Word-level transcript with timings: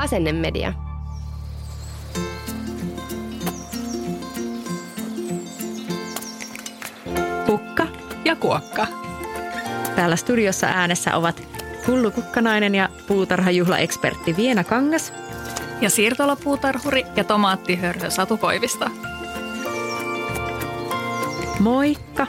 Asennemedia. 0.00 0.72
Kukka 7.46 7.86
ja 8.24 8.36
kuokka. 8.36 8.86
Täällä 9.96 10.16
studiossa 10.16 10.66
äänessä 10.66 11.16
ovat 11.16 11.42
Hullu 11.86 12.10
Kukkanainen 12.10 12.74
ja 12.74 12.88
puutarhajuhlaekspertti 13.08 14.36
Viena 14.36 14.64
Kangas. 14.64 15.12
Ja 15.80 15.90
siirtolapuutarhuri 15.90 17.04
ja 17.16 17.24
tomaattihörhö 17.24 18.10
Satu 18.10 18.36
Koivisto. 18.36 18.86
Moikka 21.58 22.26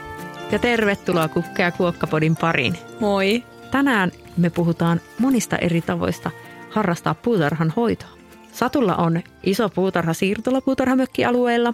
ja 0.52 0.60
tervetuloa 0.60 1.28
Kukka 1.28 1.62
ja 1.62 1.72
Kuokkapodin 1.72 2.36
pariin. 2.36 2.78
Moi. 3.00 3.44
Tänään 3.72 4.12
me 4.38 4.50
puhutaan 4.50 5.02
monista 5.20 5.58
eri 5.58 5.82
tavoista 5.82 6.32
harrastaa 6.72 7.14
puutarhan 7.14 7.74
hoitoa. 7.76 8.10
Satulla 8.52 8.96
on 8.96 9.22
iso 9.44 9.70
puutarha 9.70 10.14
siirtolapuutarhamökkialueella 10.14 11.74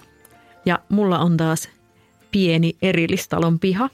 ja 0.65 0.79
mulla 0.89 1.19
on 1.19 1.37
taas 1.37 1.69
pieni 2.31 2.73
erillistalon 2.81 3.59
piha. 3.59 3.89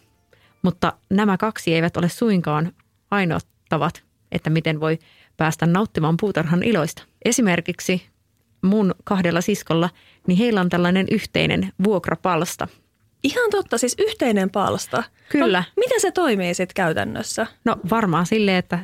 Mutta 0.62 0.94
nämä 1.10 1.38
kaksi 1.38 1.76
eivät 1.76 1.98
ole 1.98 2.10
suinkaan 2.10 2.72
ainoat 3.12 3.48
tavat, 3.70 4.04
että 4.32 4.50
miten 4.50 4.80
voi 4.80 5.00
päästä 5.38 5.66
nauttimaan 5.66 6.18
puutarhan 6.20 6.64
iloista. 6.64 7.04
Esimerkiksi 7.26 8.06
mun 8.62 8.96
kahdella 9.04 9.42
siskolla, 9.42 9.90
niin 10.28 10.38
heillä 10.38 10.62
on 10.62 10.70
tällainen 10.70 11.08
yhteinen 11.12 11.74
vuokrapalsta. 11.84 12.68
Ihan 13.24 13.50
totta, 13.52 13.78
siis 13.78 13.96
yhteinen 14.00 14.50
palsta. 14.50 15.04
Kyllä. 15.30 15.60
No, 15.60 15.66
miten 15.76 16.02
se 16.02 16.12
toimii 16.12 16.54
sitten 16.54 16.76
käytännössä? 16.76 17.48
No 17.66 17.78
varmaan 17.90 18.26
silleen, 18.26 18.58
että 18.58 18.80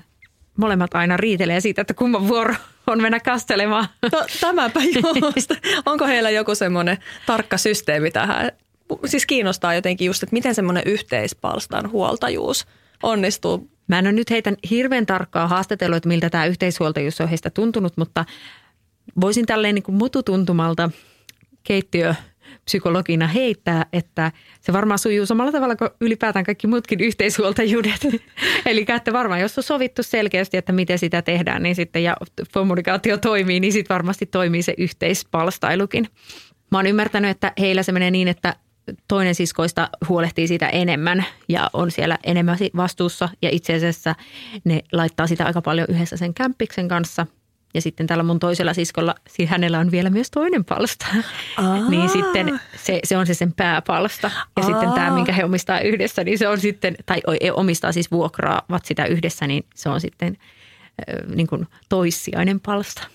molemmat 0.59 0.95
aina 0.95 1.17
riitelee 1.17 1.59
siitä, 1.59 1.81
että 1.81 1.93
kumman 1.93 2.27
vuoro 2.27 2.55
on 2.88 3.02
mennä 3.02 3.19
kastelemaan. 3.19 3.88
No 4.11 4.25
tämäpä 4.41 4.79
just. 5.35 5.52
Onko 5.85 6.07
heillä 6.07 6.29
joku 6.29 6.55
semmoinen 6.55 6.97
tarkka 7.25 7.57
systeemi 7.57 8.11
tähän? 8.11 8.52
Siis 9.05 9.25
kiinnostaa 9.25 9.73
jotenkin 9.73 10.05
just, 10.05 10.23
että 10.23 10.33
miten 10.33 10.55
semmoinen 10.55 10.83
yhteispalstan 10.85 11.91
huoltajuus 11.91 12.67
onnistuu. 13.03 13.69
Mä 13.87 13.99
en 13.99 14.05
ole 14.05 14.11
nyt 14.11 14.30
heitä 14.30 14.53
hirveän 14.69 15.05
tarkkaa 15.05 15.47
haastatellut, 15.47 15.97
että 15.97 16.09
miltä 16.09 16.30
tämä 16.30 16.45
yhteishuoltajuus 16.45 17.21
on 17.21 17.30
heistä 17.30 17.49
tuntunut, 17.49 17.97
mutta 17.97 18.25
voisin 19.21 19.45
tälleen 19.45 19.75
niin 19.75 19.83
kuin 19.83 19.95
mututuntumalta 19.95 20.89
keittiö 21.63 22.15
psykologina 22.69 23.27
heittää, 23.27 23.85
että 23.93 24.31
se 24.61 24.73
varmaan 24.73 24.99
sujuu 24.99 25.25
samalla 25.25 25.51
tavalla 25.51 25.75
kuin 25.75 25.89
ylipäätään 26.01 26.45
kaikki 26.45 26.67
muutkin 26.67 26.99
yhteishuoltajuudet. 26.99 28.07
Eli 28.65 28.85
että 28.95 29.13
varmaan 29.13 29.41
jos 29.41 29.57
on 29.57 29.63
sovittu 29.63 30.03
selkeästi, 30.03 30.57
että 30.57 30.71
miten 30.71 30.99
sitä 30.99 31.21
tehdään, 31.21 31.63
niin 31.63 31.75
sitten 31.75 32.03
ja 32.03 32.17
kommunikaatio 32.53 33.17
toimii, 33.17 33.59
niin 33.59 33.73
sitten 33.73 33.93
varmasti 33.93 34.25
toimii 34.25 34.63
se 34.63 34.73
yhteispalstailukin. 34.77 36.08
Mä 36.71 36.77
oon 36.77 36.87
ymmärtänyt, 36.87 37.31
että 37.31 37.53
heillä 37.59 37.83
se 37.83 37.91
menee 37.91 38.11
niin, 38.11 38.27
että 38.27 38.55
toinen 39.08 39.35
siskoista 39.35 39.89
huolehtii 40.09 40.47
siitä 40.47 40.69
enemmän 40.69 41.25
ja 41.47 41.69
on 41.73 41.91
siellä 41.91 42.17
enemmän 42.23 42.58
vastuussa 42.75 43.29
ja 43.41 43.49
itse 43.52 43.73
asiassa 43.73 44.15
ne 44.63 44.81
laittaa 44.91 45.27
sitä 45.27 45.45
aika 45.45 45.61
paljon 45.61 45.87
yhdessä 45.89 46.17
sen 46.17 46.33
kämppiksen 46.33 46.87
kanssa– 46.87 47.27
ja 47.73 47.81
sitten 47.81 48.07
tällä 48.07 48.23
mun 48.23 48.39
toisella 48.39 48.73
siskolla, 48.73 49.15
siis 49.30 49.49
hänellä 49.49 49.80
on 49.80 49.91
vielä 49.91 50.09
myös 50.09 50.31
toinen 50.31 50.65
palsta. 50.65 51.05
Aa. 51.57 51.89
niin 51.89 52.09
sitten 52.09 52.59
se, 52.75 52.99
se 53.03 53.17
on 53.17 53.27
se 53.27 53.33
sen 53.33 53.53
pääpalsta. 53.53 54.31
Ja 54.57 54.63
Aa. 54.63 54.65
sitten 54.65 54.91
tämä, 54.91 55.11
minkä 55.11 55.31
he 55.31 55.43
omistaa 55.43 55.79
yhdessä, 55.79 56.23
niin 56.23 56.37
se 56.37 56.47
on 56.47 56.59
sitten, 56.59 56.95
tai 57.05 57.21
omistaa 57.53 57.91
siis 57.91 58.11
vuokraavat 58.11 58.85
sitä 58.85 59.05
yhdessä, 59.05 59.47
niin 59.47 59.65
se 59.75 59.89
on 59.89 60.02
sitten 60.02 60.37
niin 61.35 61.47
kuin 61.47 61.67
toissijainen 61.89 62.59
palsta. 62.59 63.08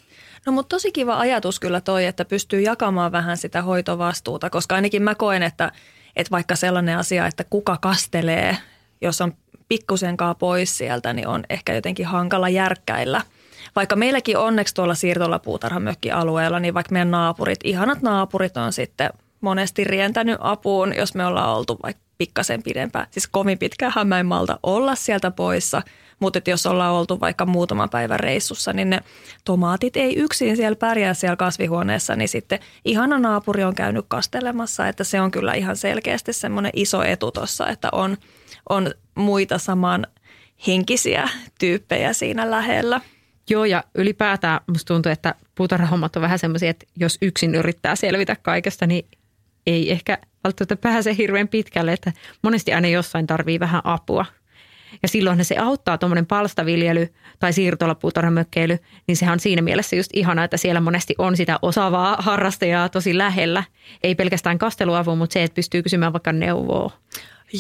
No 0.47 0.53
mutta 0.53 0.76
tosi 0.76 0.93
kiva 0.93 1.19
ajatus 1.19 1.60
kyllä 1.60 1.81
toi, 1.81 2.04
että 2.04 2.25
pystyy 2.25 2.60
jakamaan 2.60 3.12
vähän 3.12 3.37
sitä 3.37 3.62
hoitovastuuta, 3.62 4.50
koska 4.50 4.75
ainakin 4.75 5.03
mä 5.03 5.14
koen, 5.14 5.43
että, 5.43 5.72
että 6.16 6.31
vaikka 6.31 6.56
sellainen 6.56 6.98
asia, 6.98 7.26
että 7.26 7.44
kuka 7.44 7.78
kastelee, 7.81 8.56
jos 9.00 9.20
on 9.20 9.32
pikkusenkaa 9.69 10.34
pois 10.34 10.78
sieltä, 10.78 11.12
niin 11.12 11.28
on 11.28 11.44
ehkä 11.50 11.75
jotenkin 11.75 12.06
hankala 12.06 12.48
järkkäillä– 12.48 13.20
vaikka 13.77 13.97
meilläkin 13.97 14.39
onneksi 14.39 14.75
tuolla 14.75 14.95
siirtolapuutarhamökkialueella, 14.95 16.61
niin 16.61 16.75
vaikka 16.75 16.93
meidän 16.93 17.11
naapurit, 17.11 17.59
ihanat 17.65 18.03
naapurit 18.03 18.57
on 18.57 18.73
sitten 18.73 19.11
monesti 19.41 19.85
rientänyt 19.85 20.37
apuun, 20.41 20.97
jos 20.97 21.15
me 21.15 21.27
ollaan 21.27 21.57
oltu 21.57 21.79
vaikka 21.83 22.05
pikkasen 22.19 22.62
pidempään. 22.62 23.07
Siis 23.11 23.27
kovin 23.27 23.59
pitkään 23.59 24.09
mä 24.09 24.21
en 24.21 24.27
malta 24.27 24.59
olla 24.62 24.95
sieltä 24.95 25.31
poissa, 25.31 25.83
mutta 26.21 26.41
jos 26.47 26.67
ollaan 26.67 26.95
oltu 26.95 27.21
vaikka 27.21 27.47
muutaman 27.47 27.91
päivän 27.91 28.21
reissussa, 28.21 28.73
niin 28.73 28.91
ne 28.91 29.01
tomaatit 29.45 29.97
ei 29.97 30.17
yksin 30.17 30.56
siellä 30.56 30.77
pärjää 30.77 31.15
siellä 31.15 31.37
kasvihuoneessa, 31.37 32.17
niin 32.17 32.29
sitten 32.29 32.59
ihana 32.85 33.19
naapuri 33.19 33.65
on 33.65 33.75
käynyt 33.75 34.05
kastelemassa, 34.09 34.89
että 34.89 35.05
se 35.05 35.21
on 35.21 35.31
kyllä 35.31 35.55
ihan 35.55 35.77
selkeästi 35.77 36.33
semmoinen 36.33 36.73
iso 36.75 37.03
etu 37.03 37.31
tuossa, 37.31 37.69
että 37.69 37.89
on, 37.93 38.17
on 38.69 38.91
muita 39.15 39.59
saman 39.59 40.06
henkisiä 40.67 41.29
tyyppejä 41.59 42.12
siinä 42.12 42.51
lähellä. 42.51 43.01
Joo, 43.50 43.65
ja 43.65 43.84
ylipäätään 43.94 44.60
musta 44.66 44.94
tuntuu, 44.94 45.12
että 45.12 45.34
puutarhahommat 45.55 46.16
on 46.16 46.22
vähän 46.22 46.38
semmoisia, 46.38 46.71
että 46.71 46.87
jos 46.97 47.19
yksin 47.22 47.55
yrittää 47.55 47.97
selvitä 47.97 48.37
kaikesta, 48.43 48.87
niin 48.87 49.06
ei 49.66 49.93
ehkä 49.93 50.19
välttämättä 50.44 50.77
pääse 50.77 51.16
hirveän 51.16 51.49
pitkälle, 51.49 51.93
että 51.93 52.12
monesti 52.43 52.72
aina 52.72 52.88
jossain 52.88 53.27
tarvii 53.27 53.60
vähän 53.60 53.81
apua. 53.84 54.27
Ja 55.03 55.09
silloin 55.09 55.44
se 55.44 55.56
auttaa 55.59 55.99
tuommoinen 55.99 56.27
palstaviljely 56.27 57.15
tai 57.38 57.53
siirtolapuutarhamökkeily, 57.53 58.78
niin 59.06 59.16
sehän 59.16 59.32
on 59.32 59.41
siinä 59.41 59.62
mielessä 59.62 59.97
just 59.97 60.11
ihana, 60.12 60.44
että 60.44 60.56
siellä 60.56 60.81
monesti 60.81 61.15
on 61.19 61.37
sitä 61.37 61.59
osaavaa 61.62 62.16
harrastajaa 62.19 62.88
tosi 62.88 63.19
lähellä. 63.19 63.65
Ei 64.03 64.15
pelkästään 64.15 64.59
kasteluavu, 64.59 65.16
mutta 65.16 65.34
se, 65.34 65.43
että 65.43 65.55
pystyy 65.55 65.82
kysymään 65.82 66.12
vaikka 66.12 66.32
neuvoa. 66.32 66.93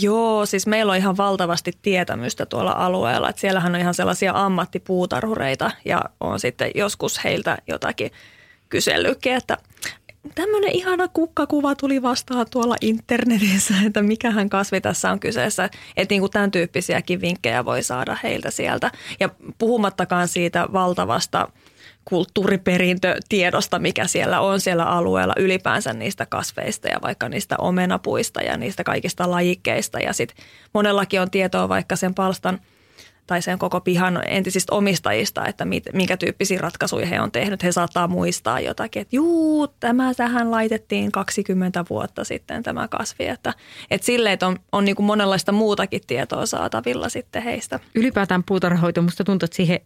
Joo, 0.02 0.46
siis 0.46 0.66
meillä 0.66 0.90
on 0.90 0.96
ihan 0.96 1.16
valtavasti 1.16 1.72
tietämystä 1.82 2.46
tuolla 2.46 2.72
alueella. 2.72 3.28
Että 3.28 3.40
siellähän 3.40 3.74
on 3.74 3.80
ihan 3.80 3.94
sellaisia 3.94 4.32
ammattipuutarhureita 4.34 5.70
ja 5.84 6.02
on 6.20 6.40
sitten 6.40 6.70
joskus 6.74 7.24
heiltä 7.24 7.58
jotakin 7.66 8.10
kysellytkin, 8.68 9.34
että 9.34 9.58
tämmöinen 10.34 10.70
ihana 10.70 11.08
kukkakuva 11.08 11.74
tuli 11.74 12.02
vastaan 12.02 12.46
tuolla 12.50 12.76
internetissä, 12.80 13.74
että 13.86 14.02
mikähän 14.02 14.48
kasvi 14.48 14.80
tässä 14.80 15.10
on 15.10 15.20
kyseessä. 15.20 15.70
Että 15.96 16.12
niin 16.12 16.20
kuin 16.20 16.32
tämän 16.32 16.50
tyyppisiäkin 16.50 17.20
vinkkejä 17.20 17.64
voi 17.64 17.82
saada 17.82 18.16
heiltä 18.22 18.50
sieltä. 18.50 18.90
Ja 19.20 19.28
puhumattakaan 19.58 20.28
siitä 20.28 20.68
valtavasta– 20.72 21.48
kulttuuriperintötiedosta, 22.04 23.78
mikä 23.78 24.06
siellä 24.06 24.40
on 24.40 24.60
siellä 24.60 24.84
alueella 24.84 25.34
ylipäänsä 25.38 25.92
niistä 25.92 26.26
kasveista 26.26 26.88
ja 26.88 26.98
vaikka 27.02 27.28
niistä 27.28 27.56
omenapuista 27.58 28.42
ja 28.42 28.56
niistä 28.56 28.84
kaikista 28.84 29.30
lajikkeista. 29.30 29.98
Ja 29.98 30.12
sitten 30.12 30.44
monellakin 30.74 31.20
on 31.20 31.30
tietoa 31.30 31.68
vaikka 31.68 31.96
sen 31.96 32.14
palstan 32.14 32.60
tai 33.26 33.42
sen 33.42 33.58
koko 33.58 33.80
pihan 33.80 34.22
entisistä 34.26 34.74
omistajista, 34.74 35.46
että 35.46 35.64
mit, 35.64 35.84
minkä 35.92 36.16
tyyppisiä 36.16 36.58
ratkaisuja 36.60 37.06
he 37.06 37.20
on 37.20 37.32
tehnyt. 37.32 37.62
He 37.62 37.72
saattaa 37.72 38.08
muistaa 38.08 38.60
jotakin, 38.60 39.02
että 39.02 39.16
juu, 39.16 39.68
tämä 39.68 40.14
tähän 40.14 40.50
laitettiin 40.50 41.12
20 41.12 41.84
vuotta 41.90 42.24
sitten 42.24 42.62
tämä 42.62 42.88
kasvi. 42.88 43.26
Että, 43.26 43.54
että 43.90 44.04
silleen, 44.04 44.32
että 44.32 44.46
on, 44.46 44.58
on 44.72 44.84
niin 44.84 44.96
kuin 44.96 45.06
monenlaista 45.06 45.52
muutakin 45.52 46.00
tietoa 46.06 46.46
saatavilla 46.46 47.08
sitten 47.08 47.42
heistä. 47.42 47.80
Ylipäätään 47.94 48.44
puutarhoito, 48.44 49.02
musta 49.02 49.24
tuntuu, 49.24 49.44
että 49.44 49.56
siihen 49.56 49.80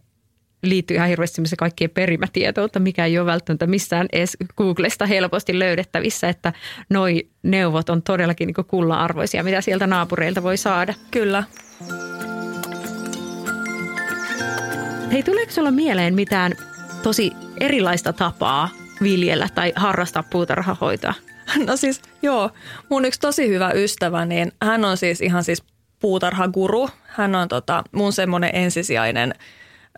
liittyy 0.63 0.95
ihan 0.95 1.09
hirveästi 1.09 1.41
se 1.45 1.55
kaikkien 1.55 1.89
perimätietoutta, 1.89 2.79
mikä 2.79 3.05
ei 3.05 3.19
ole 3.19 3.25
välttämättä 3.25 3.67
missään 3.67 4.07
edes 4.11 4.37
Googlesta 4.57 5.05
helposti 5.05 5.59
löydettävissä, 5.59 6.29
että 6.29 6.53
noi 6.89 7.27
neuvot 7.43 7.89
on 7.89 8.01
todellakin 8.01 8.47
niin 8.47 8.65
kulla-arvoisia, 8.67 9.43
mitä 9.43 9.61
sieltä 9.61 9.87
naapureilta 9.87 10.43
voi 10.43 10.57
saada. 10.57 10.93
Kyllä. 11.11 11.43
Hei, 15.11 15.23
tuleeko 15.23 15.51
sulla 15.51 15.71
mieleen 15.71 16.15
mitään 16.15 16.53
tosi 17.03 17.31
erilaista 17.59 18.13
tapaa 18.13 18.69
viljellä 19.03 19.47
tai 19.55 19.73
harrastaa 19.75 20.23
puutarhahoitoa? 20.23 21.13
No 21.67 21.77
siis 21.77 22.01
joo, 22.21 22.49
mun 22.89 23.05
yksi 23.05 23.19
tosi 23.19 23.47
hyvä 23.49 23.71
ystävä, 23.71 24.25
niin 24.25 24.51
hän 24.61 24.85
on 24.85 24.97
siis 24.97 25.21
ihan 25.21 25.43
siis 25.43 25.63
puutarhaguru. 25.99 26.89
Hän 27.07 27.35
on 27.35 27.47
tota, 27.47 27.83
mun 27.91 28.13
semmoinen 28.13 28.49
ensisijainen 28.53 29.33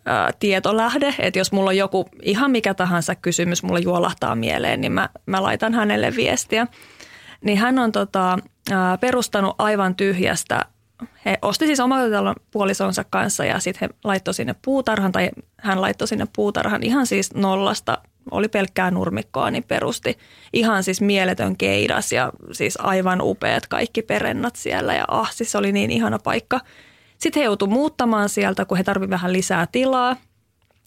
ää, 0.05 0.31
tietolähde, 0.39 1.15
että 1.19 1.39
jos 1.39 1.51
mulla 1.51 1.69
on 1.69 1.77
joku 1.77 2.09
ihan 2.21 2.51
mikä 2.51 2.73
tahansa 2.73 3.15
kysymys, 3.15 3.63
mulla 3.63 3.79
juolahtaa 3.79 4.35
mieleen, 4.35 4.81
niin 4.81 4.91
mä, 4.91 5.09
mä 5.25 5.43
laitan 5.43 5.73
hänelle 5.73 6.15
viestiä. 6.15 6.67
Niin 7.41 7.57
hän 7.57 7.79
on 7.79 7.91
tota, 7.91 8.39
perustanut 8.99 9.55
aivan 9.57 9.95
tyhjästä 9.95 10.65
he 11.25 11.37
osti 11.41 11.65
siis 11.65 11.79
omakotitalon 11.79 12.35
puolisonsa 12.51 13.03
kanssa 13.03 13.45
ja 13.45 13.59
sitten 13.59 13.89
he 13.89 13.95
laittoi 14.03 14.33
sinne 14.33 14.55
puutarhan 14.61 15.11
tai 15.11 15.29
hän 15.57 15.81
laittoi 15.81 16.07
sinne 16.07 16.27
puutarhan 16.35 16.83
ihan 16.83 17.07
siis 17.07 17.33
nollasta, 17.33 17.97
oli 18.31 18.47
pelkkää 18.47 18.91
nurmikkoa, 18.91 19.51
niin 19.51 19.63
perusti 19.63 20.17
ihan 20.53 20.83
siis 20.83 21.01
mieletön 21.01 21.57
keidas 21.57 22.11
ja 22.11 22.31
siis 22.51 22.77
aivan 22.81 23.21
upeat 23.21 23.67
kaikki 23.67 24.01
perennat 24.01 24.55
siellä 24.55 24.93
ja 24.93 25.05
ah, 25.07 25.31
siis 25.33 25.51
se 25.51 25.57
oli 25.57 25.71
niin 25.71 25.91
ihana 25.91 26.19
paikka. 26.19 26.59
Sitten 27.21 27.39
he 27.39 27.45
joutuivat 27.45 27.73
muuttamaan 27.73 28.29
sieltä, 28.29 28.65
kun 28.65 28.77
he 28.77 28.83
tarvitsivat 28.83 29.11
vähän 29.11 29.33
lisää 29.33 29.67
tilaa. 29.71 30.15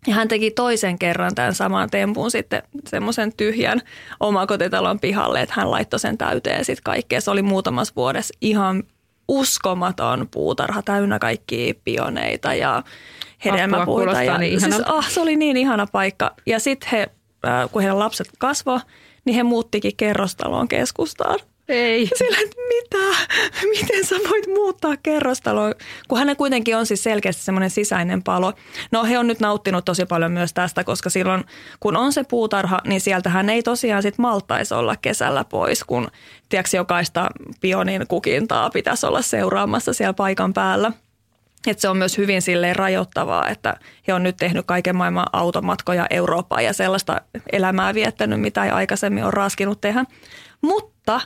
Ja 0.06 0.14
hän 0.14 0.28
teki 0.28 0.50
toisen 0.50 0.98
kerran 0.98 1.34
tämän 1.34 1.54
saman 1.54 1.90
tempun 1.90 2.30
sitten 2.30 2.62
semmoisen 2.88 3.32
tyhjän 3.36 3.82
omakotitalon 4.20 5.00
pihalle, 5.00 5.40
että 5.40 5.54
hän 5.56 5.70
laittoi 5.70 6.00
sen 6.00 6.18
täyteen 6.18 6.64
sitten 6.64 6.82
kaikkea. 6.84 7.20
Se 7.20 7.30
oli 7.30 7.42
muutamassa 7.42 7.94
vuodessa 7.96 8.34
ihan 8.40 8.82
uskomaton 9.28 10.28
puutarha 10.30 10.82
täynnä 10.82 11.18
kaikkia 11.18 11.74
pioneita 11.84 12.54
ja 12.54 12.82
hedelmäpuita. 13.44 14.22
Ja, 14.22 14.38
niin 14.38 14.60
siis, 14.60 14.80
ah, 14.86 15.10
se 15.10 15.20
oli 15.20 15.36
niin 15.36 15.56
ihana 15.56 15.86
paikka. 15.86 16.34
Ja 16.46 16.58
sitten 16.60 16.88
he, 16.92 17.10
äh, 17.46 17.70
kun 17.70 17.82
heidän 17.82 17.98
lapset 17.98 18.28
kasvoi, 18.38 18.80
niin 19.24 19.34
he 19.34 19.42
muuttikin 19.42 19.96
kerrostaloon 19.96 20.68
keskustaan. 20.68 21.38
Ei. 21.68 22.06
Sillä, 22.18 22.38
että 22.44 22.56
mitä? 22.68 23.18
Miten 23.80 24.04
sä 24.04 24.16
voit 24.30 24.46
muuttaa 24.46 24.94
kerrostaloon? 25.02 25.74
Kun 26.08 26.18
hänen 26.18 26.36
kuitenkin 26.36 26.76
on 26.76 26.86
siis 26.86 27.02
selkeästi 27.02 27.42
semmoinen 27.42 27.70
sisäinen 27.70 28.22
palo. 28.22 28.52
No 28.92 29.04
he 29.04 29.18
on 29.18 29.26
nyt 29.26 29.40
nauttinut 29.40 29.84
tosi 29.84 30.06
paljon 30.06 30.32
myös 30.32 30.52
tästä, 30.52 30.84
koska 30.84 31.10
silloin 31.10 31.44
kun 31.80 31.96
on 31.96 32.12
se 32.12 32.24
puutarha, 32.24 32.80
niin 32.86 33.00
sieltä 33.00 33.30
hän 33.30 33.50
ei 33.50 33.62
tosiaan 33.62 34.02
sit 34.02 34.18
maltaisi 34.18 34.74
olla 34.74 34.96
kesällä 34.96 35.44
pois, 35.44 35.84
kun 35.84 36.08
tiedätkö, 36.48 36.76
jokaista 36.76 37.28
pionin 37.60 38.06
kukintaa 38.08 38.70
pitäisi 38.70 39.06
olla 39.06 39.22
seuraamassa 39.22 39.92
siellä 39.92 40.14
paikan 40.14 40.52
päällä. 40.52 40.92
Et 41.66 41.78
se 41.78 41.88
on 41.88 41.96
myös 41.96 42.18
hyvin 42.18 42.42
silleen 42.42 42.76
rajoittavaa, 42.76 43.48
että 43.48 43.76
he 44.08 44.14
on 44.14 44.22
nyt 44.22 44.36
tehnyt 44.36 44.66
kaiken 44.66 44.96
maailman 44.96 45.26
automatkoja 45.32 46.06
Eurooppaan 46.10 46.64
ja 46.64 46.72
sellaista 46.72 47.20
elämää 47.52 47.94
viettänyt, 47.94 48.40
mitä 48.40 48.64
ei 48.64 48.70
aikaisemmin 48.70 49.24
ole 49.24 49.30
raskinut 49.30 49.80
tehdä. 49.80 50.04
Mutta 50.60 51.20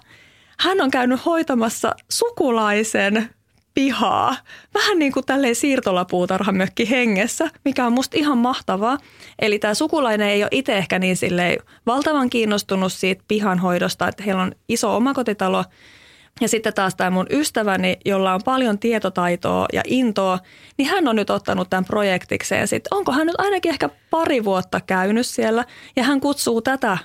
hän 0.60 0.80
on 0.80 0.90
käynyt 0.90 1.26
hoitamassa 1.26 1.94
sukulaisen 2.08 3.30
pihaa. 3.74 4.36
Vähän 4.74 4.98
niin 4.98 5.12
kuin 5.12 5.26
tälleen 5.26 5.54
siirtolapuutarhamökki 5.54 6.90
hengessä, 6.90 7.50
mikä 7.64 7.86
on 7.86 7.92
musta 7.92 8.16
ihan 8.18 8.38
mahtavaa. 8.38 8.98
Eli 9.38 9.58
tämä 9.58 9.74
sukulainen 9.74 10.28
ei 10.28 10.42
ole 10.42 10.48
itse 10.52 10.78
ehkä 10.78 10.98
niin 10.98 11.16
silleen 11.16 11.58
valtavan 11.86 12.30
kiinnostunut 12.30 12.92
siitä 12.92 13.24
pihanhoidosta, 13.28 14.08
että 14.08 14.22
heillä 14.22 14.42
on 14.42 14.52
iso 14.68 14.96
omakotitalo. 14.96 15.64
Ja 16.40 16.48
sitten 16.48 16.74
taas 16.74 16.94
tämä 16.94 17.10
mun 17.10 17.26
ystäväni, 17.30 17.96
jolla 18.04 18.34
on 18.34 18.40
paljon 18.44 18.78
tietotaitoa 18.78 19.66
ja 19.72 19.82
intoa, 19.86 20.38
niin 20.78 20.88
hän 20.88 21.08
on 21.08 21.16
nyt 21.16 21.30
ottanut 21.30 21.70
tämän 21.70 21.84
projektikseen. 21.84 22.68
Sitten 22.68 22.96
onko 22.96 23.12
hän 23.12 23.26
nyt 23.26 23.40
ainakin 23.40 23.70
ehkä 23.70 23.88
pari 24.10 24.44
vuotta 24.44 24.80
käynyt 24.80 25.26
siellä 25.26 25.64
ja 25.96 26.02
hän 26.02 26.20
kutsuu 26.20 26.62
tätä 26.62 26.98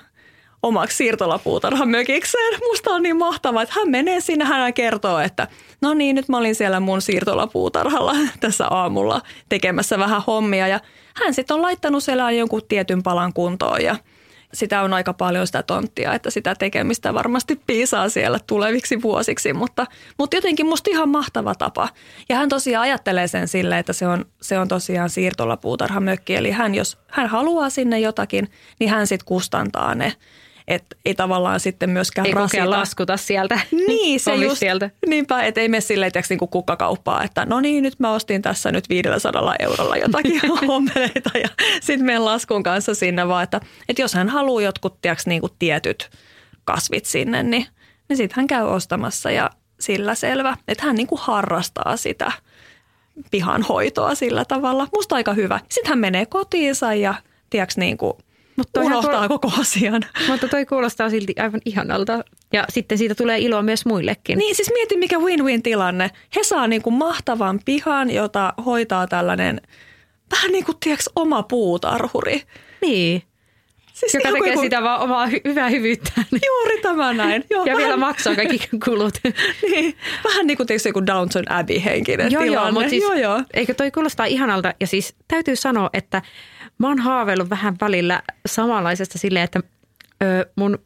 omaksi 0.64 0.96
siirtolapuutarhan 0.96 1.88
mökikseen. 1.88 2.58
Musta 2.60 2.90
on 2.90 3.02
niin 3.02 3.16
mahtavaa, 3.16 3.62
että 3.62 3.74
hän 3.78 3.90
menee 3.90 4.20
sinne, 4.20 4.44
hän 4.44 4.74
kertoo, 4.74 5.18
että 5.18 5.48
no 5.80 5.94
niin, 5.94 6.16
nyt 6.16 6.28
mä 6.28 6.38
olin 6.38 6.54
siellä 6.54 6.80
mun 6.80 7.02
siirtolapuutarhalla 7.02 8.14
tässä 8.40 8.66
aamulla 8.66 9.20
tekemässä 9.48 9.98
vähän 9.98 10.22
hommia 10.26 10.68
ja 10.68 10.80
hän 11.14 11.34
sitten 11.34 11.54
on 11.54 11.62
laittanut 11.62 12.04
siellä 12.04 12.30
jonkun 12.30 12.62
tietyn 12.68 13.02
palan 13.02 13.32
kuntoon 13.32 13.82
ja 13.82 13.96
sitä 14.52 14.82
on 14.82 14.92
aika 14.92 15.12
paljon 15.12 15.46
sitä 15.46 15.62
tonttia, 15.62 16.14
että 16.14 16.30
sitä 16.30 16.54
tekemistä 16.54 17.14
varmasti 17.14 17.60
piisaa 17.66 18.08
siellä 18.08 18.38
tuleviksi 18.46 19.02
vuosiksi, 19.02 19.52
mutta, 19.52 19.86
mutta 20.18 20.36
jotenkin 20.36 20.66
musta 20.66 20.90
ihan 20.90 21.08
mahtava 21.08 21.54
tapa. 21.54 21.88
Ja 22.28 22.36
hän 22.36 22.48
tosiaan 22.48 22.82
ajattelee 22.82 23.28
sen 23.28 23.48
sille, 23.48 23.78
että 23.78 23.92
se 23.92 24.06
on, 24.06 24.24
se 24.42 24.58
on 24.58 24.68
tosiaan 24.68 25.10
siirtolapuutarhamökki, 25.10 26.34
eli 26.34 26.50
hän 26.50 26.74
jos 26.74 26.98
hän 27.08 27.26
haluaa 27.28 27.70
sinne 27.70 28.00
jotakin, 28.00 28.50
niin 28.80 28.90
hän 28.90 29.06
sitten 29.06 29.26
kustantaa 29.26 29.94
ne 29.94 30.12
että 30.68 30.96
ei 31.04 31.14
tavallaan 31.14 31.60
sitten 31.60 31.90
myöskään 31.90 32.26
ei 32.26 32.32
rasita. 32.32 32.70
laskuta 32.70 33.16
sieltä. 33.16 33.60
Niin, 33.88 34.20
se 34.20 34.34
just, 34.34 34.58
sieltä. 34.58 34.90
niinpä, 35.06 35.42
että 35.42 35.60
ei 35.60 35.68
mene 35.68 35.80
silleen 35.80 36.12
niin 36.28 36.38
kuin 36.38 36.48
kukkakauppaa, 36.48 37.24
että 37.24 37.46
no 37.46 37.60
niin, 37.60 37.82
nyt 37.82 37.98
mä 37.98 38.12
ostin 38.12 38.42
tässä 38.42 38.72
nyt 38.72 38.88
500 38.88 39.54
eurolla 39.58 39.96
jotakin 39.96 40.40
hommeleita 40.68 41.38
ja 41.42 41.48
sitten 41.80 42.06
menen 42.06 42.24
laskun 42.24 42.62
kanssa 42.62 42.94
sinne 42.94 43.28
vaan, 43.28 43.44
että, 43.44 43.60
että 43.88 44.02
jos 44.02 44.14
hän 44.14 44.28
haluaa 44.28 44.62
jotkut 44.62 45.00
tiiäks, 45.02 45.26
niin 45.26 45.40
kuin 45.40 45.52
tietyt 45.58 46.10
kasvit 46.64 47.04
sinne, 47.04 47.42
niin, 47.42 47.66
niin 48.08 48.16
sitten 48.16 48.36
hän 48.36 48.46
käy 48.46 48.64
ostamassa 48.64 49.30
ja 49.30 49.50
sillä 49.80 50.14
selvä, 50.14 50.56
että 50.68 50.84
hän 50.84 50.96
niin 50.96 51.06
kuin 51.06 51.20
harrastaa 51.22 51.96
sitä 51.96 52.32
pihanhoitoa 53.30 54.14
sillä 54.14 54.44
tavalla. 54.44 54.88
Musta 54.94 55.16
aika 55.16 55.32
hyvä. 55.32 55.60
Sitten 55.68 55.88
hän 55.88 55.98
menee 55.98 56.26
kotiinsa 56.26 56.94
ja 56.94 57.14
tiiäks, 57.50 57.76
niin 57.76 57.98
kuin– 57.98 58.12
mutta 58.56 58.80
unohtaa 58.80 59.28
koko 59.28 59.52
asian. 59.60 60.02
Mutta 60.28 60.48
toi 60.48 60.66
kuulostaa 60.66 61.10
silti 61.10 61.34
aivan 61.38 61.60
ihanalta. 61.64 62.24
Ja 62.52 62.64
sitten 62.68 62.98
siitä 62.98 63.14
tulee 63.14 63.38
iloa 63.38 63.62
myös 63.62 63.86
muillekin. 63.86 64.38
Niin, 64.38 64.56
siis 64.56 64.70
mieti 64.72 64.96
mikä 64.96 65.18
win-win 65.18 65.62
tilanne. 65.62 66.10
He 66.36 66.42
saa 66.42 66.66
niin 66.66 66.82
kuin 66.82 66.94
mahtavan 66.94 67.60
pihan, 67.64 68.10
jota 68.10 68.54
hoitaa 68.64 69.06
tällainen 69.06 69.60
vähän 70.30 70.52
niin 70.52 70.64
kuin, 70.64 70.76
tiedätkö, 70.80 71.10
oma 71.16 71.42
puutarhuri. 71.42 72.42
Niin. 72.80 73.22
Siis 73.92 74.14
joka 74.14 74.32
tekee 74.32 74.52
kuin... 74.52 74.66
sitä 74.66 74.82
vaan 74.82 75.00
omaa 75.00 75.26
hy- 75.26 75.40
hyvää 75.44 75.68
hyvyyttään. 75.68 76.26
Juuri 76.46 76.80
tämä 76.82 77.12
näin. 77.12 77.44
Joo, 77.50 77.64
ja 77.64 77.72
vähän... 77.72 77.78
vielä 77.78 77.96
maksaa 77.96 78.36
kaikki 78.36 78.68
kulut. 78.84 79.14
niin, 79.70 79.96
vähän 80.24 80.46
niin 80.46 80.56
kuin 80.56 80.66
tietysti 80.66 80.88
joku 80.88 81.06
Downton 81.06 81.44
Abbey-henkinen 81.48 82.32
joo, 82.32 82.42
tilanne. 82.42 82.68
Joo, 82.68 82.72
mutta 82.72 82.90
siis, 82.90 83.02
joo, 83.02 83.14
joo. 83.14 83.42
eikö 83.54 83.74
toi 83.74 83.90
kuulostaa 83.90 84.26
ihanalta? 84.26 84.74
Ja 84.80 84.86
siis 84.86 85.14
täytyy 85.28 85.56
sanoa, 85.56 85.90
että 85.92 86.22
Mä 86.78 86.88
oon 86.88 86.98
haaveillut 86.98 87.50
vähän 87.50 87.76
välillä 87.80 88.22
samanlaisesta 88.46 89.18
silleen, 89.18 89.44
että 89.44 89.60
ö, 90.22 90.46
mun 90.56 90.78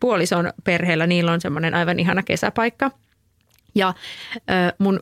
puolison 0.00 0.52
perheellä 0.64 1.06
niillä 1.06 1.32
on 1.32 1.40
semmoinen 1.40 1.74
aivan 1.74 2.00
ihana 2.00 2.22
kesäpaikka. 2.22 2.90
Ja 3.74 3.94
ö, 4.36 4.42
mun 4.78 5.00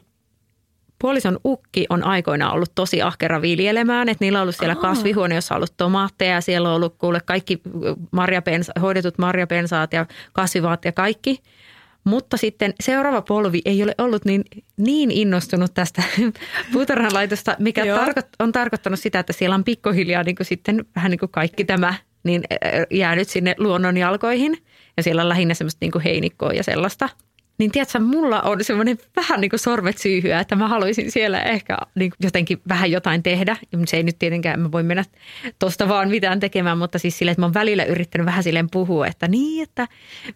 puolison 0.98 1.40
ukki 1.44 1.86
on 1.88 2.04
aikoinaan 2.04 2.52
ollut 2.52 2.74
tosi 2.74 3.02
ahkera 3.02 3.42
viljelemään, 3.42 4.08
että 4.08 4.24
niillä 4.24 4.38
on 4.38 4.42
ollut 4.42 4.56
siellä 4.56 4.74
kasvihuone, 4.74 5.34
jossa 5.34 5.54
on 5.54 5.56
ollut 5.56 5.76
tomaatteja, 5.76 6.40
siellä 6.40 6.68
on 6.68 6.74
ollut 6.74 6.94
kuule 6.98 7.20
kaikki 7.20 7.60
marjapensa, 8.10 8.72
hoidetut 8.80 9.18
marjapensaat 9.18 9.92
ja 9.92 10.06
kasvivaat 10.32 10.84
ja 10.84 10.92
kaikki– 10.92 11.38
mutta 12.04 12.36
sitten 12.36 12.74
seuraava 12.80 13.22
polvi 13.22 13.60
ei 13.64 13.82
ole 13.82 13.94
ollut 13.98 14.24
niin, 14.24 14.44
niin 14.76 15.10
innostunut 15.10 15.74
tästä 15.74 16.02
puutarhanlaitosta, 16.72 17.56
mikä 17.58 17.84
tarko- 17.84 18.28
on 18.38 18.52
tarkoittanut 18.52 19.00
sitä, 19.00 19.18
että 19.18 19.32
siellä 19.32 19.54
on 19.54 19.64
pikkuhiljaa 19.64 20.22
niin 20.22 20.36
kuin 20.36 20.46
sitten 20.46 20.84
vähän 20.96 21.10
niin 21.10 21.18
kuin 21.18 21.30
kaikki 21.30 21.64
tämä 21.64 21.94
niin 22.22 22.42
jäänyt 22.90 23.28
sinne 23.28 23.54
luonnon 23.58 23.96
jalkoihin. 23.96 24.58
Ja 24.96 25.02
siellä 25.02 25.22
on 25.22 25.28
lähinnä 25.28 25.54
semmoista 25.54 25.78
niin 25.80 25.92
kuin 25.92 26.04
heinikkoa 26.04 26.52
ja 26.52 26.62
sellaista– 26.62 27.08
niin 27.60 27.70
tiedätkö, 27.70 27.98
mulla 27.98 28.40
on 28.40 28.64
semmoinen 28.64 28.98
vähän 29.16 29.40
niin 29.40 29.50
kuin 29.50 29.60
sormet 29.60 29.98
syyhyä, 29.98 30.40
että 30.40 30.56
mä 30.56 30.68
haluaisin 30.68 31.10
siellä 31.10 31.42
ehkä 31.42 31.76
niin 31.94 32.12
jotenkin 32.20 32.60
vähän 32.68 32.90
jotain 32.90 33.22
tehdä. 33.22 33.56
Se 33.86 33.96
ei 33.96 34.02
nyt 34.02 34.18
tietenkään, 34.18 34.60
mä 34.60 34.72
voi 34.72 34.82
mennä 34.82 35.04
tuosta 35.58 35.88
vaan 35.88 36.08
mitään 36.08 36.40
tekemään, 36.40 36.78
mutta 36.78 36.98
siis 36.98 37.18
sille, 37.18 37.30
että 37.30 37.42
mä 37.42 37.46
oon 37.46 37.54
välillä 37.54 37.84
yrittänyt 37.84 38.26
vähän 38.26 38.42
silleen 38.42 38.70
puhua, 38.70 39.06
että 39.06 39.28
niin, 39.28 39.62
että 39.62 39.88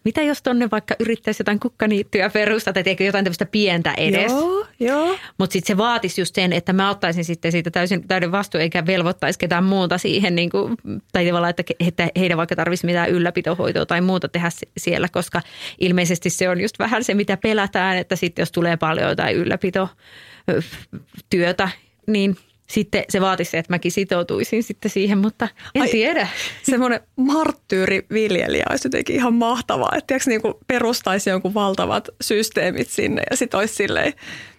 mitä 0.04 0.22
jos 0.22 0.42
tonne 0.42 0.70
vaikka 0.70 0.94
yrittäisi 1.00 1.40
jotain 1.40 1.60
kukkaniittyä 1.60 2.30
perustaa 2.30 2.72
tai 2.72 2.84
teekö 2.84 3.04
jotain 3.04 3.24
tämmöistä 3.24 3.46
pientä 3.46 3.94
edes. 3.96 4.32
Joo, 4.32 4.66
joo. 4.80 5.18
Mutta 5.38 5.52
sitten 5.52 5.74
se 5.74 5.76
vaatisi 5.76 6.20
just 6.20 6.34
sen, 6.34 6.52
että 6.52 6.72
mä 6.72 6.90
ottaisin 6.90 7.24
sitten 7.24 7.52
siitä 7.52 7.70
täysin 7.70 8.08
täyden 8.08 8.32
vastuun 8.32 8.62
eikä 8.62 8.86
velvoittaisi 8.86 9.38
ketään 9.38 9.64
muuta 9.64 9.98
siihen, 9.98 10.34
niin 10.34 10.50
kuin, 10.50 10.76
tai 11.12 11.26
tavallaan, 11.26 11.50
että, 11.50 11.62
että 11.80 12.08
heidän 12.18 12.38
vaikka 12.38 12.56
tarvitsisi 12.56 12.86
mitään 12.86 13.10
ylläpitohoitoa 13.10 13.86
tai 13.86 14.00
muuta 14.00 14.28
tehdä 14.28 14.48
siellä, 14.76 15.08
koska 15.08 15.40
ilmeisesti 15.80 16.30
se 16.30 16.48
on 16.48 16.60
just 16.60 16.78
vähän 16.78 17.04
se 17.04 17.13
mitä 17.14 17.36
pelätään, 17.36 17.96
että 17.96 18.16
sitten 18.16 18.42
jos 18.42 18.52
tulee 18.52 18.76
paljon 18.76 19.08
jotain 19.08 19.36
ylläpitotyötä, 19.36 21.68
niin 22.06 22.36
sitten 22.66 23.04
se 23.08 23.20
vaatisi, 23.20 23.56
että 23.56 23.72
mäkin 23.72 23.92
sitoutuisin 23.92 24.62
sitten 24.62 24.90
siihen, 24.90 25.18
mutta 25.18 25.48
en 25.74 25.82
Ai, 25.82 25.88
tiedä. 25.88 26.28
Semmoinen 26.62 27.00
marttyyriviljelijä 27.16 28.64
olisi 28.70 28.86
jotenkin 28.86 29.16
ihan 29.16 29.34
mahtavaa, 29.34 29.92
että 29.96 30.06
tiiäks, 30.06 30.26
niin 30.26 30.42
kuin 30.42 30.54
perustaisi 30.66 31.30
jonkun 31.30 31.54
valtavat 31.54 32.08
systeemit 32.20 32.88
sinne 32.88 33.22
ja 33.30 33.36
sitten 33.36 33.60
olisi 33.60 33.74
silleen, 33.74 34.12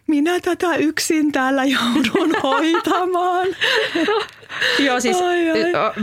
minä 0.08 0.40
tätä 0.40 0.76
yksin 0.76 1.32
täällä 1.32 1.64
joudun 1.64 2.36
hoitamaan. 2.44 3.48
Joo, 4.80 5.00
siis, 5.00 5.18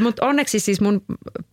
mutta 0.03 0.27
onneksi 0.27 0.61
siis 0.61 0.81
mun 0.81 1.03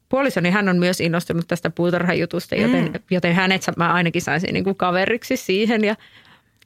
puolisoni 0.10 0.50
hän 0.50 0.70
on 0.70 0.78
myös 0.78 1.02
innostunut 1.02 1.48
tästä 1.48 1.70
puutarhajutusta, 1.70 2.56
joten, 2.56 2.84
mm. 2.84 2.94
joten 3.12 3.36
hänet 3.36 3.62
mä 3.78 3.94
ainakin 3.94 4.22
saisin 4.22 4.54
niin 4.54 4.64
kuin 4.64 4.76
kaveriksi 4.76 5.38
siihen. 5.38 5.84
Ja 5.84 5.96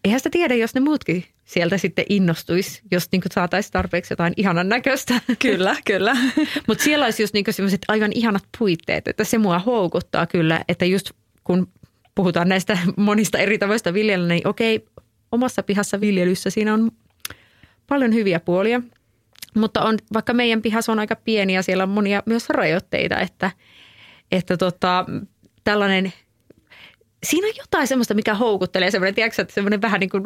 eihän 0.04 0.20
sitä 0.20 0.30
tiedä, 0.30 0.56
jos 0.56 0.76
ne 0.76 0.82
muutkin 0.82 1.26
sieltä 1.46 1.78
sitten 1.78 2.06
innostuisi, 2.10 2.82
jos 2.92 3.12
niin 3.12 3.22
saataisiin 3.32 3.72
tarpeeksi 3.72 4.12
jotain 4.14 4.34
ihanan 4.38 4.70
näköistä. 4.70 5.22
Kyllä, 5.40 5.76
kyllä. 5.86 6.18
Mutta 6.68 6.84
siellä 6.84 7.06
olisi 7.06 7.24
just 7.24 7.34
niin 7.34 7.46
sellaiset 7.50 7.82
aivan 7.88 8.12
ihanat 8.16 8.44
puitteet, 8.60 9.08
että 9.08 9.24
se 9.24 9.38
mua 9.38 9.60
houkuttaa 9.60 10.28
kyllä, 10.28 10.62
että 10.68 10.86
just 10.86 11.12
kun 11.44 11.68
puhutaan 12.16 12.50
näistä 12.50 12.78
monista 12.98 13.38
eri 13.38 13.58
tavoista 13.58 13.94
viljellä, 13.94 14.28
niin 14.28 14.48
okei, 14.48 14.86
omassa 15.32 15.64
pihassa 15.64 16.02
viljelyssä 16.02 16.50
siinä 16.50 16.74
on 16.74 16.92
paljon 17.88 18.14
hyviä 18.14 18.40
puolia, 18.40 18.82
mutta 19.56 19.82
on, 19.82 19.98
vaikka 20.14 20.34
meidän 20.34 20.62
pihassa 20.62 20.92
on 20.92 21.00
aika 21.00 21.16
pieni 21.16 21.54
ja 21.54 21.64
siellä 21.64 21.84
on 21.84 21.90
monia 21.90 22.24
myös 22.26 22.50
rajoitteita, 22.50 23.20
että, 23.20 23.52
että 24.32 24.58
tota, 24.58 25.06
tällainen, 25.64 26.14
siinä 27.24 27.48
on 27.48 27.54
jotain 27.58 27.88
semmoista, 27.88 28.14
mikä 28.14 28.34
houkuttelee, 28.34 28.92
semmoinen, 28.92 29.16
tiedätkö, 29.16 29.42
että 29.42 29.54
semmoinen 29.54 29.82
vähän 29.82 30.00
niin 30.00 30.10
kuin 30.10 30.24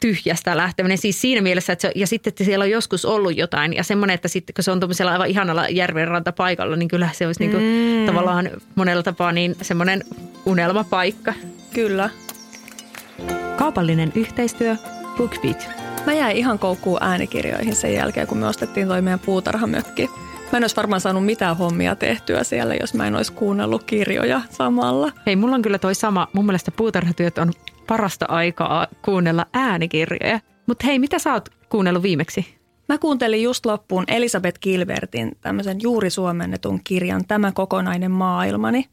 tyhjästä 0.00 0.56
lähteminen. 0.56 0.98
Siis 0.98 1.20
siinä 1.20 1.40
mielessä, 1.40 1.72
että 1.72 1.82
se, 1.82 1.92
ja 1.94 2.06
sitten, 2.06 2.30
että 2.30 2.44
siellä 2.44 2.62
on 2.62 2.70
joskus 2.70 3.04
ollut 3.04 3.36
jotain. 3.36 3.74
Ja 3.74 3.82
semmoinen, 3.82 4.14
että 4.14 4.28
sitten 4.28 4.54
kun 4.54 4.64
se 4.64 4.70
on 4.70 4.80
tuollaisella 4.80 5.12
aivan 5.12 5.28
ihanalla 5.28 5.68
järvenranta 5.68 6.32
paikalla, 6.32 6.76
niin 6.76 6.88
kyllä 6.88 7.08
se 7.12 7.26
olisi 7.26 7.40
niin 7.40 7.50
kuin, 7.50 7.62
mm. 7.62 8.06
tavallaan 8.06 8.50
monella 8.74 9.02
tapaa 9.02 9.32
niin 9.32 9.56
semmoinen 9.62 10.04
unelmapaikka. 10.46 11.34
Kyllä. 11.74 12.10
Kaupallinen 13.56 14.12
yhteistyö 14.14 14.76
BookBeat. 15.16 15.85
Mä 16.06 16.12
jäin 16.12 16.36
ihan 16.36 16.58
koukkuun 16.58 16.98
äänikirjoihin 17.00 17.74
sen 17.74 17.94
jälkeen, 17.94 18.26
kun 18.26 18.38
me 18.38 18.46
ostettiin 18.46 18.88
toi 18.88 19.02
meidän 19.02 19.20
puutarhamökki. 19.20 20.10
Mä 20.52 20.56
en 20.56 20.64
olisi 20.64 20.76
varmaan 20.76 21.00
saanut 21.00 21.24
mitään 21.24 21.56
hommia 21.56 21.96
tehtyä 21.96 22.44
siellä, 22.44 22.74
jos 22.74 22.94
mä 22.94 23.06
en 23.06 23.14
olisi 23.14 23.32
kuunnellut 23.32 23.82
kirjoja 23.82 24.40
samalla. 24.50 25.12
Hei, 25.26 25.36
mulla 25.36 25.54
on 25.54 25.62
kyllä 25.62 25.78
toi 25.78 25.94
sama. 25.94 26.28
Mun 26.32 26.46
mielestä 26.46 26.70
puutarhatyöt 26.70 27.38
on 27.38 27.52
parasta 27.86 28.26
aikaa 28.28 28.86
kuunnella 29.02 29.46
äänikirjoja. 29.52 30.40
Mutta 30.66 30.86
hei, 30.86 30.98
mitä 30.98 31.18
sä 31.18 31.32
oot 31.32 31.48
kuunnellut 31.68 32.02
viimeksi? 32.02 32.56
Mä 32.88 32.98
kuuntelin 32.98 33.42
just 33.42 33.66
loppuun 33.66 34.04
Elisabeth 34.08 34.60
Gilbertin 34.60 35.36
tämmöisen 35.40 35.76
juuri 35.82 36.10
suomennetun 36.10 36.80
kirjan 36.84 37.24
Tämä 37.28 37.52
kokonainen 37.52 38.10
maailmani. 38.10 38.84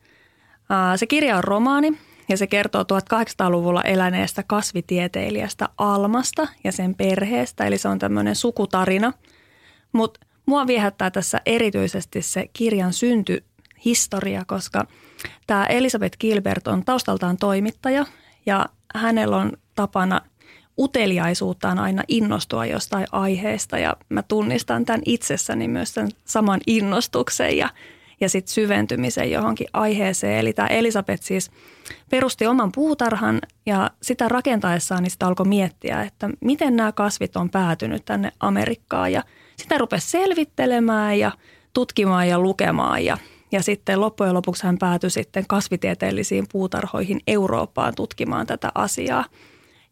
Se 0.96 1.08
kirja 1.08 1.38
on 1.38 1.43
romaani 1.43 1.98
ja 2.29 2.37
se 2.37 2.47
kertoo 2.47 2.83
1800-luvulla 2.83 3.81
eläneestä 3.81 4.43
kasvitieteilijästä 4.47 5.69
Almasta 5.77 6.47
ja 6.63 6.71
sen 6.71 6.95
perheestä. 6.95 7.65
Eli 7.65 7.77
se 7.77 7.87
on 7.87 7.99
tämmöinen 7.99 8.35
sukutarina. 8.35 9.13
Mutta 9.91 10.19
mua 10.45 10.67
viehättää 10.67 11.11
tässä 11.11 11.41
erityisesti 11.45 12.21
se 12.21 12.49
kirjan 12.53 12.93
syntyhistoria, 12.93 14.43
koska 14.47 14.87
tämä 15.47 15.65
Elisabeth 15.65 16.17
Gilbert 16.17 16.67
on 16.67 16.85
taustaltaan 16.85 17.37
toimittaja 17.37 18.05
ja 18.45 18.65
hänellä 18.95 19.37
on 19.37 19.51
tapana 19.75 20.21
uteliaisuuttaan 20.77 21.79
aina 21.79 22.03
innostua 22.07 22.65
jostain 22.65 23.07
aiheesta 23.11 23.77
ja 23.77 23.97
mä 24.09 24.23
tunnistan 24.23 24.85
tämän 24.85 25.01
itsessäni 25.05 25.67
myös 25.67 25.93
sen 25.93 26.09
saman 26.25 26.61
innostuksen 26.67 27.57
ja, 27.57 27.69
ja 28.23 28.29
sitten 28.29 28.53
syventymisen 28.53 29.31
johonkin 29.31 29.67
aiheeseen. 29.73 30.39
Eli 30.39 30.53
tämä 30.53 30.67
Elisabeth 30.67 31.23
siis 31.23 31.51
perusti 32.09 32.47
oman 32.47 32.71
puutarhan 32.71 33.39
ja 33.65 33.91
sitä 34.01 34.29
rakentaessaan 34.29 35.03
niin 35.03 35.11
sitä 35.11 35.27
alkoi 35.27 35.45
miettiä, 35.45 36.01
että 36.01 36.29
miten 36.41 36.75
nämä 36.75 36.91
kasvit 36.91 37.35
on 37.35 37.49
päätynyt 37.49 38.05
tänne 38.05 38.31
Amerikkaan 38.39 39.11
ja 39.11 39.23
sitä 39.57 39.77
rupesi 39.77 40.09
selvittelemään 40.09 41.19
ja 41.19 41.31
tutkimaan 41.73 42.27
ja 42.27 42.39
lukemaan 42.39 43.05
ja 43.05 43.17
ja 43.51 43.63
sitten 43.63 44.01
loppujen 44.01 44.33
lopuksi 44.33 44.63
hän 44.63 44.77
päätyi 44.77 45.09
sitten 45.09 45.45
kasvitieteellisiin 45.47 46.45
puutarhoihin 46.51 47.19
Eurooppaan 47.27 47.95
tutkimaan 47.95 48.47
tätä 48.47 48.71
asiaa. 48.75 49.25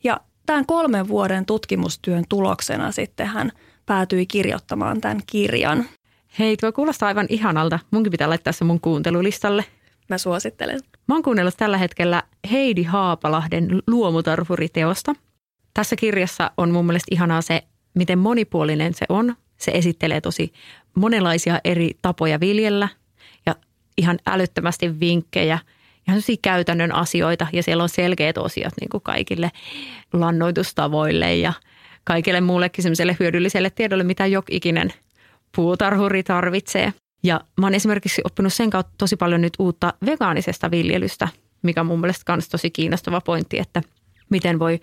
Ja 0.03 0.19
tämän 0.45 0.65
kolmen 0.65 1.07
vuoden 1.07 1.45
tutkimustyön 1.45 2.23
tuloksena 2.29 2.91
sitten 2.91 3.27
hän 3.27 3.51
päätyi 3.85 4.25
kirjoittamaan 4.25 5.01
tämän 5.01 5.21
kirjan. 5.25 5.85
Hei, 6.39 6.57
tuo 6.57 6.71
kuulostaa 6.71 7.07
aivan 7.07 7.25
ihanalta. 7.29 7.79
Munkin 7.91 8.11
pitää 8.11 8.29
laittaa 8.29 8.53
se 8.53 8.63
mun 8.63 8.81
kuuntelulistalle. 8.81 9.65
Mä 10.09 10.17
suosittelen. 10.17 10.79
Mä 11.07 11.15
oon 11.15 11.23
kuunnellut 11.23 11.57
tällä 11.57 11.77
hetkellä 11.77 12.23
Heidi 12.51 12.83
Haapalahden 12.83 13.81
luomutarhuriteosta. 13.87 15.15
Tässä 15.73 15.95
kirjassa 15.95 16.51
on 16.57 16.71
mun 16.71 16.85
mielestä 16.85 17.07
ihanaa 17.11 17.41
se, 17.41 17.63
miten 17.93 18.19
monipuolinen 18.19 18.93
se 18.93 19.05
on. 19.09 19.35
Se 19.57 19.71
esittelee 19.71 20.21
tosi 20.21 20.53
monenlaisia 20.95 21.59
eri 21.63 21.91
tapoja 22.01 22.39
viljellä– 22.39 22.87
ihan 23.97 24.19
älyttömästi 24.27 24.99
vinkkejä, 24.99 25.59
ihan 26.07 26.21
käytännön 26.41 26.95
asioita 26.95 27.47
ja 27.53 27.63
siellä 27.63 27.83
on 27.83 27.89
selkeät 27.89 28.37
osiot 28.37 28.73
niin 28.81 28.89
kuin 28.89 29.03
kaikille 29.03 29.51
lannoitustavoille 30.13 31.35
ja 31.35 31.53
kaikille 32.03 32.41
muullekin 32.41 32.83
semmoiselle 32.83 33.17
hyödylliselle 33.19 33.69
tiedolle, 33.69 34.03
mitä 34.03 34.25
jokikinen 34.25 34.93
puutarhuri 35.55 36.23
tarvitsee. 36.23 36.93
Ja 37.23 37.41
mä 37.59 37.65
oon 37.65 37.75
esimerkiksi 37.75 38.21
oppinut 38.25 38.53
sen 38.53 38.69
kautta 38.69 38.93
tosi 38.97 39.15
paljon 39.15 39.41
nyt 39.41 39.53
uutta 39.59 39.93
vegaanisesta 40.05 40.71
viljelystä, 40.71 41.27
mikä 41.61 41.81
on 41.81 41.87
mun 41.87 42.01
mielestä 42.01 42.33
myös 42.33 42.49
tosi 42.49 42.71
kiinnostava 42.71 43.21
pointti, 43.21 43.59
että 43.59 43.81
miten 44.29 44.59
voi 44.59 44.79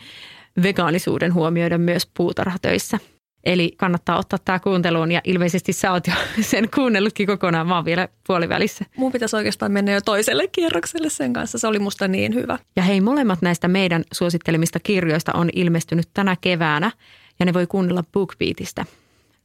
vegaanisuuden 0.62 1.34
huomioida 1.34 1.78
myös 1.78 2.10
puutarhatöissä– 2.14 2.98
Eli 3.44 3.75
kannattaa 3.76 4.18
ottaa 4.18 4.38
tämä 4.44 4.58
kuunteluun 4.58 5.12
ja 5.12 5.20
ilmeisesti 5.25 5.72
sä 5.72 5.92
oot 5.92 6.06
jo 6.06 6.12
sen 6.40 6.68
kuunnellutkin 6.75 7.26
kokonaan. 7.26 7.66
Mä 7.66 7.75
oon 7.75 7.84
vielä 7.84 8.08
puolivälissä. 8.26 8.84
Mun 8.96 9.12
pitäisi 9.12 9.37
oikeastaan 9.37 9.72
mennä 9.72 9.92
jo 9.92 10.00
toiselle 10.00 10.48
kierrokselle 10.48 11.10
sen 11.10 11.32
kanssa. 11.32 11.58
Se 11.58 11.66
oli 11.66 11.78
musta 11.78 12.08
niin 12.08 12.34
hyvä. 12.34 12.58
Ja 12.76 12.82
hei, 12.82 13.00
molemmat 13.00 13.42
näistä 13.42 13.68
meidän 13.68 14.04
suosittelemista 14.12 14.80
kirjoista 14.80 15.32
on 15.34 15.50
ilmestynyt 15.52 16.08
tänä 16.14 16.37
keväänä 16.40 16.92
ja 17.40 17.46
ne 17.46 17.54
voi 17.54 17.66
kuunnella 17.66 18.04
BookBeatista. 18.12 18.84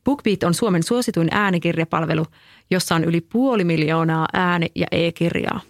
BookBeat 0.05 0.43
on 0.43 0.53
Suomen 0.53 0.83
suosituin 0.83 1.27
äänikirjapalvelu, 1.31 2.25
jossa 2.71 2.95
on 2.95 3.03
yli 3.03 3.21
puoli 3.21 3.63
miljoonaa 3.63 4.27
ääni- 4.33 4.71
ja 4.75 4.87
e-kirjaa. 4.91 5.61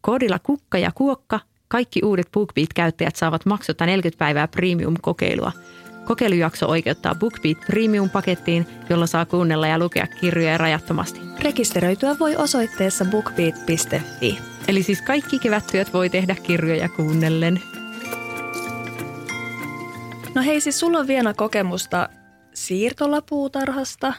Koodilla 0.00 0.38
kukka 0.38 0.78
ja 0.78 0.92
kuokka 0.94 1.40
kaikki 1.68 2.00
uudet 2.04 2.28
BookBeat-käyttäjät 2.32 3.16
saavat 3.16 3.46
maksutta 3.46 3.86
40 3.86 4.18
päivää 4.18 4.48
premium-kokeilua– 4.48 5.52
Kokeilujakso 6.06 6.66
oikeuttaa 6.66 7.14
BookBeat 7.14 7.58
Premium-pakettiin, 7.66 8.66
jolla 8.90 9.06
saa 9.06 9.24
kuunnella 9.24 9.66
ja 9.66 9.78
lukea 9.78 10.06
kirjoja 10.06 10.58
rajattomasti. 10.58 11.20
Rekisteröityä 11.40 12.16
voi 12.20 12.36
osoitteessa 12.36 13.04
bookbeat.fi. 13.04 14.38
Eli 14.68 14.82
siis 14.82 15.02
kaikki 15.02 15.38
kevättyöt 15.38 15.92
voi 15.92 16.10
tehdä 16.10 16.34
kirjoja 16.34 16.88
kuunnellen. 16.88 17.62
No 20.34 20.42
hei, 20.42 20.60
siis 20.60 20.80
sulla 20.80 20.98
on 20.98 21.06
vielä 21.06 21.34
kokemusta 21.34 22.08
siirtolapuutarhasta. 22.56 24.14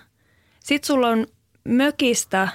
Sitten 0.60 0.88
sulla 0.88 1.08
on 1.08 1.28
mökistä, 1.64 2.48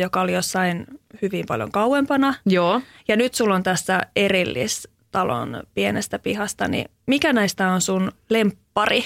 joka 0.00 0.20
oli 0.20 0.32
jossain 0.32 0.86
hyvin 1.22 1.46
paljon 1.46 1.72
kauempana. 1.72 2.34
Joo. 2.46 2.80
Ja 3.08 3.16
nyt 3.16 3.34
sulla 3.34 3.54
on 3.54 3.62
tässä 3.62 4.00
erillis 4.16 4.88
talon 5.10 5.62
pienestä 5.74 6.18
pihasta, 6.18 6.68
niin 6.68 6.90
mikä 7.06 7.32
näistä 7.32 7.72
on 7.72 7.80
sun 7.80 8.12
lemppari 8.30 9.04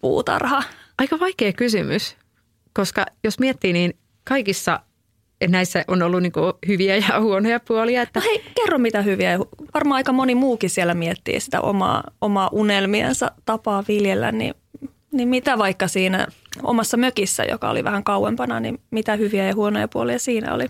puutarha? 0.00 0.62
Aika 0.98 1.20
vaikea 1.20 1.52
kysymys, 1.52 2.16
koska 2.72 3.06
jos 3.24 3.38
miettii, 3.38 3.72
niin 3.72 3.98
kaikissa 4.24 4.80
näissä 5.48 5.84
on 5.88 6.02
ollut 6.02 6.22
niin 6.22 6.32
hyviä 6.68 6.96
ja 6.96 7.20
huonoja 7.20 7.60
puolia. 7.60 8.02
Että... 8.02 8.20
No 8.20 8.24
hei, 8.24 8.44
kerro 8.54 8.78
mitä 8.78 9.02
hyviä. 9.02 9.38
Varmaan 9.74 9.96
aika 9.96 10.12
moni 10.12 10.34
muukin 10.34 10.70
siellä 10.70 10.94
miettii 10.94 11.40
sitä 11.40 11.60
omaa, 11.60 12.04
omaa 12.20 12.48
unelmiensa 12.52 13.30
tapaa 13.44 13.84
viljellä, 13.88 14.32
niin, 14.32 14.54
niin 15.12 15.28
mitä 15.28 15.58
vaikka 15.58 15.88
siinä 15.88 16.26
omassa 16.62 16.96
mökissä, 16.96 17.44
joka 17.44 17.70
oli 17.70 17.84
vähän 17.84 18.04
kauempana, 18.04 18.60
niin 18.60 18.80
mitä 18.90 19.16
hyviä 19.16 19.46
ja 19.46 19.54
huonoja 19.54 19.88
puolia 19.88 20.18
siinä 20.18 20.54
oli? 20.54 20.66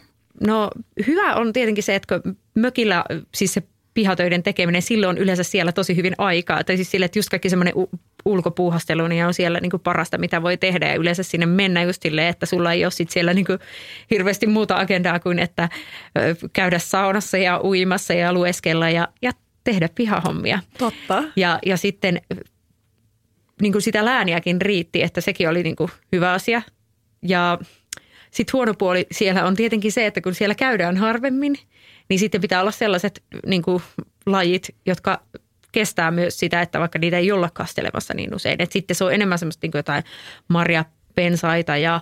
No 0.46 0.70
hyvä 1.06 1.34
on 1.34 1.52
tietenkin 1.52 1.84
se, 1.84 1.94
että 1.94 2.20
mökillä, 2.54 3.04
siis 3.34 3.54
se 3.54 3.62
pihatöiden 3.94 4.42
tekeminen, 4.42 4.82
silloin 4.82 5.10
on 5.10 5.22
yleensä 5.22 5.42
siellä 5.42 5.72
tosi 5.72 5.96
hyvin 5.96 6.14
aikaa. 6.18 6.64
Tai 6.64 6.76
siis 6.76 6.90
sille, 6.90 7.04
että 7.06 7.18
just 7.18 7.28
kaikki 7.28 7.50
semmoinen 7.50 7.74
ulkopuuhastelu 8.24 9.06
niin 9.06 9.26
on 9.26 9.34
siellä 9.34 9.60
niin 9.60 9.70
kuin 9.70 9.80
parasta, 9.80 10.18
mitä 10.18 10.42
voi 10.42 10.56
tehdä. 10.56 10.88
Ja 10.88 10.94
yleensä 10.94 11.22
sinne 11.22 11.46
mennä 11.46 11.82
just 11.82 12.02
silleen, 12.02 12.28
että 12.28 12.46
sulla 12.46 12.72
ei 12.72 12.84
ole 12.84 12.90
sit 12.90 13.10
siellä 13.10 13.34
niin 13.34 13.46
kuin 13.46 13.58
hirveästi 14.10 14.46
muuta 14.46 14.76
agendaa 14.76 15.20
kuin, 15.20 15.38
että 15.38 15.68
käydä 16.52 16.78
saunassa 16.78 17.38
ja 17.38 17.60
uimassa 17.64 18.14
ja 18.14 18.32
lueskella 18.32 18.90
ja, 18.90 19.08
ja 19.22 19.32
tehdä 19.64 19.88
pihahommia. 19.94 20.58
Totta. 20.78 21.22
Ja, 21.36 21.58
ja 21.66 21.76
sitten 21.76 22.20
niin 23.62 23.72
kuin 23.72 23.82
sitä 23.82 24.04
lääniäkin 24.04 24.60
riitti, 24.60 25.02
että 25.02 25.20
sekin 25.20 25.48
oli 25.48 25.62
niin 25.62 25.76
kuin 25.76 25.90
hyvä 26.12 26.32
asia. 26.32 26.62
Ja 27.22 27.58
sitten 28.30 28.52
huono 28.52 28.74
puoli 28.74 29.06
siellä 29.10 29.44
on 29.44 29.56
tietenkin 29.56 29.92
se, 29.92 30.06
että 30.06 30.20
kun 30.20 30.34
siellä 30.34 30.54
käydään 30.54 30.96
harvemmin– 30.96 31.56
niin 32.10 32.18
sitten 32.18 32.40
pitää 32.40 32.60
olla 32.60 32.70
sellaiset 32.70 33.22
niin 33.46 33.62
kuin, 33.62 33.82
lajit, 34.26 34.74
jotka 34.86 35.22
kestää 35.72 36.10
myös 36.10 36.38
sitä, 36.38 36.62
että 36.62 36.80
vaikka 36.80 36.98
niitä 36.98 37.18
ei 37.18 37.32
olla 37.32 37.50
kastelemassa 37.52 38.14
niin 38.14 38.34
usein. 38.34 38.62
Että 38.62 38.72
sitten 38.72 38.96
se 38.96 39.04
on 39.04 39.14
enemmän 39.14 39.38
semmoista 39.38 39.64
niin 39.64 39.72
kuin 39.72 39.78
jotain 39.78 40.04
marjapensaita 40.48 41.76
ja 41.76 42.00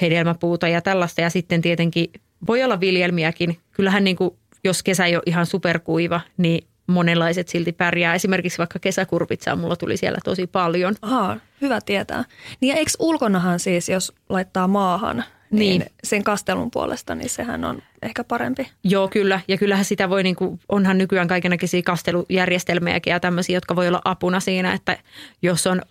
hedelmäpuuta 0.00 0.68
ja 0.68 0.80
tällaista. 0.80 1.20
Ja 1.20 1.30
sitten 1.30 1.62
tietenkin 1.62 2.12
voi 2.46 2.64
olla 2.64 2.80
viljelmiäkin. 2.80 3.58
Kyllähän 3.72 4.04
niin 4.04 4.16
kuin, 4.16 4.30
jos 4.64 4.82
kesä 4.82 5.06
ei 5.06 5.16
ole 5.16 5.22
ihan 5.26 5.46
superkuiva, 5.46 6.20
niin 6.36 6.66
monenlaiset 6.86 7.48
silti 7.48 7.72
pärjää. 7.72 8.14
Esimerkiksi 8.14 8.58
vaikka 8.58 8.78
kesäkurpitsaa 8.78 9.56
mulla 9.56 9.76
tuli 9.76 9.96
siellä 9.96 10.18
tosi 10.24 10.46
paljon. 10.46 10.94
Aha, 11.02 11.36
hyvä 11.60 11.80
tietää. 11.80 12.24
Niin 12.60 12.68
ja 12.68 12.76
eikö 12.76 12.90
ulkonahan 12.98 13.60
siis, 13.60 13.88
jos 13.88 14.12
laittaa 14.28 14.68
maahan, 14.68 15.24
niin, 15.50 15.80
niin 15.80 15.92
sen 16.04 16.24
kastelun 16.24 16.70
puolesta, 16.70 17.14
niin 17.14 17.30
sehän 17.30 17.64
on 17.64 17.82
ehkä 18.02 18.24
parempi. 18.24 18.70
Joo, 18.84 19.08
kyllä. 19.08 19.40
Ja 19.48 19.58
kyllähän 19.58 19.84
sitä 19.84 20.10
voi, 20.10 20.22
niin 20.22 20.36
kuin, 20.36 20.60
onhan 20.68 20.98
nykyään 20.98 21.28
kaikenlaisia 21.28 21.82
kastelujärjestelmiäkin 21.82 23.10
ja 23.10 23.20
tämmöisiä, 23.20 23.56
jotka 23.56 23.76
voi 23.76 23.88
olla 23.88 24.02
apuna 24.04 24.40
siinä, 24.40 24.72
että 24.72 24.98
jos 25.42 25.66
on 25.66 25.82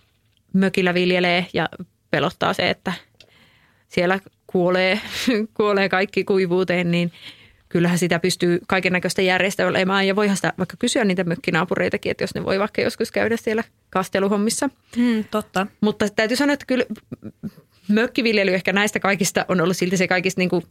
mökillä 0.52 0.94
viljelee 0.94 1.46
ja 1.52 1.68
pelottaa 2.10 2.52
se, 2.52 2.70
että 2.70 2.92
siellä 3.88 4.20
kuolee, 4.46 5.00
kuolee 5.56 5.88
kaikki 5.88 6.24
kuivuuteen, 6.24 6.90
niin 6.90 7.12
kyllähän 7.68 7.98
sitä 7.98 8.18
pystyy 8.18 8.60
kaiken 8.68 8.92
näköistä 8.92 9.22
järjestelemään 9.22 10.06
ja 10.06 10.16
voihan 10.16 10.36
sitä 10.36 10.52
vaikka 10.58 10.76
kysyä 10.78 11.04
niitä 11.04 11.24
mökkinaapureitakin, 11.24 12.10
että 12.10 12.24
jos 12.24 12.34
ne 12.34 12.44
voi 12.44 12.58
vaikka 12.58 12.82
joskus 12.82 13.10
käydä 13.10 13.36
siellä 13.36 13.64
kasteluhommissa. 13.90 14.70
Hmm, 14.96 15.24
totta. 15.30 15.66
Mutta 15.80 16.08
täytyy 16.08 16.36
sanoa, 16.36 16.54
että 16.54 16.66
kyllä 16.66 16.84
mökkiviljely 17.88 18.54
ehkä 18.54 18.72
näistä 18.72 19.00
kaikista 19.00 19.44
on 19.48 19.60
ollut 19.60 19.76
silti 19.76 19.96
se 19.96 20.08
kaikista 20.08 20.40
niin 20.40 20.50
kuin 20.50 20.64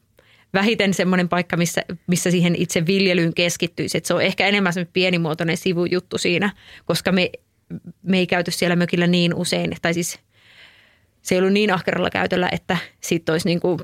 vähiten 0.53 0.93
semmoinen 0.93 1.29
paikka, 1.29 1.57
missä, 1.57 1.81
missä 2.07 2.31
siihen 2.31 2.55
itse 2.55 2.85
viljelyyn 2.85 3.33
keskittyisi. 3.33 3.97
Että 3.97 4.07
se 4.07 4.13
on 4.13 4.21
ehkä 4.21 4.47
enemmän 4.47 4.73
semmoinen 4.73 4.93
pienimuotoinen 4.93 5.57
sivujuttu 5.57 6.17
siinä, 6.17 6.53
koska 6.85 7.11
me, 7.11 7.31
me 8.01 8.17
ei 8.17 8.27
käyty 8.27 8.51
siellä 8.51 8.75
mökillä 8.75 9.07
niin 9.07 9.33
usein, 9.33 9.75
tai 9.81 9.93
siis 9.93 10.19
se 11.21 11.35
ei 11.35 11.39
ollut 11.39 11.53
niin 11.53 11.73
ahkeralla 11.73 12.09
käytöllä, 12.09 12.49
että 12.51 12.77
siitä 13.01 13.31
olisi 13.31 13.47
niin 13.47 13.59
kuin 13.59 13.79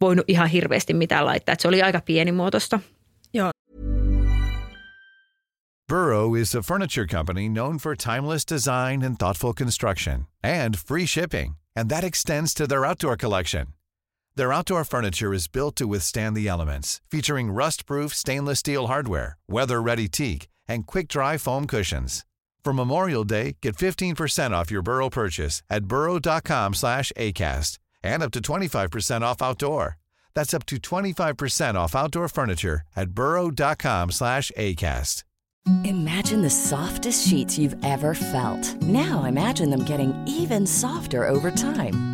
voinut 0.00 0.24
ihan 0.28 0.48
hirveästi 0.48 0.94
mitään 0.94 1.26
laittaa. 1.26 1.52
Että 1.52 1.62
se 1.62 1.68
oli 1.68 1.82
aika 1.82 2.00
pienimuotoista. 2.00 2.80
Joo. 3.34 3.50
Burrow 5.88 6.36
is 6.36 6.54
a 6.54 6.62
furniture 6.62 7.06
company 7.06 7.48
known 7.48 7.78
for 7.78 7.96
timeless 7.96 8.44
design 8.52 9.04
and 9.04 9.16
thoughtful 9.18 9.52
construction 9.52 10.26
and 10.42 10.74
free 10.88 11.06
shipping. 11.06 11.54
And 11.76 11.90
that 11.90 12.04
extends 12.04 12.54
to 12.54 12.66
their 12.66 12.84
outdoor 12.84 13.16
collection. 13.16 13.66
Their 14.36 14.52
outdoor 14.52 14.84
furniture 14.84 15.32
is 15.32 15.46
built 15.46 15.76
to 15.76 15.86
withstand 15.86 16.36
the 16.36 16.48
elements, 16.48 17.00
featuring 17.08 17.52
rust-proof 17.52 18.12
stainless 18.12 18.58
steel 18.58 18.88
hardware, 18.88 19.36
weather-ready 19.48 20.08
teak, 20.08 20.48
and 20.66 20.86
quick-dry 20.86 21.38
foam 21.38 21.66
cushions. 21.66 22.24
For 22.64 22.72
Memorial 22.72 23.24
Day, 23.24 23.56
get 23.62 23.76
15% 23.76 24.52
off 24.52 24.70
your 24.72 24.82
Burrow 24.82 25.10
purchase 25.10 25.62
at 25.70 25.84
burrow.com 25.84 26.74
slash 26.74 27.12
ACAST 27.16 27.78
and 28.02 28.22
up 28.22 28.32
to 28.32 28.40
25% 28.40 29.22
off 29.22 29.40
outdoor. 29.40 29.98
That's 30.34 30.54
up 30.54 30.66
to 30.66 30.78
25% 30.78 31.74
off 31.76 31.94
outdoor 31.94 32.28
furniture 32.28 32.82
at 32.96 33.10
burrow.com 33.10 34.10
slash 34.10 34.50
ACAST. 34.58 35.22
Imagine 35.84 36.42
the 36.42 36.50
softest 36.50 37.26
sheets 37.26 37.56
you've 37.56 37.76
ever 37.84 38.14
felt. 38.14 38.82
Now 38.82 39.24
imagine 39.24 39.70
them 39.70 39.84
getting 39.84 40.12
even 40.26 40.66
softer 40.66 41.26
over 41.28 41.50
time. 41.50 42.13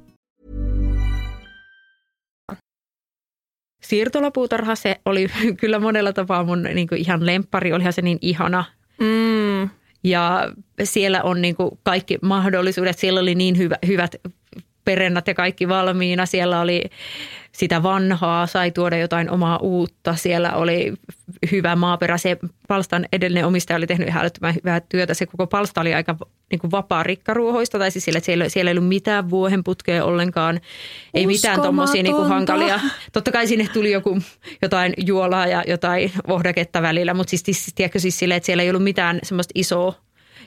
Siirtolapuutarha, 3.81 4.75
se 4.75 4.99
oli 5.05 5.27
kyllä 5.61 5.79
monella 5.79 6.13
tapaa 6.13 6.43
mun 6.43 6.63
niin 6.63 6.87
kuin 6.87 7.01
ihan 7.01 7.25
lempari. 7.25 7.73
Olihan 7.73 7.93
se 7.93 8.01
niin 8.01 8.17
ihana. 8.21 8.63
Mm. 8.99 9.69
Ja 10.03 10.51
siellä 10.83 11.23
on 11.23 11.41
niin 11.41 11.55
kuin 11.55 11.79
kaikki 11.83 12.17
mahdollisuudet. 12.21 12.99
Siellä 12.99 13.19
oli 13.19 13.35
niin 13.35 13.57
hyvä, 13.57 13.75
hyvät 13.87 14.15
perennät 14.85 15.27
ja 15.27 15.33
kaikki 15.33 15.69
valmiina. 15.69 16.25
Siellä 16.25 16.61
oli 16.61 16.81
sitä 17.51 17.83
vanhaa, 17.83 18.47
sai 18.47 18.71
tuoda 18.71 18.97
jotain 18.97 19.29
omaa 19.29 19.57
uutta. 19.57 20.15
Siellä 20.15 20.53
oli 20.53 20.93
hyvä 21.51 21.75
maaperä. 21.75 22.17
Se 22.17 22.37
palstan 22.67 23.05
edellinen 23.11 23.45
omistaja 23.45 23.77
oli 23.77 23.87
tehnyt 23.87 24.07
ihan 24.07 24.21
älyttömän 24.21 24.55
hyvää 24.55 24.79
työtä. 24.79 25.13
Se 25.13 25.25
koko 25.25 25.47
palsta 25.47 25.81
oli 25.81 25.93
aika 25.93 26.15
niin 26.51 26.59
kuin 26.59 26.71
vapaa 26.71 27.03
rikkaruohoista, 27.03 27.79
tai 27.79 27.91
siis 27.91 28.05
siellä, 28.05 28.19
siellä, 28.19 28.49
siellä 28.49 28.71
ei 28.71 28.77
ollut 28.77 28.89
mitään 28.89 29.29
vuohenputkea 29.29 30.05
ollenkaan. 30.05 30.61
Ei 31.13 31.27
mitään 31.27 31.61
tuommoisia 31.61 32.03
niin 32.03 32.27
hankalia. 32.27 32.79
Totta 33.13 33.31
kai 33.31 33.47
sinne 33.47 33.67
tuli 33.73 33.91
joku, 33.91 34.19
jotain 34.61 34.93
juolaa 34.97 35.47
ja 35.47 35.63
jotain 35.67 36.11
vohdaketta 36.27 36.81
välillä, 36.81 37.13
mutta 37.13 37.29
siis, 37.29 37.41
siis 37.45 37.73
tiedätkö 37.75 37.99
siis 37.99 38.19
sille, 38.19 38.35
että 38.35 38.45
siellä 38.45 38.63
ei 38.63 38.69
ollut 38.69 38.83
mitään 38.83 39.19
semmoista 39.23 39.51
isoa, 39.55 39.93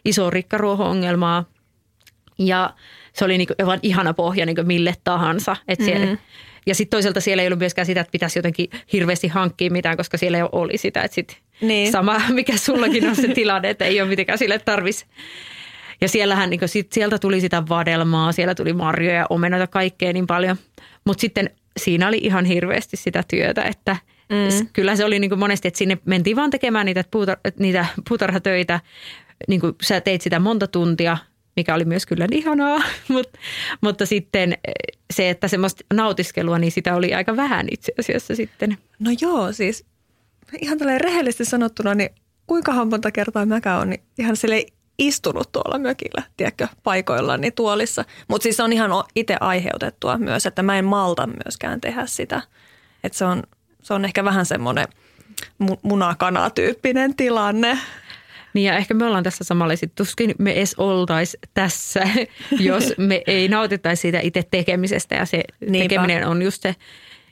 isoa 0.04 0.30
rikkaruoho-ongelmaa. 0.30 1.44
Ja 2.38 2.74
se 3.14 3.24
oli 3.24 3.38
niin 3.38 3.48
kuin 3.48 3.78
ihana 3.82 4.14
pohja 4.14 4.46
niin 4.46 4.56
kuin 4.56 4.66
mille 4.66 4.94
tahansa. 5.04 5.56
Että 5.68 5.84
siellä, 5.84 6.06
mm-hmm. 6.06 6.18
Ja 6.66 6.74
sitten 6.74 6.96
toisaalta 6.96 7.20
siellä 7.20 7.42
ei 7.42 7.46
ollut 7.46 7.58
myöskään 7.58 7.86
sitä, 7.86 8.00
että 8.00 8.10
pitäisi 8.10 8.38
jotenkin 8.38 8.68
hirveästi 8.92 9.28
hankkia 9.28 9.70
mitään, 9.70 9.96
koska 9.96 10.16
siellä 10.16 10.38
jo 10.38 10.48
oli 10.52 10.78
sitä. 10.78 11.02
Että 11.02 11.14
sit 11.14 11.38
niin. 11.60 11.92
Sama, 11.92 12.20
mikä 12.30 12.56
sullakin 12.56 13.08
on 13.08 13.16
se 13.16 13.28
tilanne, 13.28 13.70
että 13.70 13.84
ei 13.84 14.00
ole 14.00 14.08
mitenkään 14.08 14.38
sille 14.38 14.58
tarvitsisi. 14.58 15.06
Ja 16.00 16.08
siellähän 16.08 16.50
niin 16.50 16.60
sit, 16.68 16.92
sieltä 16.92 17.18
tuli 17.18 17.40
sitä 17.40 17.62
vadelmaa, 17.68 18.32
siellä 18.32 18.54
tuli 18.54 18.72
marjoja 18.72 19.16
ja 19.16 19.26
omenoita 19.30 19.66
kaikkea 19.66 20.12
niin 20.12 20.26
paljon. 20.26 20.56
Mutta 21.04 21.20
sitten 21.20 21.50
siinä 21.76 22.08
oli 22.08 22.18
ihan 22.22 22.44
hirveästi 22.44 22.96
sitä 22.96 23.24
työtä, 23.28 23.62
että 23.62 23.96
mm. 24.28 24.68
kyllä 24.72 24.96
se 24.96 25.04
oli 25.04 25.18
niin 25.18 25.38
monesti, 25.38 25.68
että 25.68 25.78
sinne 25.78 25.98
mentiin 26.04 26.36
vaan 26.36 26.50
tekemään 26.50 26.86
niitä, 26.86 27.04
puutar- 27.16 27.52
niitä 27.58 27.86
puutarhatöitä. 28.08 28.80
Niin 29.48 29.60
sä 29.82 30.00
teit 30.00 30.20
sitä 30.20 30.38
monta 30.38 30.66
tuntia, 30.66 31.18
mikä 31.56 31.74
oli 31.74 31.84
myös 31.84 32.06
kyllä 32.06 32.26
ihanaa, 32.32 32.82
mutta, 33.08 33.38
mutta 33.80 34.06
sitten 34.06 34.58
se, 35.12 35.30
että 35.30 35.48
semmoista 35.48 35.84
nautiskelua, 35.94 36.58
niin 36.58 36.72
sitä 36.72 36.94
oli 36.94 37.14
aika 37.14 37.36
vähän 37.36 37.66
itse 37.70 37.92
asiassa 37.98 38.36
sitten. 38.36 38.78
No 38.98 39.10
joo, 39.20 39.52
siis 39.52 39.84
ihan 40.60 40.78
tällä 40.78 40.98
rehellisesti 40.98 41.44
sanottuna, 41.44 41.94
niin 41.94 42.10
kuinka 42.46 42.84
monta 42.84 43.10
kertaa 43.10 43.46
mäkään 43.46 43.80
on 43.80 43.90
niin 43.90 44.02
ihan 44.18 44.36
sille 44.36 44.66
istunut 44.98 45.52
tuolla 45.52 45.78
mökillä, 45.78 46.22
tiedätkö, 46.36 46.68
paikoillani 46.82 47.40
niin 47.40 47.52
tuolissa. 47.52 48.04
Mutta 48.28 48.42
siis 48.42 48.56
se 48.56 48.62
on 48.62 48.72
ihan 48.72 48.90
itse 49.14 49.36
aiheutettua 49.40 50.18
myös, 50.18 50.46
että 50.46 50.62
mä 50.62 50.78
en 50.78 50.84
malta 50.84 51.26
myöskään 51.26 51.80
tehdä 51.80 52.06
sitä. 52.06 52.42
Että 53.04 53.18
se 53.18 53.24
on, 53.24 53.42
se 53.82 53.94
on 53.94 54.04
ehkä 54.04 54.24
vähän 54.24 54.46
semmoinen 54.46 54.86
munakana-tyyppinen 55.82 57.14
tilanne. 57.16 57.78
Niin 58.54 58.64
ja 58.64 58.76
ehkä 58.76 58.94
me 58.94 59.06
ollaan 59.06 59.24
tässä 59.24 59.44
samalla, 59.44 59.74
että 59.74 59.86
tuskin 59.94 60.34
me 60.38 60.52
edes 60.52 60.74
oltaisi 60.78 61.38
tässä, 61.54 62.08
jos 62.60 62.94
me 62.98 63.22
ei 63.26 63.48
nautittaisi 63.48 64.00
siitä 64.00 64.20
itse 64.20 64.42
tekemisestä. 64.50 65.14
Ja 65.14 65.26
se 65.26 65.44
Niinpä. 65.60 65.78
tekeminen 65.78 66.28
on 66.28 66.42
just 66.42 66.62
se 66.62 66.74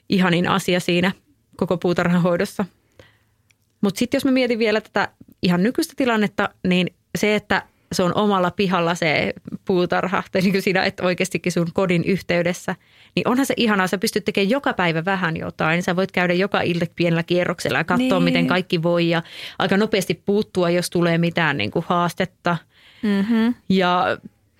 ihanin 0.08 0.48
asia 0.48 0.80
siinä 0.80 1.12
koko 1.56 1.78
puutarhanhoidossa. 1.78 2.64
Mutta 3.80 3.98
sitten 3.98 4.18
jos 4.18 4.24
mä 4.24 4.30
mietin 4.30 4.58
vielä 4.58 4.80
tätä 4.80 5.08
ihan 5.42 5.62
nykyistä 5.62 5.94
tilannetta, 5.96 6.48
niin 6.68 6.94
se, 7.18 7.34
että 7.34 7.62
se 7.92 8.02
on 8.02 8.14
omalla 8.14 8.50
pihalla 8.50 8.94
se 8.94 9.32
puutarha, 9.64 10.22
tai 10.32 10.42
niin 10.42 10.52
kuin 10.52 10.62
siinä, 10.62 10.84
että 10.84 11.02
oikeastikin 11.02 11.52
sun 11.52 11.68
kodin 11.72 12.04
yhteydessä, 12.04 12.76
niin 13.14 13.28
onhan 13.28 13.46
se 13.46 13.54
ihanaa, 13.56 13.86
sä 13.86 13.98
pystyt 13.98 14.24
tekemään 14.24 14.50
joka 14.50 14.72
päivä 14.72 15.04
vähän 15.04 15.36
jotain. 15.36 15.82
Sä 15.82 15.96
voit 15.96 16.12
käydä 16.12 16.34
joka 16.34 16.60
ilta 16.60 16.86
pienellä 16.96 17.22
kierroksella 17.22 17.78
ja 17.78 17.84
katsoa, 17.84 18.18
niin. 18.18 18.22
miten 18.22 18.46
kaikki 18.46 18.82
voi 18.82 19.08
ja 19.08 19.22
aika 19.58 19.76
nopeasti 19.76 20.22
puuttua, 20.26 20.70
jos 20.70 20.90
tulee 20.90 21.18
mitään 21.18 21.56
niin 21.56 21.70
kuin 21.70 21.84
haastetta. 21.88 22.56
Mm-hmm. 23.02 23.54
Ja 23.68 24.18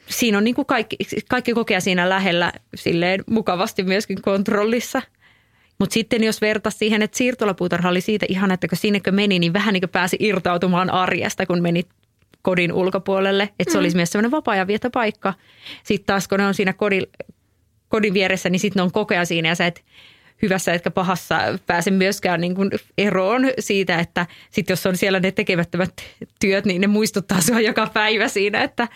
siinä 0.08 0.38
on 0.38 0.44
niin 0.44 0.54
kuin 0.54 0.66
kaikki, 0.66 0.96
kaikki 1.28 1.52
kokea 1.52 1.80
siinä 1.80 2.08
lähellä 2.08 2.52
silleen 2.74 3.24
mukavasti 3.30 3.82
myöskin 3.82 4.22
kontrollissa. 4.22 5.02
Mutta 5.78 5.94
sitten 5.94 6.24
jos 6.24 6.40
vertaisi 6.40 6.78
siihen, 6.78 7.02
että 7.02 7.16
siirtolapuutarha 7.16 7.88
oli 7.88 8.00
siitä 8.00 8.26
ihan, 8.28 8.50
että 8.50 8.68
kun 8.68 8.78
sinne 8.78 9.00
kun 9.00 9.14
meni, 9.14 9.38
niin 9.38 9.52
vähän 9.52 9.72
niin 9.72 9.80
kuin 9.80 9.90
pääsi 9.90 10.16
irtautumaan 10.20 10.90
arjesta, 10.90 11.46
kun 11.46 11.62
meni 11.62 11.82
kodin 12.42 12.72
ulkopuolelle. 12.72 13.42
Että 13.42 13.72
se 13.72 13.78
mm. 13.78 13.80
olisi 13.80 13.96
myös 13.96 14.12
sellainen 14.12 14.30
vapaa-ajan 14.30 14.66
paikka. 14.92 15.34
Sitten 15.82 16.06
taas 16.06 16.28
kun 16.28 16.38
ne 16.38 16.46
on 16.46 16.54
siinä 16.54 16.72
kodin, 16.72 17.06
kodin 17.92 18.14
vieressä, 18.14 18.50
niin 18.50 18.60
sitten 18.60 18.80
ne 18.80 18.82
on 18.82 18.92
koko 18.92 19.14
ajan 19.14 19.26
siinä 19.26 19.48
ja 19.48 19.54
sä 19.54 19.66
et 19.66 19.84
hyvässä 20.42 20.72
etkä 20.72 20.90
pahassa 20.90 21.38
pääse 21.66 21.90
myöskään 21.90 22.40
niin 22.40 22.54
kuin 22.54 22.70
eroon 22.98 23.42
siitä, 23.58 23.98
että 23.98 24.26
sit 24.50 24.70
jos 24.70 24.86
on 24.86 24.96
siellä 24.96 25.20
ne 25.20 25.30
tekemättömät 25.30 25.92
työt, 26.40 26.64
niin 26.64 26.80
ne 26.80 26.86
muistuttaa 26.86 27.40
sinua 27.40 27.60
joka 27.60 27.90
päivä 27.94 28.28
siinä, 28.28 28.62
että 28.62 28.88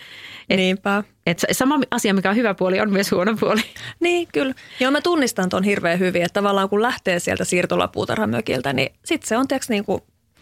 et, 0.51 0.57
Niinpä. 0.57 1.05
et 1.27 1.45
sama 1.53 1.81
asia, 1.91 2.15
mikä 2.15 2.31
on 2.31 2.37
hyvä 2.37 2.55
puoli, 2.55 2.81
on 2.81 2.93
myös 2.93 3.11
huono 3.11 3.37
puoli. 3.41 3.61
Niin, 4.01 4.29
kyllä. 4.33 4.55
Joo, 4.81 4.91
mä 4.91 5.01
tunnistan 5.01 5.49
ton 5.49 5.65
hirveän 5.65 5.99
hyvin, 5.99 6.23
että 6.23 6.41
tavallaan 6.41 6.69
kun 6.69 6.83
lähtee 6.83 7.19
sieltä 7.19 7.45
siirtolapuutarhamökiltä, 7.45 8.73
niin 8.73 8.93
sitten 9.05 9.29
se 9.29 9.37
on 9.37 9.49
tiiäks, 9.49 9.69
niin 9.69 9.85
kuin 9.85 10.01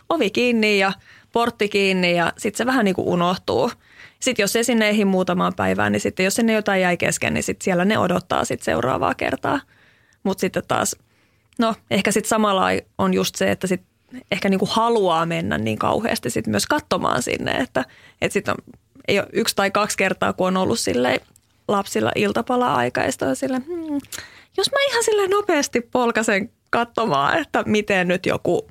ovi 0.09 0.31
kiinni 0.31 0.79
ja 0.79 0.93
portti 1.33 1.69
kiinni 1.69 2.17
ja 2.17 2.33
sitten 2.39 2.59
se 2.59 2.67
vähän 2.67 2.85
niin 2.85 2.95
kuin 2.95 3.09
unohtuu. 3.09 3.71
Sitten 4.25 4.43
jos 4.43 4.53
se 4.53 4.63
sinne 4.63 4.89
ehdi 4.89 5.05
muutamaan 5.05 5.53
päivään, 5.57 5.93
niin 5.93 6.01
sitten 6.01 6.25
jos 6.25 6.35
sinne 6.35 6.53
jotain 6.53 6.81
jäi 6.81 6.97
kesken, 6.97 7.35
niin 7.35 7.43
sitten 7.43 7.65
siellä 7.65 7.85
ne 7.85 7.99
odottaa 7.99 8.45
sitten 8.45 8.65
seuraavaa 8.65 9.15
kertaa. 9.15 9.61
Mutta 10.23 10.41
sitten 10.41 10.63
taas, 10.69 10.97
no 11.59 11.75
ehkä 11.91 12.13
sitten 12.13 12.29
samalla 12.29 12.67
on 12.99 13.15
just 13.15 13.35
se, 13.35 13.51
että 13.51 13.67
sitten 13.67 13.89
ehkä 14.31 14.49
niin 14.49 14.59
kuin 14.59 14.71
haluaa 14.73 15.27
mennä 15.27 15.59
niin 15.59 15.79
kauheasti 15.79 16.31
sitten 16.31 16.51
myös 16.51 16.67
katsomaan 16.67 17.23
sinne, 17.23 17.51
että, 17.51 17.85
että 18.21 18.33
sitten 18.33 18.55
ei 19.09 19.19
ole 19.19 19.29
yksi 19.33 19.57
tai 19.57 19.71
kaksi 19.71 19.97
kertaa, 19.97 20.33
kun 20.33 20.47
on 20.47 20.57
ollut 20.57 20.81
silleen 20.81 21.21
lapsilla 21.69 22.11
iltapala-aikaista 22.17 23.25
ja 23.25 23.35
sille, 23.35 23.59
hmm, 23.67 24.01
jos 24.57 24.71
mä 24.71 24.79
ihan 24.91 25.05
sille 25.05 25.29
nopeasti 25.29 25.81
polkasen 25.81 26.51
katsomaan, 26.71 27.39
että 27.39 27.63
miten 27.67 28.09
nyt 28.09 28.27
joku 28.27 28.71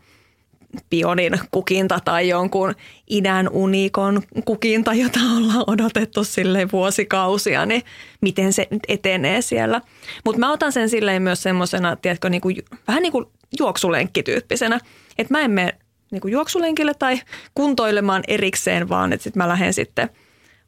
pionin 0.89 1.39
kukinta 1.51 1.99
tai 2.05 2.29
jonkun 2.29 2.75
idän 3.09 3.49
unikon 3.49 4.21
kukinta, 4.45 4.93
jota 4.93 5.19
ollaan 5.37 5.63
odotettu 5.67 6.23
sille 6.23 6.67
vuosikausia, 6.71 7.65
niin 7.65 7.83
miten 8.21 8.53
se 8.53 8.67
nyt 8.71 8.83
etenee 8.87 9.41
siellä. 9.41 9.81
Mutta 10.25 10.39
mä 10.39 10.51
otan 10.51 10.71
sen 10.71 10.89
silleen 10.89 11.21
myös 11.21 11.43
semmoisena, 11.43 11.95
tiedätkö, 11.95 12.29
niinku, 12.29 12.49
vähän 12.87 13.01
niin 13.01 13.11
kuin 13.11 13.25
juoksulenkkityyppisenä, 13.59 14.79
että 15.17 15.33
mä 15.33 15.41
en 15.41 15.51
mene 15.51 15.73
niinku 16.11 16.27
juoksulenkille 16.27 16.93
tai 16.99 17.21
kuntoilemaan 17.55 18.23
erikseen, 18.27 18.89
vaan 18.89 19.13
että 19.13 19.23
sitten 19.23 19.43
mä 19.43 19.47
lähden 19.47 19.73
sitten 19.73 20.09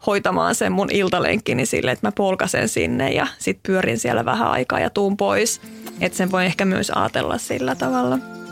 hoitamaan 0.06 0.56
sen 0.56 0.72
mun 0.72 0.92
iltalenkkini 0.92 1.66
sille, 1.66 1.92
että 1.92 2.08
mä 2.08 2.12
polkasen 2.12 2.70
sinne 2.70 3.12
ja 3.12 3.28
sitten 3.40 3.64
pyörin 3.68 4.00
siellä 4.00 4.26
vähän 4.26 4.52
aikaa 4.52 4.80
ja 4.80 4.90
tuun 4.90 5.18
pois. 5.18 5.62
Että 6.02 6.18
sen 6.18 6.32
voi 6.32 6.46
ehkä 6.46 6.66
myös 6.66 6.92
ajatella 6.96 7.38
sillä 7.38 7.76
tavalla. 7.76 8.45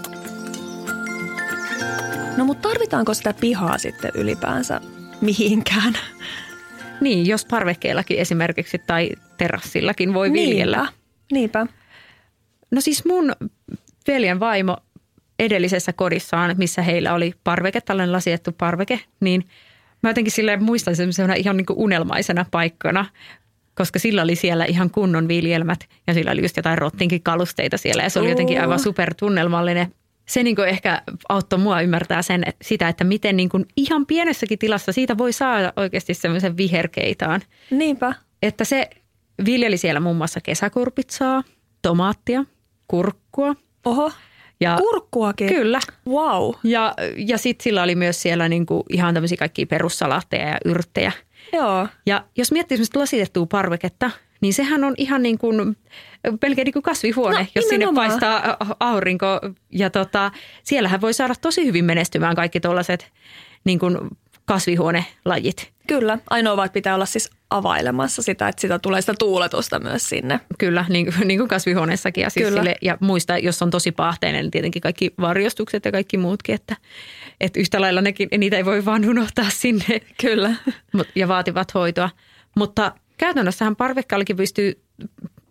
No 2.37 2.45
mutta 2.45 2.69
tarvitaanko 2.69 3.13
sitä 3.13 3.33
pihaa 3.33 3.77
sitten 3.77 4.11
ylipäänsä 4.13 4.81
mihinkään? 5.21 5.93
Niin, 7.01 7.27
jos 7.27 7.45
parvekkeellakin 7.45 8.19
esimerkiksi 8.19 8.79
tai 8.87 9.09
terassillakin 9.37 10.13
voi 10.13 10.33
viljellä. 10.33 10.77
Niinpä. 10.77 10.93
Niinpä. 11.31 11.67
No 12.71 12.81
siis 12.81 13.05
mun 13.05 13.31
veljen 14.07 14.39
vaimo 14.39 14.77
edellisessä 15.39 15.93
kodissaan, 15.93 16.55
missä 16.57 16.81
heillä 16.81 17.13
oli 17.13 17.33
parveke, 17.43 17.81
tällainen 17.81 18.11
lasiettu 18.11 18.51
parveke, 18.51 18.99
niin 19.19 19.47
mä 20.03 20.09
jotenkin 20.09 20.31
silleen 20.31 20.63
muistan 20.63 20.95
semmoisena 20.95 21.33
ihan 21.33 21.57
niin 21.57 21.65
kuin 21.65 21.79
unelmaisena 21.79 22.45
paikkana, 22.51 23.05
koska 23.75 23.99
sillä 23.99 24.21
oli 24.21 24.35
siellä 24.35 24.65
ihan 24.65 24.89
kunnon 24.89 25.27
viljelmät 25.27 25.87
ja 26.07 26.13
sillä 26.13 26.31
oli 26.31 26.41
just 26.41 26.57
jotain 26.57 26.77
rottinkin 26.77 27.23
kalusteita 27.23 27.77
siellä 27.77 28.03
ja 28.03 28.09
se 28.09 28.19
oli 28.19 28.29
jotenkin 28.29 28.61
aivan 28.61 28.79
supertunnelmallinen 28.79 29.93
se 30.25 30.43
niin 30.43 30.55
kuin 30.55 30.67
ehkä 30.67 31.01
auttoi 31.29 31.59
mua 31.59 31.81
ymmärtää 31.81 32.21
sen, 32.21 32.43
että 32.47 32.65
sitä, 32.65 32.87
että 32.87 33.03
miten 33.03 33.37
niin 33.37 33.49
kuin 33.49 33.65
ihan 33.77 34.05
pienessäkin 34.05 34.59
tilassa 34.59 34.91
siitä 34.91 35.17
voi 35.17 35.33
saada 35.33 35.73
oikeasti 35.75 36.13
semmoisen 36.13 36.57
viherkeitaan. 36.57 37.41
Niinpä. 37.71 38.13
Että 38.41 38.63
se 38.63 38.89
viljeli 39.45 39.77
siellä 39.77 39.99
muun 39.99 40.17
muassa 40.17 40.41
kesäkurpitsaa, 40.41 41.43
tomaattia, 41.81 42.45
kurkkua. 42.87 43.55
Oho, 43.85 44.11
Ja, 44.59 44.77
kurkkuakin. 44.77 45.47
Kyllä. 45.47 45.79
Wow. 46.07 46.53
Ja, 46.63 46.93
ja 47.17 47.37
sitten 47.37 47.63
sillä 47.63 47.83
oli 47.83 47.95
myös 47.95 48.21
siellä 48.21 48.49
niin 48.49 48.65
kuin 48.65 48.83
ihan 48.89 49.13
tämmöisiä 49.13 49.37
kaikkia 49.37 49.65
perussalaatteja 49.65 50.47
ja 50.47 50.57
yrttejä. 50.65 51.11
Joo. 51.53 51.87
Ja 52.05 52.25
jos 52.37 52.51
miettii 52.51 52.77
semmoista 52.77 52.99
lasitettua 52.99 53.45
parveketta, 53.45 54.11
niin 54.43 54.53
sehän 54.53 54.83
on 54.83 54.93
ihan 54.97 55.23
niin 55.23 55.37
kuin 55.37 55.77
pelkeä 56.39 56.63
niin 56.63 56.73
kuin 56.73 56.83
kasvihuone, 56.83 57.39
No, 57.39 57.45
jos 57.55 57.67
sinne 57.67 57.87
paistaa 57.95 58.57
aurinko. 58.79 59.39
Ja 59.71 59.89
tota, 59.89 60.31
siellähän 60.63 61.01
voi 61.01 61.13
saada 61.13 61.33
tosi 61.41 61.65
hyvin 61.65 61.85
menestymään 61.85 62.35
kaikki 62.35 62.59
tuollaiset 62.59 63.11
niin 63.63 63.79
kuin 63.79 63.97
kasvihuonelajit. 64.45 65.71
Kyllä. 65.87 66.17
Ainoa 66.29 66.57
vaan, 66.57 66.69
pitää 66.69 66.95
olla 66.95 67.05
siis 67.05 67.29
availemassa 67.49 68.21
sitä, 68.21 68.47
että 68.47 68.61
sitä 68.61 68.79
tulee 68.79 69.01
sitä 69.01 69.13
tuuletusta 69.19 69.79
myös 69.79 70.09
sinne. 70.09 70.39
Kyllä, 70.59 70.85
niin 70.89 71.13
kuin, 71.13 71.27
niin 71.27 71.39
kuin 71.39 71.47
kasvihuoneessakin. 71.47 72.21
Ja, 72.21 72.29
siis 72.29 72.45
Kyllä. 72.45 72.61
sille, 72.61 72.75
ja 72.81 72.97
muista, 72.99 73.37
jos 73.37 73.61
on 73.61 73.69
tosi 73.71 73.91
paahteinen, 73.91 74.41
niin 74.41 74.51
tietenkin 74.51 74.81
kaikki 74.81 75.13
varjostukset 75.21 75.85
ja 75.85 75.91
kaikki 75.91 76.17
muutkin. 76.17 76.55
Että, 76.55 76.75
että 77.41 77.59
yhtä 77.59 77.81
lailla 77.81 78.01
nekin, 78.01 78.29
niitä 78.37 78.57
ei 78.57 78.65
voi 78.65 78.85
vaan 78.85 79.09
unohtaa 79.09 79.49
sinne. 79.49 80.01
Kyllä. 80.21 80.55
Mut- 80.97 81.11
ja 81.15 81.27
vaativat 81.27 81.73
hoitoa. 81.73 82.09
Mutta 82.55 82.91
käytännössähän 83.23 83.75
parvekkaallakin 83.75 84.37
pystyy 84.37 84.81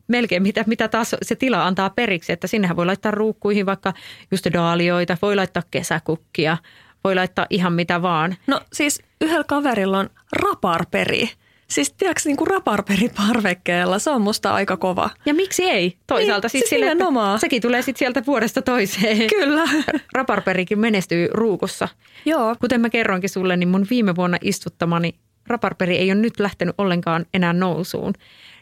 melkein 0.09 0.43
mitä, 0.43 0.65
mitä 0.67 0.89
taas 0.89 1.17
se 1.23 1.35
tila 1.37 1.67
antaa 1.67 1.91
periksi, 1.91 2.33
että 2.33 2.47
sinnehän 2.47 2.77
voi 2.77 2.87
laittaa 2.87 3.11
ruukkuihin 3.13 3.67
vaikka 3.67 3.93
just 4.31 4.47
daalioita, 4.53 5.17
voi 5.23 5.37
laittaa 5.37 5.63
kesäkukkia, 5.71 6.57
voi 7.05 7.15
laittaa 7.15 7.47
ihan 7.51 7.73
mitä 7.73 8.03
vaan. 8.03 8.37
No 8.47 8.61
siis 8.73 9.03
yhdellä 9.21 9.45
kaverilla 9.45 9.99
on 9.99 10.11
raparperi. 10.33 11.31
Siis 11.69 11.93
tiedätkö 11.93 12.23
niin 12.25 12.37
kuin 12.37 12.49
raparperi 12.49 13.09
parvekkeella, 13.17 13.99
se 13.99 14.11
on 14.11 14.23
musta 14.23 14.55
aika 14.55 14.77
kova. 14.77 15.11
Ja 15.27 15.35
miksi 15.35 15.65
ei? 15.65 15.97
Toisaalta 16.07 16.47
Niin, 16.47 16.51
siis 16.51 16.61
siis 16.61 16.71
sille, 16.71 16.87
että 16.87 16.95
nimenomaan. 16.95 17.39
sekin 17.39 17.63
tulee 17.63 17.83
sitten 17.83 17.99
sieltä 17.99 18.23
vuodesta 18.27 18.63
toiseen. 18.63 19.29
Kyllä. 19.29 19.65
Raparperikin 20.15 20.79
menestyy 20.79 21.29
ruukussa. 21.31 21.89
Joo. 22.25 22.57
Kuten 22.61 22.81
mä 22.81 22.91
kerroinkin 22.91 23.31
sulle, 23.31 23.57
niin 23.57 23.69
mun 23.69 23.87
viime 23.91 24.17
vuonna 24.17 24.39
istuttamani 24.41 25.15
raparperi 25.47 25.97
ei 25.97 26.13
ole 26.13 26.21
nyt 26.21 26.41
lähtenyt 26.41 26.75
ollenkaan 26.79 27.27
enää 27.35 27.53
nousuun. 27.53 28.13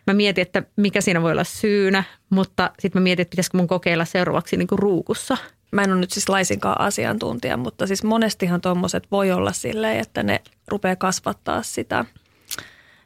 Mä 0.07 0.15
mietin, 0.15 0.43
että 0.43 0.63
mikä 0.77 1.01
siinä 1.01 1.23
voi 1.23 1.33
olla 1.33 1.45
syynä, 1.45 2.05
mutta 2.31 2.71
sitten 2.79 3.01
mä 3.01 3.05
mietin, 3.05 3.23
että 3.23 3.31
pitäisikö 3.31 3.57
mun 3.57 3.67
kokeilla 3.67 4.05
seuraavaksi 4.05 4.57
niin 4.57 4.69
kuin 4.69 4.79
ruukussa. 4.79 5.37
Mä 5.73 5.83
en 5.83 5.93
ole 5.93 6.01
nyt 6.01 6.11
siis 6.11 6.29
laisinkaan 6.29 6.81
asiantuntija, 6.81 7.57
mutta 7.57 7.87
siis 7.87 8.05
monestihan 8.05 8.61
tuommoiset 8.61 9.07
voi 9.11 9.33
olla 9.33 9.53
silleen, 9.53 10.01
että 10.01 10.23
ne 10.23 10.41
rupeaa 10.69 10.97
kasvattaa 10.97 11.63
sitä, 11.63 12.05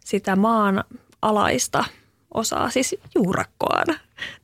sitä 0.05 0.37
maan 0.37 0.85
alaista 1.23 1.85
osaa, 2.35 2.71
siis 2.71 2.97
juurakkoaan. 3.15 3.87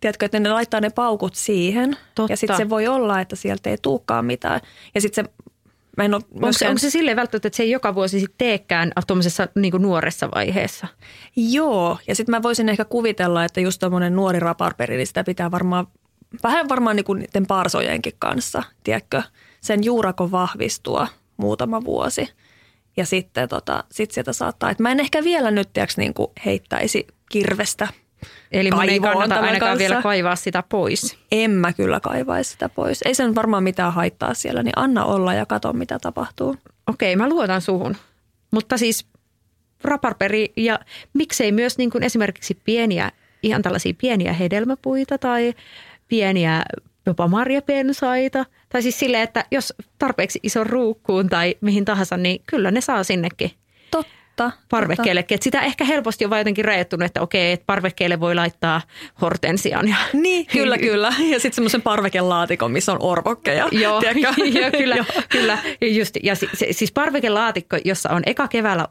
Tiedätkö, 0.00 0.26
että 0.26 0.40
ne 0.40 0.52
laittaa 0.52 0.80
ne 0.80 0.90
paukut 0.90 1.34
siihen 1.34 1.96
Totta. 2.14 2.32
ja 2.32 2.36
sitten 2.36 2.56
se 2.56 2.68
voi 2.68 2.86
olla, 2.86 3.20
että 3.20 3.36
sieltä 3.36 3.70
ei 3.70 3.76
tulekaan 3.82 4.24
mitään. 4.24 4.60
Ja 4.94 5.00
sitten 5.00 5.24
se, 5.24 5.30
mä 5.96 6.04
en 6.04 6.14
ole 6.14 6.22
Onko 6.34 6.52
se, 6.52 6.68
onko 6.68 6.78
se 6.78 6.90
silleen 6.90 7.16
välttämättä, 7.16 7.48
että 7.48 7.56
se 7.56 7.62
ei 7.62 7.70
joka 7.70 7.94
vuosi 7.94 8.20
sitten 8.20 8.38
teekään 8.38 8.92
tuommoisessa 9.06 9.48
niin 9.54 9.82
nuoressa 9.82 10.28
vaiheessa? 10.34 10.86
Joo, 11.36 11.98
ja 12.06 12.14
sitten 12.14 12.30
mä 12.30 12.42
voisin 12.42 12.68
ehkä 12.68 12.84
kuvitella, 12.84 13.44
että 13.44 13.60
just 13.60 13.80
tuommoinen 13.80 14.16
nuori 14.16 14.40
raparperi, 14.40 14.96
niin 14.96 15.06
sitä 15.06 15.24
pitää 15.24 15.50
varmaan, 15.50 15.86
vähän 16.42 16.68
varmaan 16.68 16.96
niin 16.96 17.04
kuin 17.04 17.18
niiden 17.18 17.46
parsojenkin 17.46 18.12
kanssa, 18.18 18.62
tiedätkö, 18.84 19.22
sen 19.60 19.84
juurakon 19.84 20.32
vahvistua 20.32 21.08
muutama 21.36 21.84
vuosi. 21.84 22.28
Ja 22.96 23.06
sitten 23.06 23.48
tota, 23.48 23.84
sit 23.92 24.10
sieltä 24.10 24.32
saattaa, 24.32 24.70
että 24.70 24.82
mä 24.82 24.90
en 24.90 25.00
ehkä 25.00 25.24
vielä 25.24 25.50
nyt 25.50 25.72
tiedätkö, 25.72 25.94
niin 25.96 26.14
kuin 26.14 26.28
heittäisi 26.46 27.06
kirvestä. 27.30 27.88
Eli 28.52 28.70
mun 28.70 28.88
ei 28.88 29.00
kannata 29.00 29.34
ainakaan 29.34 29.58
kanssa. 29.58 29.78
vielä 29.78 30.02
kaivaa 30.02 30.36
sitä 30.36 30.62
pois. 30.68 31.18
En 31.32 31.50
mä 31.50 31.72
kyllä 31.72 32.00
kaivaisi 32.00 32.50
sitä 32.50 32.68
pois. 32.68 33.02
Ei 33.04 33.14
sen 33.14 33.34
varmaan 33.34 33.62
mitään 33.62 33.92
haittaa 33.92 34.34
siellä, 34.34 34.62
niin 34.62 34.72
anna 34.76 35.04
olla 35.04 35.34
ja 35.34 35.46
katso 35.46 35.72
mitä 35.72 35.98
tapahtuu. 35.98 36.56
Okei, 36.86 37.16
mä 37.16 37.28
luotan 37.28 37.60
suhun. 37.60 37.96
Mutta 38.50 38.78
siis 38.78 39.06
raparperi 39.82 40.52
ja 40.56 40.80
miksei 41.12 41.52
myös 41.52 41.78
niin 41.78 41.90
kuin 41.90 42.04
esimerkiksi 42.04 42.58
pieniä, 42.64 43.10
ihan 43.42 43.62
tällaisia 43.62 43.94
pieniä 43.98 44.32
hedelmäpuita 44.32 45.18
tai 45.18 45.54
pieniä 46.08 46.62
jopa 47.06 47.28
marjapensaita. 47.28 48.46
Tai 48.68 48.82
siis 48.82 48.98
silleen, 48.98 49.22
että 49.22 49.44
jos 49.50 49.74
tarpeeksi 49.98 50.40
ison 50.42 50.66
ruukkuun 50.66 51.28
tai 51.28 51.54
mihin 51.60 51.84
tahansa, 51.84 52.16
niin 52.16 52.42
kyllä 52.46 52.70
ne 52.70 52.80
saa 52.80 53.04
sinnekin 53.04 53.50
Totta. 54.40 54.56
totta. 54.56 54.66
parvekkeellekin. 54.70 55.34
Että 55.34 55.44
sitä 55.44 55.60
ehkä 55.60 55.84
helposti 55.84 56.24
on 56.24 56.30
vaan 56.30 56.40
jotenkin 56.40 56.64
rajoittunut, 56.64 57.06
että 57.06 57.20
okei, 57.20 57.52
että 57.52 57.66
parvekkeelle 57.66 58.20
voi 58.20 58.34
laittaa 58.34 58.80
hortensian. 59.20 59.88
Ja, 59.88 59.96
Niin, 60.12 60.46
kyllä, 60.52 60.78
kyllä. 60.78 61.12
Ja 61.18 61.40
sitten 61.40 61.52
semmoisen 61.52 61.82
parvekelaatikon, 61.82 62.72
missä 62.72 62.92
on 62.92 62.98
orvokkeja. 63.00 63.68
Joo, 63.82 64.02
joo, 64.60 64.70
kyllä, 64.78 64.96
Joo. 64.96 65.04
kyllä. 65.28 65.58
Ja 65.80 65.88
Just, 65.88 66.16
ja 66.22 66.34
si, 66.34 66.48
se, 66.54 66.66
siis 66.70 66.92
parvekelaatikko, 66.92 67.76
jossa 67.84 68.10
on 68.10 68.22
eka 68.26 68.48
keväällä 68.48 68.88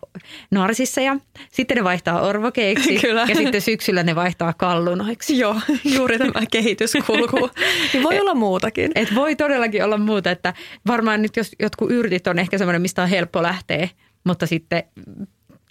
narsisseja, 0.52 1.16
sitten 1.52 1.78
ne 1.78 1.84
vaihtaa 1.84 2.22
orvokeiksi 2.22 3.00
Kyllä. 3.00 3.26
ja 3.30 3.36
sitten 3.36 3.62
syksyllä 3.62 4.04
ne 4.04 4.16
vaihtaa 4.16 4.54
kallunoiksi. 4.54 5.40
Joo, 5.40 5.56
juuri 5.84 6.18
tämä 6.18 6.42
kehityskulku. 6.52 7.50
Niin 7.94 8.04
voi 8.04 8.20
olla 8.20 8.34
muutakin. 8.34 8.92
Et 8.96 9.16
voi 9.16 9.36
todellakin 9.36 9.84
olla 9.84 9.98
muuta, 9.98 10.32
että 10.32 10.54
varmaan 10.88 11.22
nyt 11.22 11.38
jos 11.38 11.52
jotkut 11.60 11.92
yrtit 11.92 12.28
on 12.28 12.40
ehkä 12.40 12.58
semmoinen, 12.58 12.82
mistä 12.82 13.04
on 13.04 13.10
helppo 13.10 13.44
lähteä, 13.44 13.90
mutta 14.24 14.48
sitten 14.48 14.84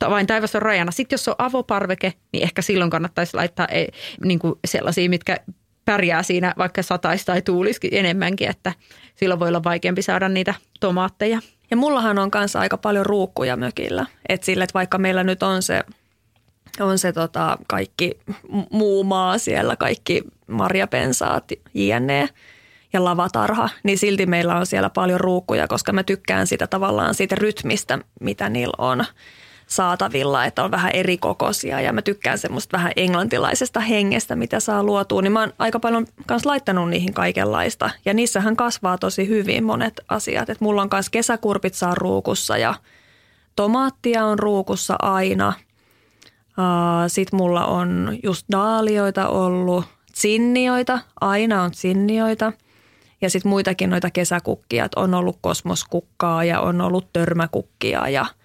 vain 0.00 0.26
taivas 0.26 0.54
on 0.54 0.62
rajana. 0.62 0.90
Sitten 0.90 1.14
jos 1.14 1.28
on 1.28 1.34
avoparveke, 1.38 2.12
niin 2.32 2.42
ehkä 2.42 2.62
silloin 2.62 2.90
kannattaisi 2.90 3.36
laittaa 3.36 3.66
eh, 3.66 3.88
niin 4.24 4.38
kuin 4.38 4.54
sellaisia, 4.64 5.10
mitkä 5.10 5.36
pärjää 5.84 6.22
siinä, 6.22 6.54
vaikka 6.58 6.82
sataisi 6.82 7.26
tai 7.26 7.42
tuulisikin 7.42 7.94
enemmänkin, 7.94 8.48
että 8.48 8.72
silloin 9.14 9.40
voi 9.40 9.48
olla 9.48 9.64
vaikeampi 9.64 10.02
saada 10.02 10.28
niitä 10.28 10.54
tomaatteja. 10.80 11.40
Ja 11.70 11.76
mullahan 11.76 12.18
on 12.18 12.30
kanssa 12.30 12.60
aika 12.60 12.76
paljon 12.76 13.06
ruukkuja 13.06 13.56
mökillä. 13.56 14.06
Että 14.28 14.44
sille, 14.44 14.64
että 14.64 14.74
vaikka 14.74 14.98
meillä 14.98 15.24
nyt 15.24 15.42
on 15.42 15.62
se, 15.62 15.82
on 16.80 16.98
se 16.98 17.12
tota 17.12 17.58
kaikki 17.66 18.18
muu 18.70 19.04
maa 19.04 19.38
siellä, 19.38 19.76
kaikki 19.76 20.22
marjapensaat, 20.46 21.44
jne. 21.74 22.28
ja 22.92 23.04
lavatarha, 23.04 23.68
niin 23.82 23.98
silti 23.98 24.26
meillä 24.26 24.56
on 24.56 24.66
siellä 24.66 24.90
paljon 24.90 25.20
ruukkuja, 25.20 25.68
koska 25.68 25.92
mä 25.92 26.02
tykkään 26.02 26.46
sitä 26.46 26.66
tavallaan 26.66 27.14
siitä 27.14 27.34
rytmistä, 27.34 27.98
mitä 28.20 28.48
niillä 28.48 28.74
on 28.78 29.04
saatavilla, 29.68 30.44
että 30.44 30.64
on 30.64 30.70
vähän 30.70 30.90
eri 30.94 31.18
kokoisia 31.18 31.80
ja 31.80 31.92
mä 31.92 32.02
tykkään 32.02 32.38
semmoista 32.38 32.76
vähän 32.76 32.92
englantilaisesta 32.96 33.80
hengestä, 33.80 34.36
mitä 34.36 34.60
saa 34.60 34.82
luotua, 34.82 35.22
niin 35.22 35.32
mä 35.32 35.40
oon 35.40 35.52
aika 35.58 35.80
paljon 35.80 36.06
kans 36.26 36.46
laittanut 36.46 36.90
niihin 36.90 37.14
kaikenlaista 37.14 37.90
ja 38.04 38.14
niissähän 38.14 38.56
kasvaa 38.56 38.98
tosi 38.98 39.28
hyvin 39.28 39.64
monet 39.64 40.00
asiat, 40.08 40.50
että 40.50 40.64
mulla 40.64 40.82
on 40.82 40.88
kans 40.88 41.10
kesäkurpit 41.10 41.74
saa 41.74 41.94
ruukussa 41.94 42.58
ja 42.58 42.74
tomaattia 43.56 44.24
on 44.24 44.38
ruukussa 44.38 44.96
aina. 45.02 45.52
Sitten 47.08 47.36
mulla 47.36 47.66
on 47.66 48.18
just 48.22 48.46
daalioita 48.52 49.28
ollut, 49.28 49.84
sinnioita, 50.14 50.98
aina 51.20 51.62
on 51.62 51.74
sinnioita. 51.74 52.52
Ja 53.20 53.30
sitten 53.30 53.50
muitakin 53.50 53.90
noita 53.90 54.10
kesäkukkia, 54.10 54.84
että 54.84 55.00
on 55.00 55.14
ollut 55.14 55.38
kosmoskukkaa 55.40 56.44
ja 56.44 56.60
on 56.60 56.80
ollut 56.80 57.12
törmäkukkia 57.12 58.08
ja– 58.08 58.26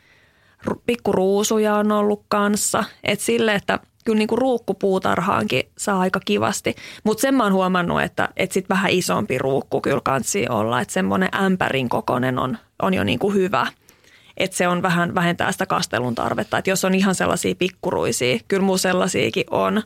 pikkuruusuja 0.86 1.76
on 1.76 1.92
ollut 1.92 2.26
kanssa. 2.28 2.84
Että 3.04 3.26
sille, 3.26 3.56
että 3.56 3.80
kyllä 4.06 4.18
niin 4.18 4.28
kuin 4.28 4.40
ruukkupuutarhaankin 4.40 5.64
saa 5.78 6.00
aika 6.00 6.20
kivasti. 6.26 6.76
Mutta 7.04 7.22
sen 7.22 7.36
mä 7.36 7.44
oon 7.44 7.54
huomannut, 7.54 8.02
että, 8.02 8.30
että 8.38 8.54
sit 8.54 8.70
vähän 8.70 8.92
isompi 8.92 9.38
ruukku 9.38 9.82
kyllä 9.82 10.02
kansi 10.04 10.46
olla. 10.50 10.82
Että 10.82 10.94
semmoinen 10.94 11.30
ämpärin 11.44 11.90
kokonen 11.90 12.40
on, 12.40 12.58
on 12.82 12.94
jo 12.94 13.04
niin 13.04 13.20
kuin 13.20 13.34
hyvä. 13.34 13.68
Että 14.38 14.58
se 14.58 14.68
on 14.68 14.82
vähän 14.82 15.16
vähentää 15.16 15.52
sitä 15.52 15.66
kastelun 15.66 16.16
tarvetta. 16.16 16.58
Että 16.58 16.70
jos 16.70 16.86
on 16.86 16.96
ihan 16.96 17.16
sellaisia 17.16 17.56
pikkuruisia, 17.56 18.40
kyllä 18.48 18.64
muu 18.64 18.78
sellaisiakin 18.78 19.46
on, 19.52 19.84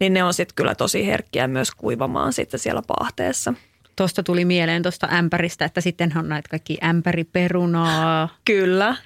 niin 0.00 0.14
ne 0.14 0.24
on 0.24 0.34
sitten 0.34 0.54
kyllä 0.54 0.74
tosi 0.74 1.06
herkkiä 1.06 1.46
myös 1.46 1.70
kuivamaan 1.70 2.32
sitten 2.32 2.60
siellä 2.60 2.82
paahteessa. 2.86 3.54
Tuosta 3.96 4.22
tuli 4.22 4.44
mieleen 4.44 4.82
tuosta 4.82 5.08
ämpäristä, 5.12 5.64
että 5.64 5.80
sitten 5.80 6.12
on 6.18 6.28
näitä 6.28 6.48
kaikki 6.48 6.78
ämpäriperunaa. 6.84 8.28
Kyllä 8.44 8.96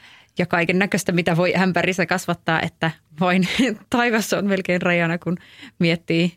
ja 0.40 0.46
kaiken 0.46 0.78
näköistä, 0.78 1.12
mitä 1.12 1.36
voi 1.36 1.54
ämpärissä 1.56 2.06
kasvattaa, 2.06 2.60
että 2.62 2.90
vain 3.20 3.48
taivassa 3.90 4.38
on 4.38 4.46
melkein 4.46 4.82
rajana, 4.82 5.18
kun 5.18 5.36
miettii 5.78 6.32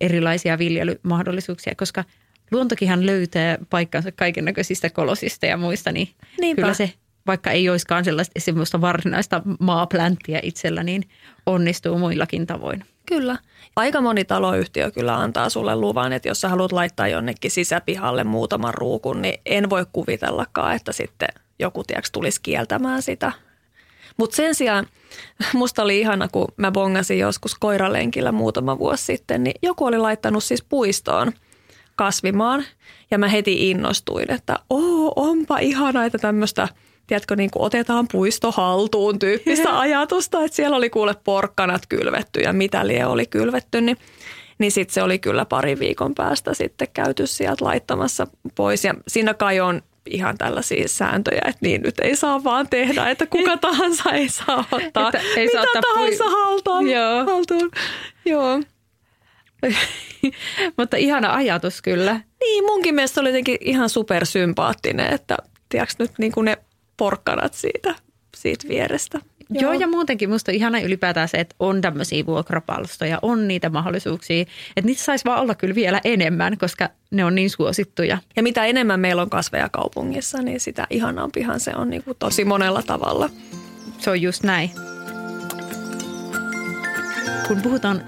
erilaisia 0.00 0.58
viljelymahdollisuuksia, 0.58 1.74
koska 1.76 2.04
luontokinhan 2.50 3.06
löytää 3.06 3.58
paikkansa 3.70 4.12
kaiken 4.12 4.44
näköisistä 4.44 4.90
kolosista 4.90 5.46
ja 5.46 5.56
muista, 5.56 5.92
niin 5.92 6.08
Niinpä. 6.40 6.62
kyllä 6.62 6.74
se, 6.74 6.92
vaikka 7.26 7.50
ei 7.50 7.68
olisikaan 7.68 8.04
sellaista 8.04 8.40
semmoista 8.40 8.80
varsinaista 8.80 9.42
maaplänttiä 9.60 10.40
itsellä, 10.42 10.82
niin 10.82 11.02
onnistuu 11.46 11.98
muillakin 11.98 12.46
tavoin. 12.46 12.84
Kyllä. 13.06 13.38
Aika 13.76 14.00
moni 14.00 14.24
taloyhtiö 14.24 14.90
kyllä 14.90 15.16
antaa 15.16 15.48
sulle 15.48 15.76
luvan, 15.76 16.12
että 16.12 16.28
jos 16.28 16.40
sä 16.40 16.48
haluat 16.48 16.72
laittaa 16.72 17.08
jonnekin 17.08 17.50
sisäpihalle 17.50 18.24
muutaman 18.24 18.74
ruukun, 18.74 19.22
niin 19.22 19.40
en 19.46 19.70
voi 19.70 19.86
kuvitellakaan, 19.92 20.76
että 20.76 20.92
sitten– 20.92 21.28
joku 21.58 21.84
tiiäks, 21.84 22.10
tulisi 22.10 22.40
kieltämään 22.42 23.02
sitä. 23.02 23.32
Mutta 24.16 24.36
sen 24.36 24.54
sijaan 24.54 24.86
musta 25.52 25.82
oli 25.82 26.00
ihana, 26.00 26.28
kun 26.28 26.48
mä 26.56 26.72
bongasin 26.72 27.18
joskus 27.18 27.54
koiralenkillä 27.54 28.32
muutama 28.32 28.78
vuosi 28.78 29.04
sitten, 29.04 29.44
niin 29.44 29.54
joku 29.62 29.84
oli 29.84 29.98
laittanut 29.98 30.44
siis 30.44 30.62
puistoon 30.62 31.32
kasvimaan. 31.96 32.64
Ja 33.10 33.18
mä 33.18 33.28
heti 33.28 33.70
innostuin, 33.70 34.30
että 34.30 34.58
oo, 34.70 35.12
onpa 35.16 35.58
ihana, 35.58 36.04
että 36.04 36.18
tämmöistä, 36.18 36.68
tiedätkö, 37.06 37.36
niin 37.36 37.50
kuin 37.50 37.62
otetaan 37.62 38.06
puisto 38.12 38.52
haltuun 38.52 39.18
tyyppistä 39.18 39.78
ajatusta. 39.80 40.44
Että 40.44 40.56
siellä 40.56 40.76
oli 40.76 40.90
kuule 40.90 41.14
porkkanat 41.24 41.82
kylvetty 41.88 42.40
ja 42.40 42.52
mitä 42.52 42.86
lie 42.86 43.06
oli 43.06 43.26
kylvetty, 43.26 43.80
niin 43.80 43.96
niin 44.58 44.72
sitten 44.72 44.94
se 44.94 45.02
oli 45.02 45.18
kyllä 45.18 45.44
pari 45.44 45.78
viikon 45.78 46.14
päästä 46.14 46.54
sitten 46.54 46.88
käyty 46.94 47.26
sieltä 47.26 47.64
laittamassa 47.64 48.26
pois. 48.54 48.84
Ja 48.84 48.94
siinä 49.08 49.34
kai 49.34 49.60
on 49.60 49.82
ihan 50.10 50.38
tällaisia 50.38 50.88
sääntöjä, 50.88 51.40
että 51.46 51.58
niin 51.60 51.82
nyt 51.82 51.94
ei 52.02 52.16
saa 52.16 52.44
vaan 52.44 52.68
tehdä, 52.68 53.10
että 53.10 53.26
kuka 53.26 53.56
tahansa 53.56 54.10
ei 54.10 54.28
saa 54.28 54.64
ottaa 54.72 55.08
että 55.08 55.20
ei 55.36 55.46
mitä 55.46 55.52
saa 55.52 55.82
tahansa 55.82 56.24
pui... 56.24 56.32
haltuun. 56.32 56.90
Joo. 56.90 57.24
haltuun. 57.24 57.70
Joo. 58.24 58.60
Mutta 60.78 60.96
ihana 60.96 61.34
ajatus 61.34 61.82
kyllä. 61.82 62.20
Niin, 62.40 62.64
munkin 62.64 62.94
mielestä 62.94 63.20
oli 63.20 63.28
jotenkin 63.28 63.58
ihan 63.60 63.88
supersympaattinen, 63.88 65.14
että 65.14 65.36
tiedätkö 65.68 65.94
nyt 65.98 66.12
niin 66.18 66.32
kuin 66.32 66.44
ne 66.44 66.58
porkkanat 66.96 67.54
siitä, 67.54 67.94
siitä 68.36 68.68
vierestä. 68.68 69.20
Joo. 69.50 69.62
Joo, 69.62 69.80
ja 69.80 69.88
muutenkin 69.88 70.30
musta 70.30 70.50
on 70.50 70.54
ihana 70.54 70.80
ylipäätään 70.80 71.28
se, 71.28 71.36
että 71.36 71.54
on 71.60 71.80
tämmöisiä 71.80 72.26
vuokrapalstoja, 72.26 73.18
on 73.22 73.48
niitä 73.48 73.70
mahdollisuuksia. 73.70 74.42
Että 74.42 74.86
niitä 74.86 75.02
saisi 75.02 75.24
vaan 75.24 75.40
olla 75.40 75.54
kyllä 75.54 75.74
vielä 75.74 76.00
enemmän, 76.04 76.58
koska 76.58 76.88
ne 77.10 77.24
on 77.24 77.34
niin 77.34 77.50
suosittuja. 77.50 78.18
Ja 78.36 78.42
mitä 78.42 78.64
enemmän 78.64 79.00
meillä 79.00 79.22
on 79.22 79.30
kasveja 79.30 79.68
kaupungissa, 79.68 80.42
niin 80.42 80.60
sitä 80.60 80.86
ihanampihan 80.90 81.60
se 81.60 81.72
on 81.76 81.90
niin 81.90 82.02
kuin 82.04 82.16
tosi 82.18 82.44
monella 82.44 82.82
tavalla. 82.82 83.30
Se 83.98 84.10
on 84.10 84.22
just 84.22 84.42
näin. 84.42 84.70
Kun 87.48 87.62
puhutaan 87.62 88.02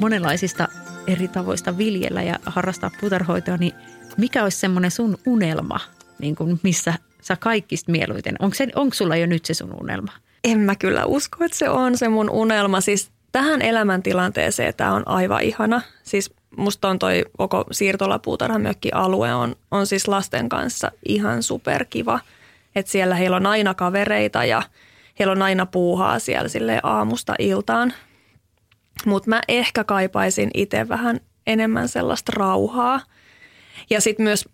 monenlaisista 0.00 0.68
eri 1.06 1.28
tavoista 1.28 1.78
viljellä 1.78 2.22
ja 2.22 2.38
harrastaa 2.46 2.90
puutarhoitoa, 3.00 3.56
niin 3.56 3.72
mikä 4.16 4.42
olisi 4.42 4.58
semmoinen 4.58 4.90
sun 4.90 5.18
unelma, 5.26 5.80
niin 6.18 6.34
kuin 6.34 6.60
missä 6.62 6.94
sä 7.22 7.36
kaikista 7.36 7.92
mieluiten? 7.92 8.36
Onko, 8.38 8.54
se, 8.54 8.68
onko 8.74 8.94
sulla 8.94 9.16
jo 9.16 9.26
nyt 9.26 9.44
se 9.44 9.54
sun 9.54 9.74
unelma? 9.80 10.12
En 10.44 10.60
mä 10.60 10.76
kyllä 10.76 11.04
usko, 11.06 11.44
että 11.44 11.58
se 11.58 11.68
on 11.68 11.98
se 11.98 12.08
mun 12.08 12.30
unelma. 12.30 12.80
Siis 12.80 13.10
tähän 13.32 13.62
elämäntilanteeseen 13.62 14.74
tämä 14.76 14.92
on 14.92 15.08
aivan 15.08 15.42
ihana. 15.42 15.82
Siis 16.02 16.34
musta 16.56 16.88
on 16.88 16.98
toi 16.98 17.24
koko 17.38 17.64
siirtolapuutarhamökki-alue 17.72 19.34
on, 19.34 19.56
on 19.70 19.86
siis 19.86 20.08
lasten 20.08 20.48
kanssa 20.48 20.92
ihan 21.08 21.42
superkiva. 21.42 22.20
Että 22.74 22.92
siellä 22.92 23.14
heillä 23.14 23.36
on 23.36 23.46
aina 23.46 23.74
kavereita 23.74 24.44
ja 24.44 24.62
heillä 25.18 25.32
on 25.32 25.42
aina 25.42 25.66
puuhaa 25.66 26.18
siellä 26.18 26.48
sille 26.48 26.80
aamusta 26.82 27.34
iltaan. 27.38 27.92
Mutta 29.06 29.30
mä 29.30 29.40
ehkä 29.48 29.84
kaipaisin 29.84 30.50
itse 30.54 30.88
vähän 30.88 31.20
enemmän 31.46 31.88
sellaista 31.88 32.32
rauhaa. 32.36 33.00
Ja 33.90 34.00
sitten 34.00 34.24
myös 34.24 34.48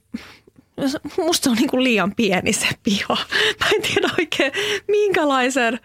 musta 1.18 1.50
on 1.50 1.56
niin 1.56 1.70
kuin 1.70 1.84
liian 1.84 2.14
pieni 2.14 2.52
se 2.52 2.68
piha. 2.82 3.16
Mä 3.60 3.66
en 3.74 3.82
tiedä 3.82 4.08
oikein 4.18 4.52
minkälaisen 4.88 5.80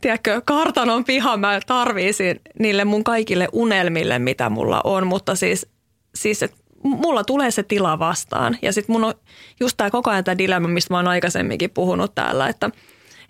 tiedätkö, 0.00 0.42
kartanon 0.44 1.04
piha 1.04 1.36
mä 1.36 1.60
tarviisin 1.66 2.40
niille 2.58 2.84
mun 2.84 3.04
kaikille 3.04 3.48
unelmille, 3.52 4.18
mitä 4.18 4.50
mulla 4.50 4.80
on. 4.84 5.06
Mutta 5.06 5.34
siis, 5.34 5.66
siis 6.14 6.42
että 6.42 6.56
mulla 6.82 7.24
tulee 7.24 7.50
se 7.50 7.62
tila 7.62 7.98
vastaan. 7.98 8.58
Ja 8.62 8.72
sitten 8.72 8.92
mun 8.92 9.04
on 9.04 9.14
just 9.60 9.76
tämä 9.76 9.90
koko 9.90 10.10
ajan 10.10 10.24
tämä 10.24 10.38
dilemma, 10.38 10.68
mistä 10.68 10.94
mä 10.94 10.98
oon 10.98 11.08
aikaisemminkin 11.08 11.70
puhunut 11.70 12.14
täällä, 12.14 12.48
että 12.48 12.70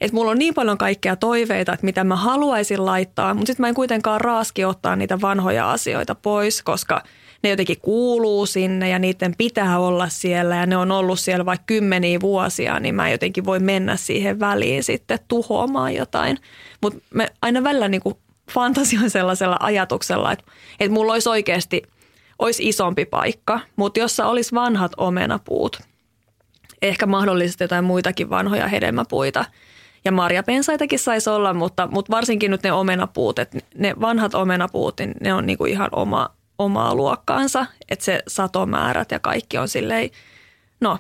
että 0.01 0.15
mulla 0.15 0.31
on 0.31 0.39
niin 0.39 0.55
paljon 0.55 0.79
kaikkea 0.79 1.17
toiveita, 1.17 1.73
että 1.73 1.87
mitä 1.87 2.05
mä 2.05 2.17
haluaisin 2.17 2.87
laittaa, 2.87 3.35
mutta 3.35 3.47
sitten 3.47 3.65
mä 3.65 3.69
en 3.69 3.75
kuitenkaan 3.75 4.21
raaski 4.21 4.65
ottaa 4.65 4.97
niitä 4.97 5.21
vanhoja 5.21 5.73
asioita 5.73 6.15
pois, 6.15 6.63
koska– 6.63 7.03
ne 7.43 7.51
jotenkin 7.51 7.81
kuuluu 7.81 8.47
sinne 8.47 8.89
ja 8.89 8.99
niiden 8.99 9.35
pitää 9.39 9.79
olla 9.79 10.09
siellä 10.09 10.57
ja 10.57 10.67
ne 10.67 10.77
on 10.77 10.93
ollut 10.93 11.21
siellä 11.21 11.47
vaikka 11.47 11.65
kymmeniä 11.67 12.21
vuosia, 12.21 12.81
niin 12.81 12.95
mä 12.95 13.11
jotenkin 13.11 13.45
voi 13.45 13.59
mennä 13.59 13.97
siihen 13.97 14.41
väliin 14.41 14.85
sitten 14.85 15.19
tuhoamaan 15.29 15.95
jotain. 15.95 16.39
Mutta 16.83 16.99
me 17.15 17.29
aina 17.43 17.65
välillä 17.65 17.89
niin 17.89 18.03
fantasioin 18.53 19.11
sellaisella 19.11 19.57
ajatuksella, 19.61 20.33
että, 20.33 20.45
että 20.81 20.93
mulla 20.93 21.13
olisi 21.13 21.29
oikeasti 21.29 21.83
olisi 22.39 22.69
isompi 22.69 23.05
paikka, 23.05 23.61
mutta 23.77 24.01
jossa 24.01 24.27
olisi 24.27 24.55
vanhat 24.55 24.93
omenapuut, 24.97 25.81
ehkä 26.83 27.07
mahdollisesti 27.07 27.65
jotain 27.65 27.85
muitakin 27.85 28.31
vanhoja 28.31 28.69
hedelmäpuita– 28.69 29.45
ja 30.07 30.13
marjapensaitakin 30.13 30.99
saisi 30.99 31.31
olla, 31.31 31.55
mutta, 31.55 31.89
mutta 31.91 32.13
varsinkin 32.13 32.51
nyt 32.51 32.63
ne 32.63 32.73
omenapuut, 32.73 33.39
että 33.39 33.59
ne 33.79 33.95
vanhat 34.01 34.35
omenapuut, 34.35 34.99
niin 34.99 35.15
ne 35.21 35.35
on 35.35 35.47
niin 35.47 35.59
kuin 35.59 35.73
ihan 35.73 35.89
oma, 35.93 36.31
omaa 36.59 36.95
luokkaansa, 36.95 37.67
että 37.89 38.05
se 38.05 38.23
satomäärät 38.29 39.11
ja 39.11 39.19
kaikki 39.19 39.59
on 39.59 39.69
silleen, 39.69 40.11
no 40.81 40.99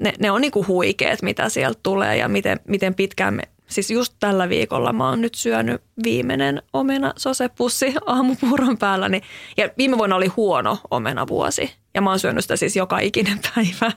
ne, 0.00 0.12
ne 0.18 0.30
on 0.30 0.40
niinku 0.40 0.66
huikeet, 0.66 1.22
mitä 1.22 1.48
sieltä 1.48 1.80
tulee 1.82 2.16
ja 2.16 2.28
miten, 2.28 2.60
miten 2.68 2.94
pitkään 2.94 3.34
me, 3.34 3.42
siis 3.70 3.90
just 3.90 4.14
tällä 4.20 4.48
viikolla 4.48 4.92
mä 4.92 5.08
oon 5.08 5.20
nyt 5.20 5.34
syönyt 5.34 5.82
viimeinen 6.04 6.62
omena 6.72 7.12
sosepussi 7.16 7.94
aamupuuron 8.06 8.78
päällä, 8.78 9.08
niin, 9.08 9.22
ja 9.56 9.70
viime 9.78 9.98
vuonna 9.98 10.16
oli 10.16 10.26
huono 10.26 10.78
omena 10.90 11.26
vuosi. 11.26 11.72
Ja 11.94 12.00
mä 12.00 12.10
oon 12.10 12.18
syönyt 12.18 12.44
sitä 12.44 12.56
siis 12.56 12.76
joka 12.76 12.98
ikinen 12.98 13.40
päivä, 13.54 13.92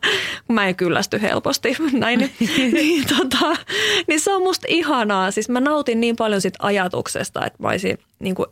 kun 0.47 0.55
mä 0.55 0.67
en 0.67 0.75
kyllästy 0.75 1.21
helposti 1.21 1.75
näin, 1.93 2.19
niin, 2.19 2.73
niin, 2.73 3.05
tota, 3.07 3.55
niin 4.07 4.19
se 4.19 4.33
on 4.33 4.43
musta 4.43 4.65
ihanaa, 4.69 5.31
siis 5.31 5.49
mä 5.49 5.59
nautin 5.59 5.99
niin 5.99 6.15
paljon 6.15 6.41
sit 6.41 6.53
ajatuksesta, 6.59 7.45
että 7.45 7.63
mä 7.63 7.67
olisin 7.67 7.97
niin 8.19 8.35
kuin 8.35 8.47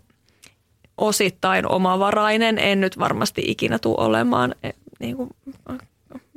osittain 1.01 1.67
omavarainen. 1.67 2.59
En 2.59 2.81
nyt 2.81 2.99
varmasti 2.99 3.41
ikinä 3.45 3.79
tule 3.79 3.95
olemaan. 3.97 4.55
Niin 4.99 5.17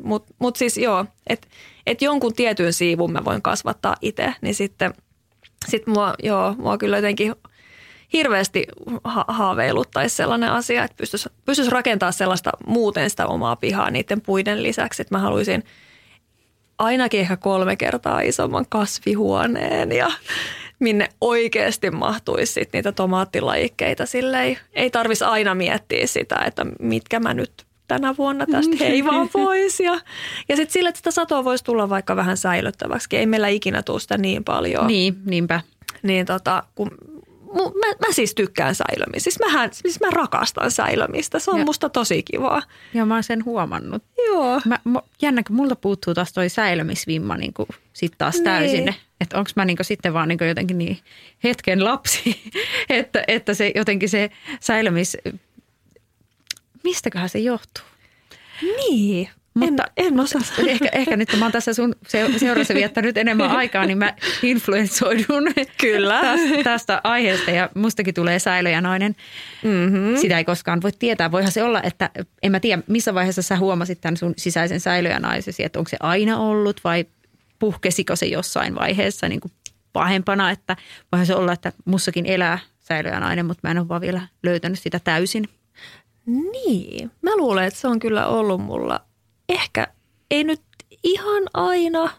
Mutta 0.02 0.34
mut 0.38 0.56
siis 0.56 0.76
joo, 0.76 1.04
että 1.26 1.48
et 1.86 2.02
jonkun 2.02 2.34
tietyn 2.34 2.72
siivun 2.72 3.12
mä 3.12 3.24
voin 3.24 3.42
kasvattaa 3.42 3.96
itse, 4.00 4.34
niin 4.40 4.54
sitten 4.54 4.94
sit 5.68 5.86
mua, 5.86 6.14
joo, 6.22 6.54
mua 6.58 6.78
kyllä 6.78 6.96
jotenkin 6.96 7.34
hirveästi 8.12 8.66
ha- 9.04 9.24
haaveiluttaisi 9.28 10.16
sellainen 10.16 10.50
asia, 10.50 10.84
että 10.84 10.96
pystyisi, 10.96 11.28
pystyisi 11.44 11.70
rakentamaan 11.70 12.12
sellaista 12.12 12.50
muuten 12.66 13.10
sitä 13.10 13.26
omaa 13.26 13.56
pihaa 13.56 13.90
niiden 13.90 14.20
puiden 14.20 14.62
lisäksi, 14.62 15.02
että 15.02 15.14
mä 15.14 15.18
haluaisin 15.18 15.64
ainakin 16.78 17.20
ehkä 17.20 17.36
kolme 17.36 17.76
kertaa 17.76 18.20
isomman 18.20 18.66
kasvihuoneen 18.68 19.92
ja 19.92 20.10
minne 20.78 21.08
oikeasti 21.20 21.90
mahtuisi 21.90 22.52
sit 22.52 22.72
niitä 22.72 22.92
tomaattilajikkeita. 22.92 24.06
Sille 24.06 24.42
ei, 24.42 24.58
ei 24.72 24.90
tarvitsisi 24.90 25.24
aina 25.24 25.54
miettiä 25.54 26.06
sitä, 26.06 26.36
että 26.46 26.66
mitkä 26.80 27.20
mä 27.20 27.34
nyt 27.34 27.66
tänä 27.88 28.14
vuonna 28.18 28.46
tästä 28.46 28.76
heivaa 28.80 29.26
pois. 29.32 29.80
Ja, 29.80 30.00
ja 30.48 30.56
sitten 30.56 30.72
sille, 30.72 30.88
että 30.88 30.98
sitä 30.98 31.10
satoa 31.10 31.44
voisi 31.44 31.64
tulla 31.64 31.88
vaikka 31.88 32.16
vähän 32.16 32.36
säilyttäväksi. 32.36 33.16
Ei 33.16 33.26
meillä 33.26 33.48
ikinä 33.48 33.82
tule 33.82 34.00
sitä 34.00 34.18
niin 34.18 34.44
paljon. 34.44 34.86
Niin, 34.86 35.16
niinpä. 35.26 35.60
Niin 36.02 36.26
tota, 36.26 36.62
kun 36.74 36.90
mä, 37.54 38.06
mä 38.06 38.12
siis 38.12 38.34
tykkään 38.34 38.74
säilömistä. 38.74 39.24
Siis, 39.24 39.38
mähän, 39.40 39.70
siis 39.72 40.00
mä 40.00 40.10
rakastan 40.10 40.70
säilömistä. 40.70 41.38
Se 41.38 41.50
on 41.50 41.58
ja. 41.58 41.64
musta 41.64 41.88
tosi 41.88 42.22
kivaa. 42.22 42.62
Joo, 42.94 43.06
mä 43.06 43.14
oon 43.14 43.22
sen 43.22 43.44
huomannut. 43.44 44.02
Joo. 44.26 44.60
Mä, 44.64 44.78
mä, 44.84 45.02
jännä, 45.22 45.42
kun 45.42 45.56
multa 45.56 45.76
puuttuu 45.76 46.14
taas 46.14 46.32
toi 46.32 46.48
säilömisvimma 46.48 47.36
niin 47.36 47.54
sitten 47.92 48.18
taas 48.18 48.34
niin. 48.34 48.94
Että 49.24 49.38
onko 49.38 49.50
mä 49.56 49.64
niin 49.64 49.78
sitten 49.82 50.14
vaan 50.14 50.28
niin 50.28 50.38
jotenkin 50.48 50.78
niin 50.78 50.98
hetken 51.44 51.84
lapsi, 51.84 52.50
että, 52.88 53.24
että 53.28 53.54
se 53.54 53.72
jotenkin 53.74 54.08
se 54.08 54.30
säilömis... 54.60 55.16
Mistäköhän 56.84 57.28
se 57.28 57.38
johtuu? 57.38 57.84
Niin. 58.62 59.28
Mutta 59.54 59.84
en, 59.96 60.06
en 60.06 60.20
osaa 60.20 60.40
Ehkä, 60.66 60.88
ehkä 60.92 61.16
nyt 61.16 61.30
kun 61.30 61.38
mä 61.38 61.44
oon 61.44 61.52
tässä 61.52 61.74
sun 61.74 61.96
seurassa 62.36 62.74
viettänyt 62.74 63.16
enemmän 63.16 63.50
aikaa, 63.50 63.86
niin 63.86 63.98
mä 63.98 64.14
influensoidun 64.42 65.52
Kyllä. 65.80 66.20
tästä, 66.20 66.62
tästä 66.64 67.00
aiheesta 67.04 67.50
ja 67.50 67.70
mustakin 67.74 68.14
tulee 68.14 68.38
säilöjänainen. 68.38 69.16
Mm-hmm. 69.64 70.16
Sitä 70.16 70.38
ei 70.38 70.44
koskaan 70.44 70.82
voi 70.82 70.92
tietää. 70.92 71.32
Voihan 71.32 71.52
se 71.52 71.62
olla, 71.62 71.82
että 71.82 72.10
en 72.42 72.52
mä 72.52 72.60
tiedä, 72.60 72.82
missä 72.86 73.14
vaiheessa 73.14 73.42
sä 73.42 73.56
huomasit 73.56 74.00
tämän 74.00 74.16
sun 74.16 74.34
sisäisen 74.36 74.80
säilöjänaisesi, 74.80 75.64
että 75.64 75.78
onko 75.78 75.88
se 75.88 75.96
aina 76.00 76.38
ollut 76.38 76.80
vai 76.84 77.04
puhkesiko 77.58 78.16
se 78.16 78.26
jossain 78.26 78.74
vaiheessa 78.74 79.28
niin 79.28 79.40
kuin 79.40 79.52
pahempana, 79.92 80.50
että 80.50 80.76
voihan 81.12 81.26
se 81.26 81.34
olla, 81.34 81.52
että 81.52 81.72
mussakin 81.84 82.26
elää 82.26 82.58
säilöjänainen, 82.80 83.46
mutta 83.46 83.60
mä 83.62 83.70
en 83.70 83.78
ole 83.78 83.88
vaan 83.88 84.00
vielä 84.00 84.20
löytänyt 84.42 84.78
sitä 84.78 85.00
täysin. 85.04 85.48
Niin, 86.26 87.10
mä 87.22 87.36
luulen, 87.36 87.64
että 87.64 87.80
se 87.80 87.88
on 87.88 87.98
kyllä 87.98 88.26
ollut 88.26 88.60
mulla 88.60 89.00
ehkä 89.48 89.86
ei 90.30 90.44
nyt 90.44 90.62
ihan 91.02 91.42
aina, 91.54 92.10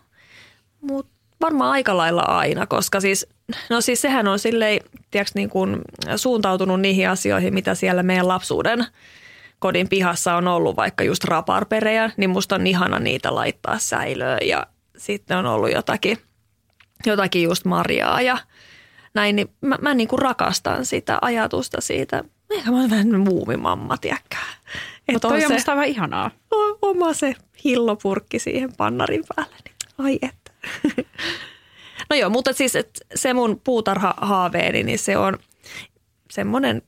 mutta 0.81 1.11
varmaan 1.41 1.71
aika 1.71 1.97
lailla 1.97 2.21
aina, 2.21 2.67
koska 2.67 3.01
siis, 3.01 3.27
no 3.69 3.81
siis 3.81 4.01
sehän 4.01 4.27
on 4.27 4.39
silleen, 4.39 4.79
tiedätkö, 5.11 5.31
niin 5.35 5.49
kuin 5.49 5.81
suuntautunut 6.15 6.81
niihin 6.81 7.09
asioihin, 7.09 7.53
mitä 7.53 7.75
siellä 7.75 8.03
meidän 8.03 8.27
lapsuuden 8.27 8.85
kodin 9.59 9.89
pihassa 9.89 10.35
on 10.35 10.47
ollut, 10.47 10.75
vaikka 10.75 11.03
just 11.03 11.23
raparperejä, 11.23 12.11
niin 12.17 12.29
musta 12.29 12.55
on 12.55 12.67
ihana 12.67 12.99
niitä 12.99 13.35
laittaa 13.35 13.79
säilöön 13.79 14.39
ja 14.47 14.67
sitten 14.97 15.38
on 15.38 15.45
ollut 15.45 15.71
jotakin, 15.71 16.17
jotakin 17.05 17.43
just 17.43 17.65
marjaa 17.65 18.21
ja 18.21 18.38
näin, 19.13 19.36
niin 19.36 19.47
mä, 19.62 19.77
mä 19.81 19.93
niin 19.93 20.08
kuin 20.08 20.19
rakastan 20.19 20.86
sitä 20.86 21.17
ajatusta 21.21 21.81
siitä. 21.81 22.23
Ehkä 22.49 22.71
mä 22.71 22.81
oon 22.81 22.89
vähän 22.89 23.19
muumimamma, 23.19 23.97
tiedäkään. 23.97 24.55
Mutta 25.12 25.27
toi 25.27 25.38
on 25.38 25.47
se, 25.47 25.53
musta 25.53 25.71
aivan 25.71 25.86
ihanaa. 25.86 26.31
Oma 26.81 27.13
se 27.13 27.36
hillopurkki 27.63 28.39
siihen 28.39 28.69
pannarin 28.77 29.23
päälle. 29.36 29.55
Niin 29.65 29.75
ai 29.97 30.19
että. 30.21 30.51
no 32.10 32.15
joo, 32.15 32.29
mutta 32.29 32.53
siis 32.53 32.75
et 32.75 33.01
se 33.15 33.34
mun 33.34 33.62
puutarha-haaveeni, 33.63 34.84
niin 34.84 34.99
se 34.99 35.17
on 35.17 35.38
semmoinen 36.31 36.81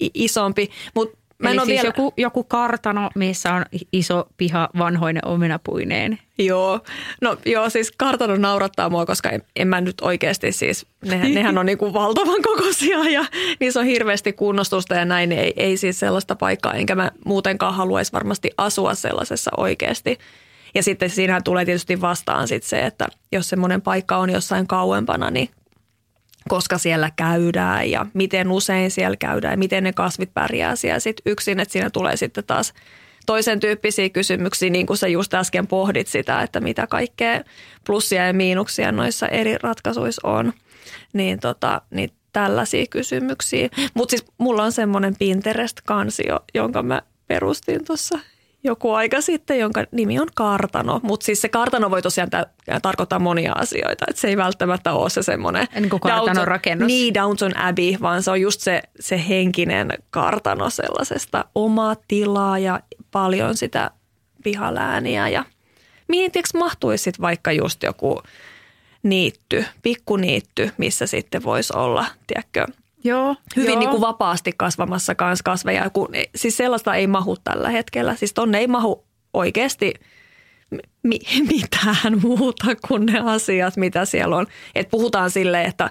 isompi. 0.00 0.70
Mutta 0.94 1.18
Mä 1.44 1.50
Eli 1.50 1.58
siis 1.58 1.68
vielä... 1.68 1.88
joku, 1.88 2.14
joku 2.16 2.44
kartano, 2.44 3.10
missä 3.14 3.52
on 3.52 3.64
iso 3.92 4.26
piha 4.36 4.68
vanhoinen 4.78 5.26
omenapuineen. 5.26 6.18
Joo, 6.38 6.80
no 7.20 7.36
joo 7.46 7.70
siis 7.70 7.92
kartano 7.92 8.36
naurattaa 8.36 8.90
mua, 8.90 9.06
koska 9.06 9.30
en, 9.30 9.42
en 9.56 9.68
mä 9.68 9.80
nyt 9.80 10.00
oikeasti 10.00 10.52
siis, 10.52 10.86
nehän, 11.04 11.34
nehän 11.34 11.58
on 11.58 11.66
niin 11.66 11.78
kuin 11.78 11.92
valtavan 11.92 12.42
kokoisia 12.42 13.04
ja 13.04 13.24
niissä 13.60 13.80
on 13.80 13.86
hirveästi 13.86 14.32
kunnostusta 14.32 14.94
ja 14.94 15.04
näin, 15.04 15.32
ei, 15.32 15.52
ei 15.56 15.76
siis 15.76 16.00
sellaista 16.00 16.36
paikkaa, 16.36 16.72
enkä 16.72 16.94
mä 16.94 17.10
muutenkaan 17.24 17.74
haluaisi 17.74 18.12
varmasti 18.12 18.50
asua 18.58 18.94
sellaisessa 18.94 19.50
oikeasti. 19.56 20.18
Ja 20.74 20.82
sitten 20.82 21.10
siinähän 21.10 21.44
tulee 21.44 21.64
tietysti 21.64 22.00
vastaan 22.00 22.48
sit 22.48 22.62
se, 22.62 22.86
että 22.86 23.08
jos 23.32 23.48
semmoinen 23.48 23.82
paikka 23.82 24.16
on 24.16 24.30
jossain 24.30 24.66
kauempana, 24.66 25.30
niin 25.30 25.48
koska 26.48 26.78
siellä 26.78 27.10
käydään 27.16 27.90
ja 27.90 28.06
miten 28.14 28.50
usein 28.50 28.90
siellä 28.90 29.16
käydään 29.16 29.52
ja 29.52 29.58
miten 29.58 29.84
ne 29.84 29.92
kasvit 29.92 30.34
pärjää 30.34 30.76
siellä 30.76 31.00
sit 31.00 31.16
yksin. 31.26 31.60
Että 31.60 31.72
siinä 31.72 31.90
tulee 31.90 32.16
sitten 32.16 32.44
taas 32.44 32.74
toisen 33.26 33.60
tyyppisiä 33.60 34.08
kysymyksiä, 34.08 34.70
niin 34.70 34.86
kuin 34.86 34.96
sä 34.96 35.08
just 35.08 35.34
äsken 35.34 35.66
pohdit 35.66 36.06
sitä, 36.06 36.42
että 36.42 36.60
mitä 36.60 36.86
kaikkea 36.86 37.40
plussia 37.86 38.26
ja 38.26 38.32
miinuksia 38.32 38.92
noissa 38.92 39.28
eri 39.28 39.58
ratkaisuissa 39.62 40.28
on. 40.28 40.52
Niin, 41.12 41.40
tota, 41.40 41.82
niin 41.90 42.10
tällaisia 42.32 42.86
kysymyksiä. 42.90 43.68
Mutta 43.94 44.10
siis 44.10 44.24
mulla 44.38 44.62
on 44.62 44.72
semmoinen 44.72 45.16
Pinterest-kansio, 45.18 46.40
jonka 46.54 46.82
mä 46.82 47.02
perustin 47.26 47.84
tuossa 47.84 48.18
joku 48.64 48.92
aika 48.92 49.20
sitten, 49.20 49.58
jonka 49.58 49.84
nimi 49.92 50.20
on 50.20 50.28
kartano. 50.34 51.00
Mutta 51.02 51.24
siis 51.24 51.40
se 51.40 51.48
kartano 51.48 51.90
voi 51.90 52.02
tosiaan 52.02 52.30
tä- 52.30 52.46
tarkoittaa 52.82 53.18
monia 53.18 53.52
asioita. 53.52 54.04
Et 54.08 54.16
se 54.16 54.28
ei 54.28 54.36
välttämättä 54.36 54.92
ole 54.92 55.10
se 55.10 55.22
semmoinen 55.22 55.66
niin 55.74 55.90
kuin 55.90 56.00
kartanon 56.00 56.48
rakennus. 56.48 56.86
Niin, 56.86 57.14
Downton 57.14 57.56
Abbey, 57.56 57.96
vaan 58.00 58.22
se 58.22 58.30
on 58.30 58.40
just 58.40 58.60
se, 58.60 58.82
se 59.00 59.24
henkinen 59.28 59.88
kartano 60.10 60.70
sellaisesta 60.70 61.44
omaa 61.54 61.96
tilaa 62.08 62.58
ja 62.58 62.80
paljon 63.10 63.56
sitä 63.56 63.90
pihalääniä. 64.44 65.28
Ja 65.28 65.44
mihin 66.08 66.32
tiiäks, 66.32 66.54
mahtuisi 66.54 67.04
sit 67.04 67.20
vaikka 67.20 67.52
just 67.52 67.82
joku 67.82 68.22
niitty, 69.02 69.64
pikkuniitty, 69.82 70.70
missä 70.76 71.06
sitten 71.06 71.42
voisi 71.42 71.72
olla, 71.76 72.06
tiedätkö, 72.26 72.66
Joo, 73.04 73.36
hyvin 73.56 73.70
joo. 73.70 73.78
Niin 73.78 73.90
kuin 73.90 74.00
vapaasti 74.00 74.52
kasvamassa 74.56 75.14
kans 75.14 75.42
kasveja. 75.42 75.90
Kun, 75.90 76.08
siis 76.34 76.56
sellaista 76.56 76.94
ei 76.94 77.06
mahu 77.06 77.36
tällä 77.44 77.70
hetkellä. 77.70 78.16
Siis 78.16 78.32
tonne 78.34 78.58
ei 78.58 78.66
mahu 78.66 79.04
oikeasti 79.32 79.94
mi- 81.02 81.18
mitään 81.52 82.20
muuta 82.22 82.66
kuin 82.88 83.06
ne 83.06 83.20
asiat, 83.20 83.76
mitä 83.76 84.04
siellä 84.04 84.36
on. 84.36 84.46
Et 84.74 84.90
puhutaan 84.90 85.30
sille, 85.30 85.64
että 85.64 85.90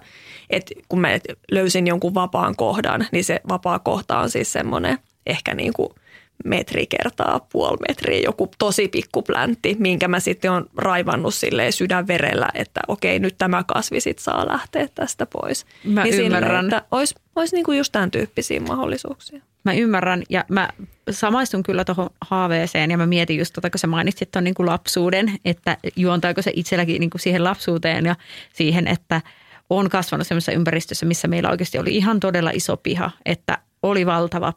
et 0.50 0.72
kun 0.90 1.02
mä 1.02 1.10
löysin 1.52 1.88
jonkun 1.88 2.14
vapaan 2.14 2.56
kohdan, 2.56 3.08
niin 3.12 3.24
se 3.24 3.42
vapaa 3.50 3.80
kohta 3.80 4.20
on 4.20 4.30
siis 4.30 4.54
semmoinen 4.54 4.98
ehkä 5.26 5.54
niin 5.56 5.74
kuin– 5.74 5.90
metri 6.44 6.88
kertaa 6.88 7.48
puoli 7.52 7.78
metriä, 7.88 8.20
joku 8.20 8.52
tosi 8.58 8.88
pikku 8.88 9.22
pläntti, 9.22 9.76
minkä 9.80 10.08
mä 10.08 10.20
sitten 10.20 10.52
on 10.52 10.66
raivannut 10.78 11.34
silleen 11.34 11.74
sydänverellä, 11.74 12.50
että 12.54 12.82
okei, 12.88 13.20
nyt 13.20 13.36
tämä 13.38 13.64
kasvi 13.64 14.00
sit 14.00 14.20
saa 14.20 14.48
lähteä 14.48 14.88
tästä 14.96 15.26
pois. 15.26 15.66
Mä 15.84 16.04
niin 16.04 16.20
ymmärrän. 16.20 16.50
Silleen, 16.50 16.66
että 16.66 16.82
olisi, 16.92 17.16
olisi 17.36 17.56
niinku 17.56 17.72
just 17.72 17.92
tämän 17.92 18.12
tyyppisiä 18.12 18.60
mahdollisuuksia. 18.60 19.42
Mä 19.64 19.74
ymmärrän 19.74 20.24
ja 20.30 20.46
mä 20.50 20.70
samaistun 21.10 21.64
kyllä 21.64 21.86
tuohon 21.86 22.10
haaveeseen 22.22 22.92
ja 22.92 22.98
mä 22.98 23.06
mietin 23.06 23.38
just 23.38 23.54
tota, 23.54 23.70
kun 23.70 23.80
sä 23.80 23.88
mainitsit 23.88 24.32
tuon 24.32 24.44
niin 24.44 24.56
lapsuuden, 24.60 25.40
että 25.46 25.78
juontaako 25.96 26.42
se 26.42 26.52
itselläkin 26.56 27.00
niin 27.00 27.10
kuin 27.10 27.22
siihen 27.22 27.44
lapsuuteen 27.44 28.06
ja 28.06 28.16
siihen, 28.54 28.88
että 28.88 29.22
on 29.70 29.90
kasvanut 29.90 30.28
semmoisessa 30.28 30.52
ympäristössä, 30.52 31.06
missä 31.06 31.28
meillä 31.28 31.50
oikeasti 31.50 31.80
oli 31.80 31.96
ihan 31.96 32.20
todella 32.20 32.52
iso 32.54 32.78
piha, 32.78 33.12
että 33.26 33.58
oli 33.84 34.06
valtava 34.06 34.54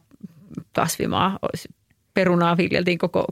kasvimaa. 0.72 1.38
Perunaa 2.16 2.57
viljeltiin 2.57 2.98
koko 2.98 3.24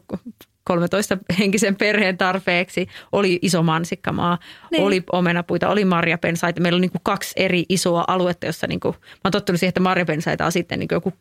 13 0.65 1.19
henkisen 1.39 1.77
perheen 1.77 2.19
tarpeeksi. 2.19 2.89
Oli 3.13 3.39
iso 3.43 3.63
mansikkamaa, 3.63 4.39
niin. 4.71 4.83
oli 4.83 5.03
omenapuita, 5.13 5.69
oli 5.69 5.85
marjapensaita. 5.85 6.61
Meillä 6.61 6.77
oli 6.77 6.81
niin 6.81 6.91
kuin 6.91 7.03
kaksi 7.05 7.33
eri 7.37 7.65
isoa 7.69 8.05
aluetta, 8.09 8.47
jossa 8.47 8.67
niin 8.67 8.81
kuin, 8.81 8.95
mä 8.95 9.21
oon 9.25 9.33
tottunut 9.33 9.61
siihen, 9.61 9.69
että 9.69 9.81
marjapensaita 9.81 10.47
on 10.47 10.53
sitten 10.53 10.79
niin 10.79 10.89
kuin 10.89 10.97
joku 10.97 11.13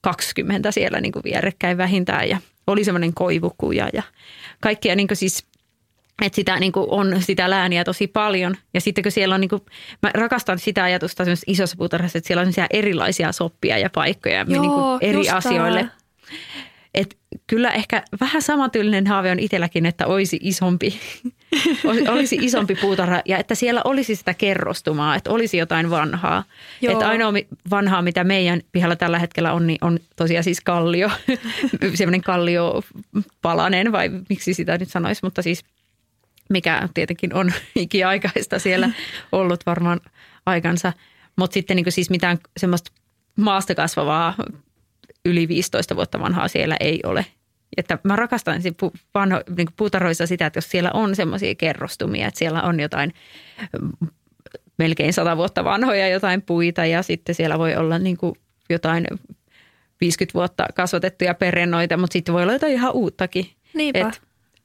20 0.00 0.72
siellä 0.72 1.00
niin 1.00 1.12
kuin 1.12 1.24
vierekkäin 1.24 1.78
vähintään. 1.78 2.28
Ja 2.28 2.38
oli 2.66 2.84
semmoinen 2.84 3.14
koivukuja 3.14 3.88
ja 3.92 4.02
kaikkia 4.60 4.96
niin 4.96 5.08
kuin 5.08 5.16
siis 5.16 5.46
että 6.22 6.36
sitä 6.36 6.60
niin 6.60 6.72
kuin 6.72 6.86
on 6.90 7.22
sitä 7.22 7.50
lääniä 7.50 7.84
tosi 7.84 8.06
paljon. 8.06 8.56
Ja 8.74 8.80
sitten 8.80 9.02
kun 9.02 9.12
siellä 9.12 9.34
on, 9.34 9.40
niin 9.40 9.48
kuin, 9.48 9.62
mä 10.02 10.10
rakastan 10.14 10.58
sitä 10.58 10.84
ajatusta 10.84 11.24
isossa 11.46 11.76
puutarhassa, 11.76 12.18
että 12.18 12.28
siellä 12.28 12.40
on 12.40 12.52
erilaisia 12.70 13.32
soppia 13.32 13.78
ja 13.78 13.90
paikkoja 13.94 14.46
Joo, 14.48 14.62
niin 14.62 14.72
kuin 14.72 14.98
eri 15.00 15.30
asioille. 15.30 15.88
Et 16.94 17.18
kyllä 17.46 17.70
ehkä 17.70 18.02
vähän 18.20 18.42
samantyylinen 18.42 19.06
haave 19.06 19.30
on 19.30 19.38
itselläkin, 19.38 19.86
että 19.86 20.06
olisi 20.06 20.38
isompi 20.42 21.00
olisi 22.14 22.36
isompi 22.40 22.74
puutarha 22.74 23.22
ja 23.24 23.38
että 23.38 23.54
siellä 23.54 23.80
olisi 23.84 24.16
sitä 24.16 24.34
kerrostumaa, 24.34 25.16
että 25.16 25.30
olisi 25.30 25.56
jotain 25.56 25.90
vanhaa. 25.90 26.44
Joo. 26.80 26.92
Että 26.92 27.08
ainoa 27.08 27.32
vanhaa, 27.70 28.02
mitä 28.02 28.24
meidän 28.24 28.60
pihalla 28.72 28.96
tällä 28.96 29.18
hetkellä 29.18 29.52
on, 29.52 29.66
niin 29.66 29.78
on 29.80 29.98
tosiaan 30.16 30.44
siis 30.44 30.60
kallio, 30.60 31.10
semmoinen 31.94 32.22
kalliopalanen 32.22 33.92
vai 33.92 34.10
miksi 34.28 34.54
sitä 34.54 34.78
nyt 34.78 34.88
sanoisi, 34.88 35.20
mutta 35.22 35.42
siis 35.42 35.64
mikä 36.50 36.88
tietenkin 36.94 37.34
on 37.34 37.52
ikiaikaista 37.74 38.58
siellä 38.58 38.90
ollut 39.32 39.66
varmaan 39.66 40.00
aikansa. 40.46 40.92
Mutta 41.36 41.54
sitten 41.54 41.76
niin 41.76 41.92
siis 41.92 42.10
mitään 42.10 42.38
semmoista 42.56 42.92
maasta 43.36 43.74
kasvavaa 43.74 44.34
yli 45.24 45.48
15 45.48 45.96
vuotta 45.96 46.20
vanhaa 46.20 46.48
siellä 46.48 46.76
ei 46.80 47.00
ole. 47.04 47.26
Että 47.76 47.98
mä 48.04 48.16
rakastan 48.16 48.62
vanho, 49.14 49.40
niin 49.56 49.68
puutarhoissa 49.76 50.26
sitä, 50.26 50.46
että 50.46 50.56
jos 50.56 50.70
siellä 50.70 50.90
on 50.94 51.16
semmoisia 51.16 51.54
kerrostumia, 51.54 52.28
että 52.28 52.38
siellä 52.38 52.62
on 52.62 52.80
jotain 52.80 53.14
mm, 53.80 54.08
melkein 54.78 55.12
sata 55.12 55.36
vuotta 55.36 55.64
vanhoja 55.64 56.08
jotain 56.08 56.42
puita 56.42 56.86
ja 56.86 57.02
sitten 57.02 57.34
siellä 57.34 57.58
voi 57.58 57.76
olla 57.76 57.98
niin 57.98 58.16
kuin 58.16 58.34
jotain 58.70 59.06
50 60.00 60.34
vuotta 60.34 60.66
kasvatettuja 60.74 61.34
perennoita, 61.34 61.96
mutta 61.96 62.12
sitten 62.12 62.34
voi 62.34 62.42
olla 62.42 62.52
jotain 62.52 62.72
ihan 62.72 62.92
uuttakin. 62.92 63.46
Niinpä. 63.74 64.08
Et 64.08 64.22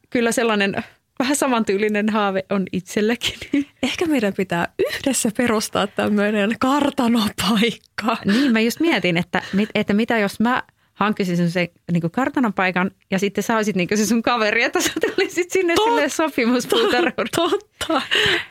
kyllä 0.10 0.32
sellainen 0.32 0.84
vähän 1.20 1.36
samantyylinen 1.36 2.10
haave 2.10 2.46
on 2.50 2.66
itselläkin. 2.72 3.34
Ehkä 3.84 4.06
meidän 4.06 4.34
pitää 4.34 4.68
yhdessä 4.80 5.30
perustaa 5.38 5.88
tämmöinen 5.88 6.56
kartanopaikka. 6.60 8.18
Niin, 8.26 8.52
mä 8.52 8.60
just 8.60 8.80
mietin, 8.80 9.18
että, 9.18 9.42
että 9.76 9.94
mitä 9.94 10.18
jos 10.18 10.40
mä 10.40 10.64
hankkisin 10.96 11.52
sen 11.52 11.68
niin 11.92 12.12
kartanon 12.12 12.54
paikan 12.54 12.92
ja 13.12 13.20
sitten 13.20 13.44
sä 13.44 13.56
olisit 13.56 13.76
niin 13.76 13.90
se 13.96 14.06
sun 14.06 14.22
kaveri, 14.22 14.64
että 14.64 14.82
sä 14.82 14.92
tulisit 15.02 15.52
sinne 15.52 15.76
Tot, 15.76 15.86
sille 15.86 16.10
sopimuspuutarhuun. 16.10 17.28
Totta, 17.36 18.02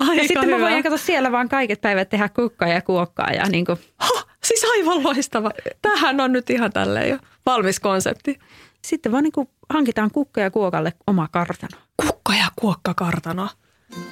Aika 0.00 0.14
Ja 0.14 0.22
sitten 0.22 0.44
hyvä. 0.44 0.58
mä 0.58 0.70
voin 0.70 0.82
katsoa 0.82 0.98
siellä 0.98 1.32
vaan 1.32 1.48
kaiket 1.48 1.80
päivät 1.80 2.08
tehdä 2.08 2.28
kukkaa 2.28 2.68
ja 2.68 2.82
kuokkaa. 2.82 3.30
Ja 3.30 3.44
niin 3.48 3.64
kuin. 3.64 3.78
Ha, 3.96 4.22
siis 4.44 4.64
aivan 4.64 5.02
loistava. 5.02 5.50
Tähän 5.82 6.20
on 6.20 6.32
nyt 6.32 6.50
ihan 6.50 6.72
tälleen 6.72 7.10
jo 7.10 7.18
valmis 7.46 7.80
konsepti. 7.80 8.38
Sitten 8.82 9.12
vaan 9.12 9.24
niin 9.24 9.48
hankitaan 9.70 10.10
kukka 10.10 10.40
ja 10.40 10.50
kuokalle 10.50 10.92
oma 11.06 11.28
kartano. 11.32 11.83
Kukka 11.96 12.34
ja 12.34 12.48
kuokka 12.56 12.94
kartano. 12.94 13.48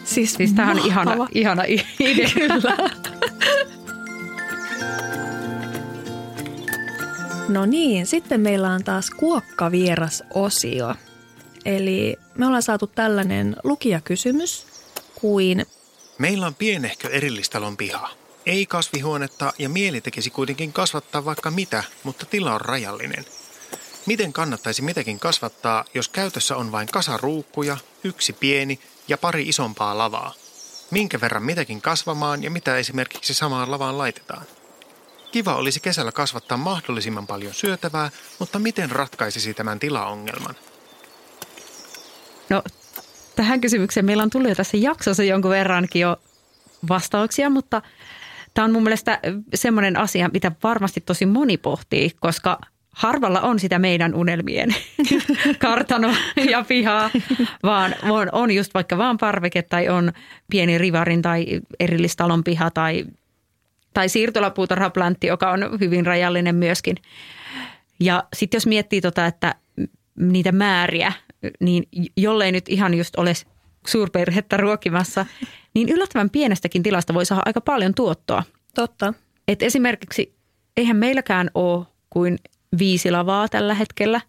Siis, 0.04 0.34
siis 0.34 0.52
tämä 0.52 0.70
on 0.70 0.78
ihana, 0.78 1.28
ihana 1.34 1.62
idea. 2.00 2.28
Kyllä. 2.34 2.76
No 7.48 7.66
niin, 7.66 8.06
sitten 8.06 8.40
meillä 8.40 8.70
on 8.70 8.84
taas 8.84 9.10
kuokkavieras-osio. 9.10 10.94
Eli 11.64 12.16
me 12.38 12.46
ollaan 12.46 12.62
saatu 12.62 12.86
tällainen 12.86 13.56
lukijakysymys 13.64 14.66
kuin... 15.14 15.66
Meillä 16.18 16.46
on 16.46 16.54
pienehkö 16.54 17.08
erillistalon 17.08 17.76
piha. 17.76 18.10
Ei 18.46 18.66
kasvihuonetta 18.66 19.52
ja 19.58 19.68
mieli 19.68 20.00
tekisi 20.00 20.30
kuitenkin 20.30 20.72
kasvattaa 20.72 21.24
vaikka 21.24 21.50
mitä, 21.50 21.84
mutta 22.04 22.26
tila 22.26 22.54
on 22.54 22.60
rajallinen. 22.60 23.24
Miten 24.06 24.32
kannattaisi 24.32 24.82
mitäkin 24.82 25.18
kasvattaa, 25.18 25.84
jos 25.94 26.08
käytössä 26.08 26.56
on 26.56 26.72
vain 26.72 26.88
kasa 26.88 27.16
ruukkuja, 27.16 27.76
yksi 28.04 28.32
pieni 28.32 28.80
ja 29.08 29.18
pari 29.18 29.48
isompaa 29.48 29.98
lavaa? 29.98 30.34
Minkä 30.90 31.20
verran 31.20 31.42
mitäkin 31.42 31.82
kasvamaan 31.82 32.42
ja 32.42 32.50
mitä 32.50 32.76
esimerkiksi 32.76 33.34
samaan 33.34 33.70
lavaan 33.70 33.98
laitetaan? 33.98 34.46
Kiva 35.32 35.54
olisi 35.54 35.80
kesällä 35.80 36.12
kasvattaa 36.12 36.58
mahdollisimman 36.58 37.26
paljon 37.26 37.54
syötävää, 37.54 38.10
mutta 38.38 38.58
miten 38.58 38.90
ratkaisisi 38.90 39.54
tämän 39.54 39.78
tilaongelman? 39.78 40.54
No, 42.50 42.62
tähän 43.36 43.60
kysymykseen 43.60 44.06
meillä 44.06 44.22
on 44.22 44.30
tullut 44.30 44.48
jo 44.48 44.54
tässä 44.54 44.76
jaksossa 44.76 45.22
jonkun 45.22 45.50
verrankin 45.50 46.02
jo 46.02 46.16
vastauksia, 46.88 47.50
mutta 47.50 47.82
tämä 48.54 48.64
on 48.64 48.72
mun 48.72 48.82
mielestä 48.82 49.20
semmoinen 49.54 49.96
asia, 49.96 50.30
mitä 50.32 50.52
varmasti 50.62 51.00
tosi 51.00 51.26
moni 51.26 51.56
pohtii, 51.56 52.10
koska 52.20 52.58
harvalla 52.92 53.40
on 53.40 53.58
sitä 53.58 53.78
meidän 53.78 54.14
unelmien 54.14 54.74
kartano 55.58 56.14
ja 56.50 56.64
pihaa, 56.68 57.10
vaan 57.62 57.94
on, 58.02 58.28
on 58.32 58.50
just 58.50 58.74
vaikka 58.74 58.98
vaan 58.98 59.18
parveke 59.18 59.62
tai 59.62 59.88
on 59.88 60.12
pieni 60.50 60.78
rivarin 60.78 61.22
tai 61.22 61.60
erillistalon 61.80 62.44
piha 62.44 62.70
tai 62.70 63.04
tai 63.94 64.08
siirtolapuutarhaplantti, 64.08 65.26
joka 65.26 65.50
on 65.50 65.60
hyvin 65.80 66.06
rajallinen 66.06 66.54
myöskin. 66.54 66.96
Ja 68.00 68.24
sitten 68.36 68.56
jos 68.56 68.66
miettii 68.66 69.00
tota, 69.00 69.26
että 69.26 69.54
niitä 70.16 70.52
määriä, 70.52 71.12
niin 71.60 71.88
jollei 72.16 72.52
nyt 72.52 72.68
ihan 72.68 72.94
just 72.94 73.16
ole 73.16 73.32
suurperhettä 73.86 74.56
ruokimassa, 74.56 75.26
niin 75.74 75.88
yllättävän 75.88 76.30
pienestäkin 76.30 76.82
tilasta 76.82 77.14
voi 77.14 77.26
saada 77.26 77.42
aika 77.46 77.60
paljon 77.60 77.94
tuottoa. 77.94 78.42
Totta. 78.74 79.14
Et 79.48 79.62
esimerkiksi 79.62 80.34
eihän 80.76 80.96
meilläkään 80.96 81.50
ole 81.54 81.86
kuin 82.10 82.38
viisi 82.78 83.10
lavaa 83.10 83.48
tällä 83.48 83.74
hetkellä. 83.74 84.20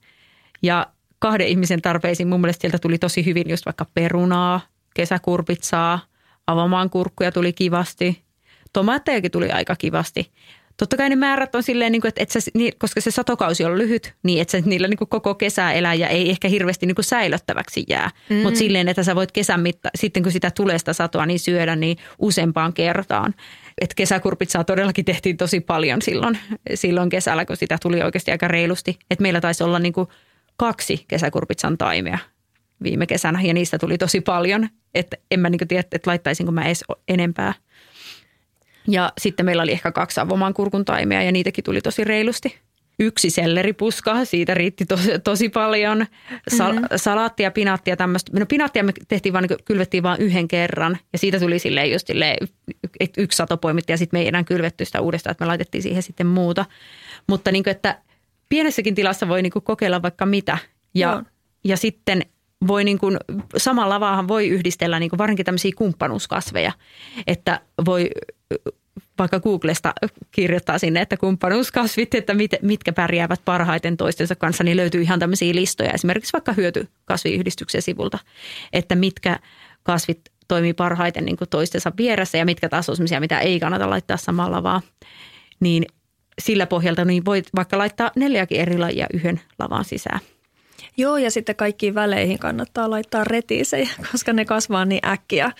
Ja 0.63 0.87
kahden 1.19 1.47
ihmisen 1.47 1.81
tarpeisiin 1.81 2.27
mun 2.27 2.41
mielestä 2.41 2.61
sieltä 2.61 2.79
tuli 2.79 2.97
tosi 2.97 3.25
hyvin 3.25 3.49
just 3.49 3.65
vaikka 3.65 3.85
perunaa, 3.93 4.61
kesäkurpitsaa, 4.95 5.99
avomaan 6.47 6.89
kurkkuja 6.89 7.31
tuli 7.31 7.53
kivasti, 7.53 8.23
tomaattejakin 8.73 9.31
tuli 9.31 9.51
aika 9.51 9.75
kivasti. 9.75 10.31
Totta 10.77 10.97
kai 10.97 11.09
ne 11.09 11.15
määrät 11.15 11.55
on 11.55 11.63
silleen, 11.63 11.91
niin 11.91 12.07
että, 12.07 12.23
että 12.23 12.39
sä, 12.39 12.51
koska 12.79 13.01
se 13.01 13.11
satokausi 13.11 13.65
on 13.65 13.77
lyhyt, 13.77 14.13
niin 14.23 14.41
että 14.41 14.51
sä 14.51 14.63
niillä 14.65 14.87
niin 14.87 14.97
koko 15.09 15.35
kesää 15.35 15.73
elää 15.73 15.93
ja 15.93 16.07
ei 16.07 16.29
ehkä 16.29 16.47
hirveästi 16.47 16.85
niin 16.85 16.95
säilöttäväksi 16.99 17.83
jää. 17.89 18.09
Mm. 18.29 18.35
Mutta 18.35 18.57
silleen, 18.59 18.87
että 18.87 19.03
sä 19.03 19.15
voit 19.15 19.31
kesän 19.31 19.59
mitta, 19.59 19.89
sitten 19.95 20.23
kun 20.23 20.31
sitä 20.31 20.51
tulee 20.51 20.77
sitä 20.77 20.93
satoa, 20.93 21.25
niin 21.25 21.39
syödä 21.39 21.75
niin 21.75 21.97
useampaan 22.19 22.73
kertaan. 22.73 23.33
Et 23.81 23.93
kesäkurpitsaa 23.93 24.63
todellakin 24.63 25.05
tehtiin 25.05 25.37
tosi 25.37 25.59
paljon 25.59 26.01
silloin, 26.01 26.37
silloin 26.73 27.09
kesällä, 27.09 27.45
kun 27.45 27.57
sitä 27.57 27.77
tuli 27.81 28.01
oikeasti 28.01 28.31
aika 28.31 28.47
reilusti. 28.47 28.99
Et 29.11 29.19
meillä 29.19 29.41
taisi 29.41 29.63
olla 29.63 29.79
niin 29.79 29.93
kaksi 30.57 31.05
kesäkurpitsan 31.07 31.77
taimea 31.77 32.17
viime 32.83 33.07
kesänä 33.07 33.41
ja 33.41 33.53
niistä 33.53 33.77
tuli 33.77 33.97
tosi 33.97 34.21
paljon. 34.21 34.69
Että 34.95 35.17
en 35.31 35.39
mä 35.39 35.49
niin 35.49 35.67
tiedä, 35.67 35.83
että 35.91 36.09
laittaisinko 36.09 36.51
mä 36.51 36.65
edes 36.65 36.83
enempää– 37.07 37.53
ja 38.87 39.13
sitten 39.17 39.45
meillä 39.45 39.63
oli 39.63 39.71
ehkä 39.71 39.91
kaksi 39.91 40.19
avomaan 40.19 40.53
kurkun 40.53 40.85
taimea 40.85 41.21
ja 41.21 41.31
niitäkin 41.31 41.63
tuli 41.63 41.81
tosi 41.81 42.03
reilusti. 42.03 42.57
Yksi 42.99 43.29
selleripuska, 43.29 44.25
siitä 44.25 44.53
riitti 44.53 44.85
tosi, 44.85 45.19
tosi 45.19 45.49
paljon. 45.49 46.05
Sal, 46.57 46.73
mm-hmm. 46.73 46.87
Salaattia, 46.95 47.51
pinaattia, 47.51 47.97
tämmöistä. 47.97 48.39
No 48.39 48.45
pinaattia 48.45 48.83
me 48.83 48.93
tehtiin 49.07 49.33
vaan, 49.33 49.45
niin 49.49 49.59
kylvettiin 49.65 50.03
vain 50.03 50.21
yhden 50.21 50.47
kerran 50.47 50.97
ja 51.13 51.19
siitä 51.19 51.39
tuli 51.39 51.59
silleen 51.59 51.91
just 51.91 52.07
silleen, 52.07 52.47
yksi 53.17 53.37
sato 53.37 53.57
poimittiin 53.57 53.93
ja 53.93 53.97
sitten 53.97 54.17
me 54.17 54.21
ei 54.21 54.27
enää 54.27 54.43
kylvetty 54.43 54.85
sitä 54.85 55.01
uudestaan, 55.01 55.31
että 55.31 55.43
me 55.43 55.47
laitettiin 55.47 55.81
siihen 55.81 56.03
sitten 56.03 56.27
muuta. 56.27 56.65
Mutta 57.27 57.51
niin 57.51 57.63
kuin, 57.63 57.71
että 57.71 57.99
pienessäkin 58.49 58.95
tilassa 58.95 59.27
voi 59.27 59.41
niin 59.41 59.51
kuin 59.51 59.63
kokeilla 59.63 60.01
vaikka 60.01 60.25
mitä. 60.25 60.57
Ja, 60.93 61.23
ja 61.63 61.77
sitten 61.77 62.21
voi 62.67 62.83
niin 62.83 62.99
kuin, 62.99 63.17
samalla 63.57 63.95
lavaahan 63.95 64.27
voi 64.27 64.47
yhdistellä 64.47 64.99
niin 64.99 65.09
kuin 65.09 65.17
varsinkin 65.17 65.45
tämmöisiä 65.45 65.71
kumppanuuskasveja, 65.77 66.71
että 67.27 67.61
voi 67.85 68.09
vaikka 69.19 69.39
Googlesta 69.39 69.93
kirjoittaa 70.31 70.77
sinne, 70.77 71.01
että 71.01 71.17
kumppanuuskasvit, 71.17 72.13
että 72.13 72.33
mit, 72.33 72.51
mitkä 72.61 72.93
pärjäävät 72.93 73.41
parhaiten 73.45 73.97
toistensa 73.97 74.35
kanssa, 74.35 74.63
niin 74.63 74.77
löytyy 74.77 75.01
ihan 75.01 75.19
tämmöisiä 75.19 75.55
listoja 75.55 75.91
esimerkiksi 75.91 76.33
vaikka 76.33 76.53
hyötykasviyhdistyksen 76.53 77.81
sivulta, 77.81 78.19
että 78.73 78.95
mitkä 78.95 79.39
kasvit 79.83 80.21
toimii 80.47 80.73
parhaiten 80.73 81.25
niin 81.25 81.37
kuin 81.37 81.49
toistensa 81.49 81.91
vieressä 81.97 82.37
ja 82.37 82.45
mitkä 82.45 82.69
taas 82.69 82.89
on 82.89 82.95
sellaisia, 82.95 83.19
mitä 83.19 83.39
ei 83.39 83.59
kannata 83.59 83.89
laittaa 83.89 84.17
samalla 84.17 84.63
vaan. 84.63 84.81
Niin 85.59 85.85
sillä 86.41 86.65
pohjalta 86.67 87.05
niin 87.05 87.25
voit 87.25 87.49
vaikka 87.55 87.77
laittaa 87.77 88.11
neljäkin 88.15 88.59
eri 88.59 88.77
lajia 88.77 89.07
yhden 89.13 89.41
lavan 89.59 89.85
sisään. 89.85 90.19
Joo, 90.97 91.17
ja 91.17 91.31
sitten 91.31 91.55
kaikkiin 91.55 91.95
väleihin 91.95 92.39
kannattaa 92.39 92.89
laittaa 92.89 93.23
retiisejä, 93.23 93.89
koska 94.11 94.33
ne 94.33 94.45
kasvaa 94.45 94.85
niin 94.85 95.07
äkkiä, 95.07 95.51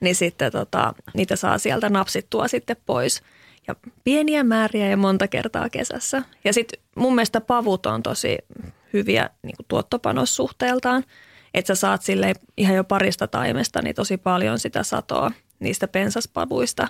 niin 0.00 0.14
sitten 0.14 0.52
tota, 0.52 0.94
niitä 1.14 1.36
saa 1.36 1.58
sieltä 1.58 1.88
napsittua 1.88 2.48
sitten 2.48 2.76
pois. 2.86 3.22
Ja 3.68 3.74
pieniä 4.04 4.44
määriä 4.44 4.88
ja 4.88 4.96
monta 4.96 5.28
kertaa 5.28 5.70
kesässä. 5.70 6.22
Ja 6.44 6.52
sitten 6.52 6.80
mun 6.94 7.14
mielestä 7.14 7.40
pavut 7.40 7.86
on 7.86 8.02
tosi 8.02 8.38
hyviä 8.92 9.30
niin 9.42 9.56
tuottopanossuhteeltaan. 9.68 11.04
Että 11.54 11.74
sä 11.74 11.80
saat 11.80 12.02
sille 12.02 12.34
ihan 12.56 12.76
jo 12.76 12.84
parista 12.84 13.26
taimesta 13.26 13.82
niin 13.82 13.94
tosi 13.94 14.16
paljon 14.16 14.58
sitä 14.58 14.82
satoa 14.82 15.32
niistä 15.58 15.88
pensaspavuista. 15.88 16.88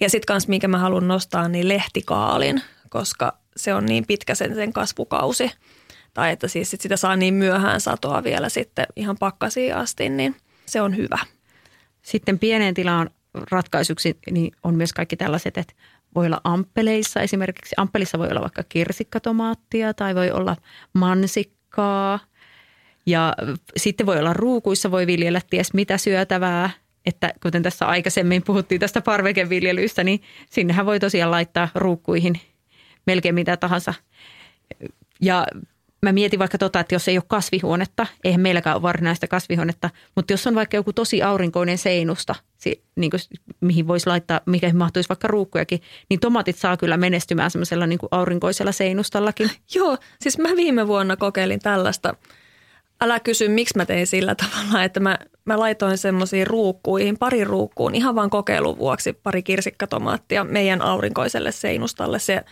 Ja 0.00 0.10
sitten 0.10 0.26
kans, 0.26 0.48
minkä 0.48 0.68
mä 0.68 0.78
haluan 0.78 1.08
nostaa, 1.08 1.48
niin 1.48 1.68
lehtikaalin, 1.68 2.62
koska 2.88 3.38
se 3.56 3.74
on 3.74 3.86
niin 3.86 4.06
pitkä 4.06 4.34
sen, 4.34 4.54
sen 4.54 4.72
kasvukausi– 4.72 5.50
tai 6.14 6.32
että 6.32 6.48
siis 6.48 6.70
sit 6.70 6.80
sitä 6.80 6.96
saa 6.96 7.16
niin 7.16 7.34
myöhään 7.34 7.80
satoa 7.80 8.24
vielä 8.24 8.48
sitten 8.48 8.86
ihan 8.96 9.16
pakkasiin 9.18 9.76
asti, 9.76 10.08
niin 10.08 10.36
se 10.66 10.80
on 10.80 10.96
hyvä. 10.96 11.18
Sitten 12.02 12.38
pieneen 12.38 12.74
tilaan 12.74 13.10
ratkaisuksi 13.50 14.18
niin 14.30 14.52
on 14.62 14.74
myös 14.74 14.92
kaikki 14.92 15.16
tällaiset, 15.16 15.58
että 15.58 15.74
voi 16.14 16.26
olla 16.26 16.40
amppeleissa 16.44 17.20
esimerkiksi. 17.20 17.74
Amppelissa 17.76 18.18
voi 18.18 18.28
olla 18.28 18.40
vaikka 18.40 18.62
kirsikkatomaattia 18.68 19.94
tai 19.94 20.14
voi 20.14 20.30
olla 20.30 20.56
mansikkaa. 20.92 22.18
Ja 23.06 23.34
sitten 23.76 24.06
voi 24.06 24.18
olla 24.18 24.32
ruukuissa, 24.32 24.90
voi 24.90 25.06
viljellä 25.06 25.40
ties 25.50 25.74
mitä 25.74 25.98
syötävää. 25.98 26.70
Että 27.06 27.32
kuten 27.42 27.62
tässä 27.62 27.86
aikaisemmin 27.86 28.42
puhuttiin 28.42 28.80
tästä 28.80 29.00
parvekeviljelystä, 29.00 30.04
niin 30.04 30.22
sinnehän 30.50 30.86
voi 30.86 31.00
tosiaan 31.00 31.30
laittaa 31.30 31.68
ruukkuihin 31.74 32.40
melkein 33.06 33.34
mitä 33.34 33.56
tahansa. 33.56 33.94
Ja 35.20 35.46
mä 36.02 36.12
mietin 36.12 36.38
vaikka 36.38 36.58
tota, 36.58 36.80
että 36.80 36.94
jos 36.94 37.08
ei 37.08 37.18
ole 37.18 37.24
kasvihuonetta, 37.28 38.06
eihän 38.24 38.40
meilläkään 38.40 38.76
ole 38.76 38.82
varsinaista 38.82 39.28
kasvihuonetta, 39.28 39.90
mutta 40.16 40.32
jos 40.32 40.46
on 40.46 40.54
vaikka 40.54 40.76
joku 40.76 40.92
tosi 40.92 41.22
aurinkoinen 41.22 41.78
seinusta, 41.78 42.34
niin 42.96 43.10
kuin, 43.10 43.20
mihin 43.60 43.88
voisi 43.88 44.06
laittaa, 44.06 44.40
mikä 44.46 44.72
mahtuisi 44.72 45.08
vaikka 45.08 45.28
ruukkujakin, 45.28 45.82
niin 46.10 46.20
tomatit 46.20 46.56
saa 46.56 46.76
kyllä 46.76 46.96
menestymään 46.96 47.50
semmoisella 47.50 47.86
niin 47.86 47.98
aurinkoisella 48.10 48.72
seinustallakin. 48.72 49.50
Joo, 49.74 49.98
siis 50.20 50.38
mä 50.38 50.48
viime 50.56 50.86
vuonna 50.86 51.16
kokeilin 51.16 51.60
tällaista. 51.60 52.14
Älä 53.00 53.20
kysy, 53.20 53.48
miksi 53.48 53.76
mä 53.76 53.86
tein 53.86 54.06
sillä 54.06 54.34
tavalla, 54.34 54.84
että 54.84 55.00
mä, 55.00 55.18
mä 55.44 55.58
laitoin 55.58 55.98
semmoisiin 55.98 56.46
ruukkuihin, 56.46 57.18
pari 57.18 57.44
ruukkuun, 57.44 57.94
ihan 57.94 58.14
vaan 58.14 58.30
kokeilun 58.30 58.78
vuoksi, 58.78 59.12
pari 59.12 59.42
kirsikkatomaattia 59.42 60.44
meidän 60.44 60.82
aurinkoiselle 60.82 61.52
seinustalle. 61.52 62.18
Se 62.18 62.44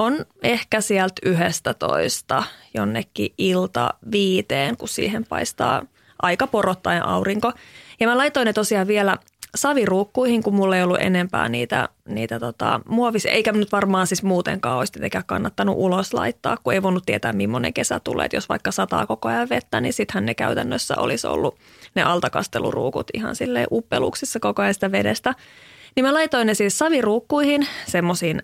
on 0.00 0.26
ehkä 0.42 0.80
sieltä 0.80 1.14
yhdestä 1.24 1.74
toista 1.74 2.42
jonnekin 2.74 3.34
ilta 3.38 3.94
viiteen, 4.12 4.76
kun 4.76 4.88
siihen 4.88 5.24
paistaa 5.28 5.82
aika 6.22 6.46
porottaen 6.46 7.06
aurinko. 7.06 7.52
Ja 8.00 8.06
mä 8.06 8.18
laitoin 8.18 8.46
ne 8.46 8.52
tosiaan 8.52 8.86
vielä 8.86 9.16
saviruukkuihin, 9.54 10.42
kun 10.42 10.54
mulla 10.54 10.76
ei 10.76 10.82
ollut 10.82 11.00
enempää 11.00 11.48
niitä, 11.48 11.88
niitä 12.08 12.40
tota, 12.40 12.80
muovisia. 12.88 13.32
Eikä 13.32 13.52
nyt 13.52 13.72
varmaan 13.72 14.06
siis 14.06 14.22
muutenkaan 14.22 14.78
olisi 14.78 14.92
tietenkään 14.92 15.24
kannattanut 15.26 15.76
ulos 15.78 16.14
laittaa, 16.14 16.56
kun 16.62 16.72
ei 16.72 16.82
voinut 16.82 17.06
tietää, 17.06 17.32
millainen 17.32 17.72
kesä 17.72 18.00
tulee. 18.00 18.26
Et 18.26 18.32
jos 18.32 18.48
vaikka 18.48 18.70
sataa 18.70 19.06
koko 19.06 19.28
ajan 19.28 19.48
vettä, 19.48 19.80
niin 19.80 19.92
sittenhän 19.92 20.26
ne 20.26 20.34
käytännössä 20.34 20.94
olisi 20.96 21.26
ollut 21.26 21.58
ne 21.94 22.02
altakasteluruukut 22.02 23.06
ihan 23.14 23.36
silleen 23.36 23.66
uppeluksissa 23.70 24.40
koko 24.40 24.62
ajan 24.62 24.74
sitä 24.74 24.92
vedestä. 24.92 25.34
Niin 25.96 26.04
mä 26.04 26.14
laitoin 26.14 26.46
ne 26.46 26.54
siis 26.54 26.78
saviruukkuihin, 26.78 27.66
semmoisiin 27.86 28.42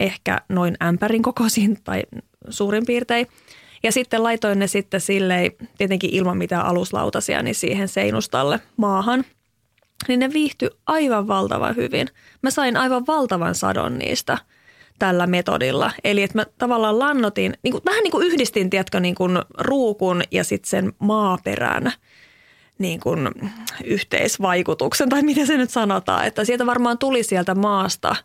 ehkä 0.00 0.40
noin 0.48 0.76
ämpärin 0.82 1.22
kokoisin 1.22 1.78
tai 1.84 2.02
suurin 2.50 2.86
piirtein. 2.86 3.26
Ja 3.82 3.92
sitten 3.92 4.22
laitoin 4.22 4.58
ne 4.58 4.66
sitten 4.66 5.00
silleen, 5.00 5.52
tietenkin 5.78 6.10
ilman 6.10 6.36
mitään 6.36 6.66
aluslautasia, 6.66 7.42
niin 7.42 7.54
siihen 7.54 7.88
seinustalle 7.88 8.60
maahan. 8.76 9.24
Niin 10.08 10.20
ne 10.20 10.32
viihtyi 10.32 10.70
aivan 10.86 11.28
valtavan 11.28 11.76
hyvin. 11.76 12.08
Mä 12.42 12.50
sain 12.50 12.76
aivan 12.76 13.06
valtavan 13.06 13.54
sadon 13.54 13.98
niistä 13.98 14.38
tällä 14.98 15.26
metodilla. 15.26 15.92
Eli 16.04 16.22
että 16.22 16.38
mä 16.38 16.46
tavallaan 16.58 16.98
lannotin, 16.98 17.54
niin 17.62 17.72
kuin, 17.72 17.82
vähän 17.86 18.02
niin 18.02 18.10
kuin 18.10 18.26
yhdistin, 18.26 18.70
tiedätkö, 18.70 19.00
niin 19.00 19.14
kuin 19.14 19.38
ruukun 19.58 20.22
ja 20.30 20.44
sitten 20.44 20.70
sen 20.70 20.92
maaperän 20.98 21.92
niin 22.78 23.00
kuin 23.00 23.30
yhteisvaikutuksen, 23.84 25.08
tai 25.08 25.22
miten 25.22 25.46
se 25.46 25.56
nyt 25.56 25.70
sanotaan, 25.70 26.26
että 26.26 26.44
sieltä 26.44 26.66
varmaan 26.66 26.98
tuli 26.98 27.22
sieltä 27.22 27.54
maasta– 27.54 28.16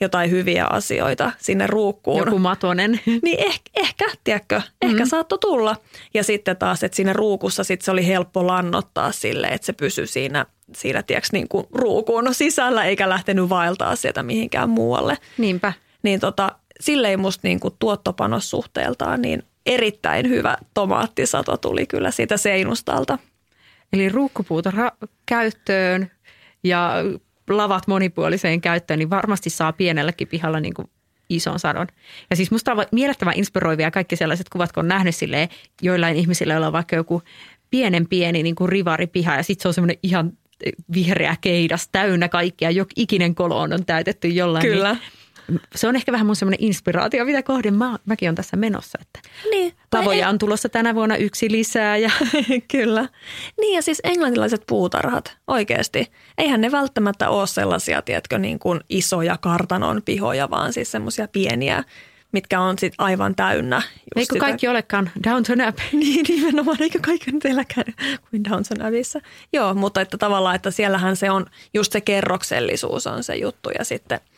jotain 0.00 0.30
hyviä 0.30 0.66
asioita 0.66 1.32
sinne 1.38 1.66
ruukkuun. 1.66 2.18
Joku 2.18 2.38
matonen. 2.38 3.00
Niin 3.22 3.40
ehkä, 3.40 3.70
ehkä 3.76 4.04
tiedätkö, 4.24 4.62
ehkä 4.82 5.04
mm. 5.04 5.08
saattoi 5.08 5.38
tulla. 5.38 5.76
Ja 6.14 6.24
sitten 6.24 6.56
taas, 6.56 6.82
että 6.82 6.96
siinä 6.96 7.12
ruukussa 7.12 7.64
sit 7.64 7.82
se 7.82 7.90
oli 7.90 8.06
helppo 8.06 8.46
lannottaa 8.46 9.12
sille, 9.12 9.46
että 9.46 9.66
se 9.66 9.72
pysyi 9.72 10.06
siinä, 10.06 10.46
siinä 10.74 11.02
tiedätkö, 11.02 11.28
niin 11.32 11.48
kuin 11.48 11.66
ruukuun 11.72 12.34
sisällä 12.34 12.84
eikä 12.84 13.08
lähtenyt 13.08 13.48
vaeltaa 13.48 13.96
sieltä 13.96 14.22
mihinkään 14.22 14.70
muualle. 14.70 15.18
Niinpä. 15.38 15.72
Niin 16.02 16.20
tota, 16.20 16.52
sille 16.80 17.08
ei 17.08 17.16
musta 17.16 17.40
niin 17.48 17.60
kuin 17.60 17.74
tuottopanossuhteeltaan 17.78 19.22
niin 19.22 19.42
erittäin 19.66 20.28
hyvä 20.28 20.56
tomaattisato 20.74 21.56
tuli 21.56 21.86
kyllä 21.86 22.10
siitä 22.10 22.36
seinustalta. 22.36 23.18
Eli 23.92 24.08
ruukkupuuta 24.08 24.70
ra- 24.70 25.08
käyttöön 25.26 26.10
ja 26.64 26.94
lavat 27.48 27.86
monipuoliseen 27.86 28.60
käyttöön, 28.60 28.98
niin 28.98 29.10
varmasti 29.10 29.50
saa 29.50 29.72
pienelläkin 29.72 30.28
pihalla 30.28 30.60
niin 30.60 30.74
kuin 30.74 30.90
ison 31.28 31.58
sadon. 31.58 31.86
Ja 32.30 32.36
siis 32.36 32.50
musta 32.50 32.72
on 32.72 32.84
mielettömän 32.92 33.34
inspiroivia 33.36 33.90
kaikki 33.90 34.16
sellaiset 34.16 34.48
kuvat, 34.48 34.72
kun 34.72 34.80
on 34.80 34.88
nähnyt 34.88 35.14
silleen, 35.14 35.48
joillain 35.82 36.16
ihmisillä, 36.16 36.54
joilla 36.54 36.66
on 36.66 36.72
vaikka 36.72 36.96
joku 36.96 37.22
pienen 37.70 38.08
pieni 38.08 38.42
niin 38.42 38.54
kuin 38.54 38.68
rivaripiha 38.68 39.36
ja 39.36 39.42
sitten 39.42 39.62
se 39.62 39.68
on 39.68 39.74
semmoinen 39.74 39.98
ihan 40.02 40.32
vihreä 40.94 41.36
keidas 41.40 41.88
täynnä 41.92 42.28
kaikkia, 42.28 42.70
jok 42.70 42.88
ikinen 42.96 43.34
koloon 43.34 43.72
on 43.72 43.86
täytetty 43.86 44.28
jollain. 44.28 44.62
Niin 44.62 44.74
Kyllä. 44.74 44.92
Niin 44.92 45.02
se 45.74 45.88
on 45.88 45.96
ehkä 45.96 46.12
vähän 46.12 46.26
mun 46.26 46.36
semmoinen 46.36 46.64
inspiraatio, 46.64 47.24
mitä 47.24 47.42
kohden 47.42 47.74
mä, 47.74 47.98
mäkin 48.06 48.28
on 48.28 48.34
tässä 48.34 48.56
menossa. 48.56 48.98
Että 49.02 49.20
niin, 49.50 49.72
lavoja 49.92 50.28
on 50.28 50.38
tulossa 50.38 50.68
tänä 50.68 50.94
vuonna 50.94 51.16
yksi 51.16 51.50
lisää. 51.50 51.96
Ja... 51.96 52.10
Kyllä. 52.72 53.08
Niin 53.60 53.74
ja 53.74 53.82
siis 53.82 54.00
englantilaiset 54.04 54.62
puutarhat, 54.66 55.36
oikeasti. 55.46 56.12
Eihän 56.38 56.60
ne 56.60 56.72
välttämättä 56.72 57.28
ole 57.28 57.46
sellaisia, 57.46 58.02
tiedätkö, 58.02 58.38
niin 58.38 58.58
kuin 58.58 58.80
isoja 58.88 59.36
kartanon 59.36 60.02
pihoja, 60.04 60.50
vaan 60.50 60.72
siis 60.72 60.92
semmoisia 60.92 61.28
pieniä 61.28 61.84
mitkä 62.32 62.60
on 62.60 62.78
sit 62.78 62.94
aivan 62.98 63.34
täynnä. 63.34 63.82
Eikö 64.16 64.34
sitä. 64.34 64.40
kaikki 64.40 64.68
olekaan 64.68 65.10
Downton 65.24 65.60
Abbey? 65.60 65.84
niin, 66.00 66.26
nimenomaan, 66.28 66.82
eikö 66.82 66.98
kaikki 67.06 67.32
nyt 67.32 67.44
eläkään 67.44 67.94
kuin 68.30 68.44
Downton 68.44 68.82
Abbeyssä. 68.82 69.20
Joo, 69.52 69.74
mutta 69.74 70.00
että 70.00 70.18
tavallaan, 70.18 70.56
että 70.56 70.70
siellähän 70.70 71.16
se 71.16 71.30
on, 71.30 71.46
just 71.74 71.92
se 71.92 72.00
kerroksellisuus 72.00 73.06
on 73.06 73.24
se 73.24 73.36
juttu 73.36 73.70
ja 73.78 73.84
sitten– 73.84 74.20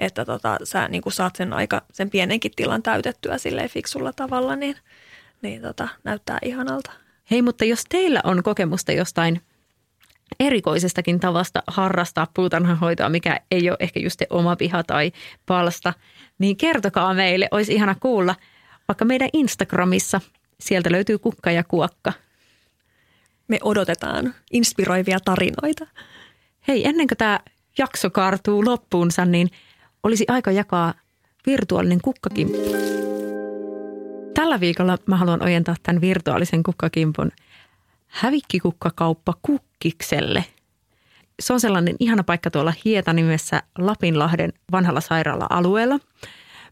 että 0.00 0.24
tota, 0.24 0.58
sä 0.64 0.88
niin 0.88 1.02
kuin 1.02 1.12
saat 1.12 1.36
sen 1.36 1.52
aika, 1.52 1.82
sen 1.92 2.10
pienenkin 2.10 2.52
tilan 2.56 2.82
täytettyä 2.82 3.38
silleen 3.38 3.70
fiksulla 3.70 4.12
tavalla, 4.12 4.56
niin, 4.56 4.76
niin 5.42 5.62
tota, 5.62 5.88
näyttää 6.04 6.38
ihanalta. 6.44 6.92
Hei, 7.30 7.42
mutta 7.42 7.64
jos 7.64 7.84
teillä 7.88 8.20
on 8.24 8.42
kokemusta 8.42 8.92
jostain 8.92 9.40
erikoisestakin 10.40 11.20
tavasta 11.20 11.62
harrastaa 11.66 12.26
puutarhanhoitoa, 12.34 13.08
mikä 13.08 13.40
ei 13.50 13.70
ole 13.70 13.76
ehkä 13.80 14.00
just 14.00 14.22
oma 14.30 14.56
piha 14.56 14.82
tai 14.82 15.12
palsta, 15.46 15.94
niin 16.38 16.56
kertokaa 16.56 17.14
meille, 17.14 17.48
olisi 17.50 17.74
ihana 17.74 17.94
kuulla 17.94 18.34
vaikka 18.88 19.04
meidän 19.04 19.28
Instagramissa. 19.32 20.20
Sieltä 20.60 20.92
löytyy 20.92 21.18
kukka 21.18 21.50
ja 21.50 21.64
kuokka. 21.64 22.12
Me 23.48 23.58
odotetaan 23.62 24.34
inspiroivia 24.52 25.18
tarinoita. 25.24 25.86
Hei, 26.68 26.88
ennen 26.88 27.08
kuin 27.08 27.18
tämä 27.18 27.40
jakso 27.78 28.10
kartuu 28.10 28.64
loppuunsa, 28.64 29.24
niin– 29.24 29.50
olisi 30.02 30.24
aika 30.28 30.50
jakaa 30.50 30.94
virtuaalinen 31.46 32.00
kukkakimppu. 32.00 32.58
Tällä 34.34 34.60
viikolla 34.60 34.98
mä 35.06 35.16
haluan 35.16 35.42
ojentaa 35.42 35.76
tämän 35.82 36.00
virtuaalisen 36.00 36.62
kukkakimpun 36.62 37.32
hävikkikukkakauppa 38.10 39.34
Kukkikselle. 39.42 40.44
Se 41.40 41.52
on 41.52 41.60
sellainen 41.60 41.96
ihana 42.00 42.24
paikka 42.24 42.50
tuolla 42.50 42.72
Hietanimessä 42.84 43.62
Lapinlahden 43.78 44.52
vanhalla 44.72 45.00
sairaala-alueella. 45.00 45.94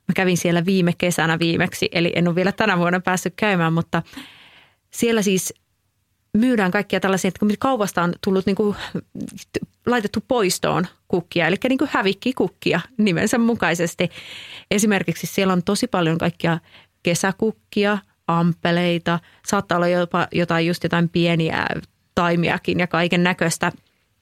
Mä 0.09 0.15
kävin 0.15 0.37
siellä 0.37 0.65
viime 0.65 0.93
kesänä 0.99 1.39
viimeksi, 1.39 1.89
eli 1.93 2.13
en 2.15 2.29
ole 2.29 2.35
vielä 2.35 2.53
tänä 2.53 2.79
vuonna 2.79 3.01
päässyt 3.01 3.35
käymään, 3.37 3.73
mutta 3.73 4.03
siellä 4.91 5.23
siis 5.23 5.55
myydään 6.33 6.71
kaikkia 6.71 7.01
tällaisia, 7.01 7.29
että 7.29 7.47
kaupasta 7.59 8.03
on 8.03 8.13
tullut 8.25 8.47
niin 8.47 8.57
kuin, 8.57 8.77
laitettu 9.87 10.25
poistoon 10.29 10.87
kukkia, 11.09 11.47
eli 11.47 11.57
niin 11.69 11.79
kuin 11.79 11.91
hävikkikukkia 11.93 12.81
nimensä 12.97 13.39
mukaisesti. 13.39 14.11
Esimerkiksi 14.71 15.27
siellä 15.27 15.53
on 15.53 15.63
tosi 15.63 15.87
paljon 15.87 16.19
kaikkia 16.19 16.59
kesäkukkia, 17.03 17.99
ampeleita, 18.27 19.19
saattaa 19.47 19.77
olla 19.77 19.89
jopa 19.89 20.29
jotain 20.33 20.67
just 20.67 20.83
jotain 20.83 21.09
pieniä 21.09 21.67
taimiakin 22.15 22.81
ja 22.81 22.87
kaiken 22.87 23.23
näköistä 23.23 23.73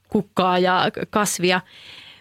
kukkaa 0.09 0.59
ja 0.59 0.91
kasvia, 1.11 1.61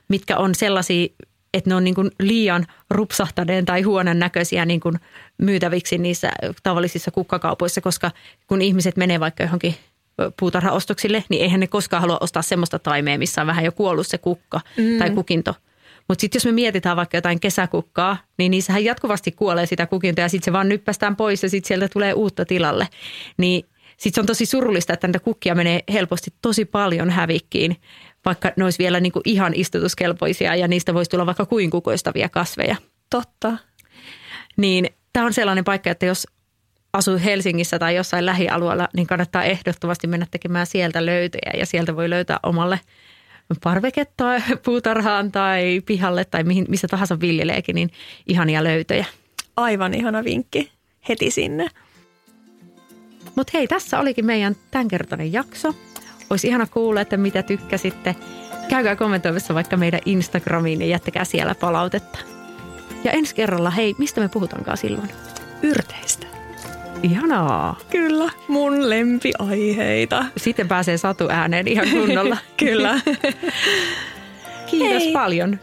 mitkä 0.07 0.37
on 0.37 0.55
sellaisia, 0.55 1.07
että 1.55 1.69
ne 1.69 1.75
on 1.75 1.83
niin 1.83 1.95
kuin 1.95 2.11
liian 2.19 2.65
rupsahtaneen 2.89 3.65
tai 3.65 3.81
huonon 3.81 4.19
näköisiä 4.19 4.65
niin 4.65 4.79
kuin 4.79 4.95
myytäviksi 5.37 5.97
niissä 5.97 6.31
tavallisissa 6.63 7.11
kukkakaupoissa, 7.11 7.81
koska 7.81 8.11
kun 8.47 8.61
ihmiset 8.61 8.97
menee 8.97 9.19
vaikka 9.19 9.43
johonkin 9.43 9.75
puutarhaostoksille, 10.39 11.23
niin 11.29 11.41
eihän 11.41 11.59
ne 11.59 11.67
koskaan 11.67 12.01
halua 12.01 12.17
ostaa 12.21 12.41
semmoista 12.41 12.79
taimea, 12.79 13.17
missä 13.17 13.41
on 13.41 13.47
vähän 13.47 13.65
jo 13.65 13.71
kuollut 13.71 14.07
se 14.07 14.17
kukka 14.17 14.61
mm. 14.77 14.97
tai 14.97 15.09
kukinto. 15.09 15.55
Mutta 16.07 16.21
sitten 16.21 16.37
jos 16.37 16.45
me 16.45 16.51
mietitään 16.51 16.97
vaikka 16.97 17.17
jotain 17.17 17.39
kesäkukkaa, 17.39 18.17
niin 18.37 18.51
niissähän 18.51 18.83
jatkuvasti 18.83 19.31
kuolee 19.31 19.65
sitä 19.65 19.85
kukintoa 19.85 20.23
ja 20.23 20.29
sitten 20.29 20.45
se 20.45 20.53
vaan 20.53 20.69
nyppästään 20.69 21.15
pois 21.15 21.43
ja 21.43 21.49
sitten 21.49 21.67
sieltä 21.67 21.87
tulee 21.93 22.13
uutta 22.13 22.45
tilalle. 22.45 22.87
Niin 23.37 23.65
sitten 23.97 24.15
se 24.15 24.21
on 24.21 24.25
tosi 24.25 24.45
surullista, 24.45 24.93
että 24.93 25.07
näitä 25.07 25.19
kukkia 25.19 25.55
menee 25.55 25.83
helposti 25.93 26.33
tosi 26.41 26.65
paljon 26.65 27.09
hävikkiin, 27.09 27.77
vaikka 28.25 28.51
ne 28.55 28.63
olisi 28.63 28.79
vielä 28.79 28.99
niinku 28.99 29.21
ihan 29.25 29.53
istutuskelpoisia 29.55 30.55
ja 30.55 30.67
niistä 30.67 30.93
voisi 30.93 31.11
tulla 31.11 31.25
vaikka 31.25 31.45
kuin 31.45 31.69
kukoistavia 31.69 32.29
kasveja. 32.29 32.75
Totta. 33.09 33.57
Niin 34.57 34.89
tämä 35.13 35.25
on 35.25 35.33
sellainen 35.33 35.63
paikka, 35.63 35.89
että 35.91 36.05
jos 36.05 36.27
asuu 36.93 37.19
Helsingissä 37.23 37.79
tai 37.79 37.95
jossain 37.95 38.25
lähialueella, 38.25 38.87
niin 38.95 39.07
kannattaa 39.07 39.43
ehdottomasti 39.43 40.07
mennä 40.07 40.27
tekemään 40.31 40.67
sieltä 40.67 41.05
löytöjä 41.05 41.51
ja 41.59 41.65
sieltä 41.65 41.95
voi 41.95 42.09
löytää 42.09 42.39
omalle 42.43 42.79
parveketta 43.63 44.25
puutarhaan 44.65 45.31
tai 45.31 45.81
pihalle 45.85 46.25
tai 46.25 46.43
mihin, 46.43 46.65
missä 46.69 46.87
tahansa 46.87 47.19
viljeleekin, 47.19 47.75
niin 47.75 47.89
ihania 48.27 48.63
löytöjä. 48.63 49.05
Aivan 49.55 49.93
ihana 49.93 50.23
vinkki 50.23 50.71
heti 51.09 51.31
sinne. 51.31 51.67
Mutta 53.35 53.51
hei, 53.53 53.67
tässä 53.67 53.99
olikin 53.99 54.25
meidän 54.25 54.55
tämänkertainen 54.71 55.33
jakso. 55.33 55.75
Olisi 56.29 56.47
ihana 56.47 56.67
kuulla, 56.67 57.01
että 57.01 57.17
mitä 57.17 57.43
tykkäsitte. 57.43 58.15
Käykää 58.69 58.95
kommentoimassa 58.95 59.53
vaikka 59.53 59.77
meidän 59.77 59.99
Instagramiin 60.05 60.81
ja 60.81 60.87
jättäkää 60.87 61.25
siellä 61.25 61.55
palautetta. 61.55 62.19
Ja 63.03 63.11
ensi 63.11 63.35
kerralla, 63.35 63.69
hei, 63.69 63.95
mistä 63.97 64.21
me 64.21 64.29
puhutaankaan 64.29 64.77
silloin? 64.77 65.09
Yrteistä. 65.61 66.27
Ihanaa. 67.03 67.79
Kyllä, 67.89 68.31
mun 68.47 68.89
lempiaiheita. 68.89 70.25
Sitten 70.37 70.67
pääsee 70.67 70.97
Satu 70.97 71.27
ääneen 71.29 71.67
ihan 71.67 71.89
kunnolla. 71.89 72.37
Kyllä. 72.57 72.99
Kiitos 74.65 75.03
Hei. 75.03 75.13
paljon. 75.13 75.59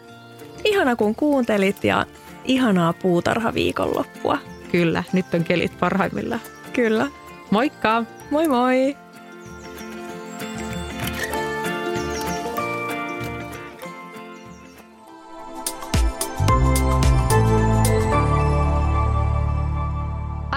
Ihana 0.64 0.96
kun 0.96 1.14
kuuntelit 1.14 1.84
ja 1.84 2.06
ihanaa 2.44 2.92
puutarhaviikonloppua. 2.92 4.38
Kyllä, 4.72 5.04
nyt 5.12 5.34
on 5.34 5.44
kelit 5.44 5.78
parhaimmillaan. 5.80 6.40
Kyllä. 6.72 7.06
Moikka! 7.50 8.04
Moi 8.30 8.48
moi! 8.48 8.96